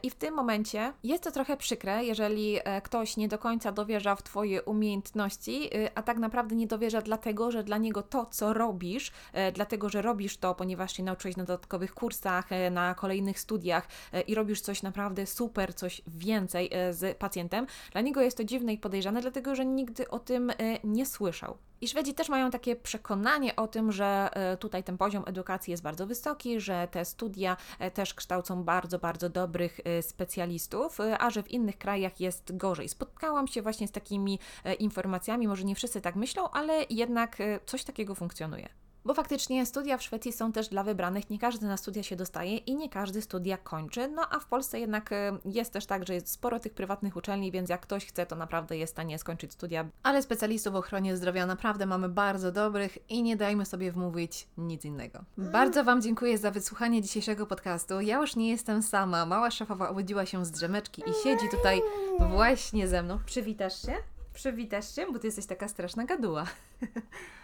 I 0.02 0.10
w 0.10 0.14
tym 0.14 0.34
momencie 0.34 0.92
jest 1.04 1.22
to 1.24 1.30
trochę 1.30 1.56
przykre, 1.56 2.04
jeżeli 2.04 2.58
ktoś 2.82 3.16
nie 3.16 3.28
do 3.28 3.38
końca 3.38 3.72
dowierza 3.72 4.16
w 4.16 4.22
Twoje 4.22 4.62
umiejętności, 4.62 5.70
a 5.94 6.02
tak 6.02 6.18
naprawdę 6.18 6.56
nie 6.56 6.66
dowierza 6.66 7.02
dlatego, 7.02 7.50
że 7.50 7.64
dla 7.64 7.78
niego 7.78 8.02
to, 8.02 8.26
co 8.26 8.52
robisz, 8.52 9.12
dlatego, 9.54 9.88
że 9.88 10.02
robisz 10.02 10.19
to, 10.28 10.54
ponieważ 10.54 10.96
się 10.96 11.02
nauczyłeś 11.02 11.36
na 11.36 11.44
dodatkowych 11.44 11.94
kursach, 11.94 12.52
e, 12.52 12.70
na 12.70 12.94
kolejnych 12.94 13.40
studiach 13.40 13.88
e, 14.12 14.20
i 14.20 14.34
robisz 14.34 14.60
coś 14.60 14.82
naprawdę 14.82 15.26
super, 15.26 15.74
coś 15.74 16.02
więcej 16.06 16.68
e, 16.72 16.94
z 16.94 17.18
pacjentem, 17.18 17.66
dla 17.92 18.00
niego 18.00 18.20
jest 18.20 18.36
to 18.36 18.44
dziwne 18.44 18.72
i 18.72 18.78
podejrzane, 18.78 19.20
dlatego, 19.20 19.54
że 19.54 19.66
nigdy 19.66 20.08
o 20.08 20.18
tym 20.18 20.52
nie 20.84 21.06
słyszał. 21.06 21.58
I 21.80 21.88
Szwedzi 21.88 22.14
też 22.14 22.28
mają 22.28 22.50
takie 22.50 22.76
przekonanie 22.76 23.56
o 23.56 23.68
tym, 23.68 23.92
że 23.92 24.30
tutaj 24.60 24.84
ten 24.84 24.98
poziom 24.98 25.24
edukacji 25.26 25.70
jest 25.70 25.82
bardzo 25.82 26.06
wysoki, 26.06 26.60
że 26.60 26.88
te 26.90 27.04
studia 27.04 27.56
też 27.94 28.14
kształcą 28.14 28.64
bardzo, 28.64 28.98
bardzo 28.98 29.28
dobrych 29.28 29.80
specjalistów, 30.00 30.98
a 31.18 31.30
że 31.30 31.42
w 31.42 31.50
innych 31.50 31.78
krajach 31.78 32.20
jest 32.20 32.56
gorzej. 32.56 32.88
Spotkałam 32.88 33.46
się 33.46 33.62
właśnie 33.62 33.88
z 33.88 33.92
takimi 33.92 34.38
informacjami, 34.78 35.48
może 35.48 35.64
nie 35.64 35.74
wszyscy 35.74 36.00
tak 36.00 36.16
myślą, 36.16 36.50
ale 36.50 36.84
jednak 36.90 37.36
coś 37.66 37.84
takiego 37.84 38.14
funkcjonuje. 38.14 38.68
Bo 39.05 39.14
faktycznie 39.14 39.66
studia 39.66 39.98
w 39.98 40.03
Szwecji 40.03 40.32
są 40.32 40.53
też 40.53 40.68
dla 40.68 40.82
wybranych, 40.82 41.30
nie 41.30 41.38
każdy 41.38 41.66
na 41.66 41.76
studia 41.76 42.03
się 42.03 42.16
dostaje 42.16 42.57
i 42.57 42.74
nie 42.74 42.88
każdy 42.88 43.22
studia 43.22 43.57
kończy. 43.57 44.09
No 44.09 44.22
a 44.30 44.40
w 44.40 44.46
Polsce 44.46 44.80
jednak 44.80 45.12
e, 45.12 45.38
jest 45.44 45.72
też 45.72 45.86
tak, 45.86 46.07
że 46.07 46.14
jest 46.14 46.30
sporo 46.30 46.61
tych 46.61 46.74
prywatnych 46.74 47.16
uczelni, 47.16 47.53
więc 47.53 47.70
jak 47.70 47.80
ktoś 47.80 48.07
chce, 48.07 48.26
to 48.26 48.36
naprawdę 48.36 48.76
jest 48.76 48.92
w 48.92 48.94
stanie 48.94 49.18
skończyć 49.18 49.53
studia. 49.53 49.88
Ale 50.03 50.22
specjalistów 50.22 50.72
w 50.72 50.76
ochronie 50.76 51.16
zdrowia 51.16 51.46
naprawdę 51.46 51.86
mamy 51.86 52.09
bardzo 52.09 52.53
dobrych 52.53 53.11
i 53.11 53.22
nie 53.22 53.36
dajmy 53.36 53.66
sobie 53.66 53.92
wmówić 53.92 54.48
nic 54.59 54.84
innego. 54.84 55.24
Bardzo 55.38 55.84
Wam 55.84 56.03
dziękuję 56.03 56.38
za 56.38 56.51
wysłuchanie 56.51 57.03
dzisiejszego 57.03 57.46
podcastu. 57.46 58.01
Ja 58.01 58.18
już 58.18 58.36
nie 58.36 58.51
jestem 58.51 58.82
sama. 58.82 59.26
Mała 59.26 59.51
szefowa 59.51 59.88
obudziła 59.88 60.26
się 60.26 60.44
z 60.44 60.51
drzemeczki 60.51 61.03
i 61.07 61.22
siedzi 61.24 61.48
tutaj 61.51 61.82
właśnie 62.18 62.88
ze 62.88 63.03
mną. 63.03 63.18
Przywitasz 63.26 63.82
się? 63.82 63.94
Przywitasz 64.34 64.94
się, 64.94 65.07
bo 65.12 65.18
Ty 65.18 65.26
jesteś 65.26 65.46
taka 65.46 65.68
straszna 65.68 66.05
gaduła. 66.05 66.44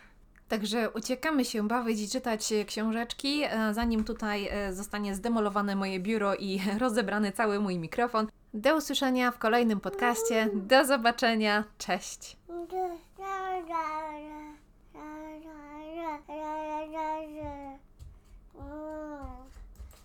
Także 0.48 0.90
uciekamy 0.90 1.44
się 1.44 1.68
bawić 1.68 2.00
i 2.00 2.08
czytać 2.08 2.52
e, 2.52 2.64
książeczki, 2.64 3.42
e, 3.44 3.74
zanim 3.74 4.04
tutaj 4.04 4.48
e, 4.50 4.72
zostanie 4.72 5.14
zdemolowane 5.14 5.76
moje 5.76 6.00
biuro 6.00 6.34
i 6.34 6.60
rozebrany 6.78 7.32
cały 7.32 7.60
mój 7.60 7.78
mikrofon. 7.78 8.26
Do 8.54 8.76
usłyszenia 8.76 9.30
w 9.30 9.38
kolejnym 9.38 9.80
podcaście. 9.80 10.48
Do 10.54 10.84
zobaczenia. 10.84 11.64
Cześć. 11.78 12.36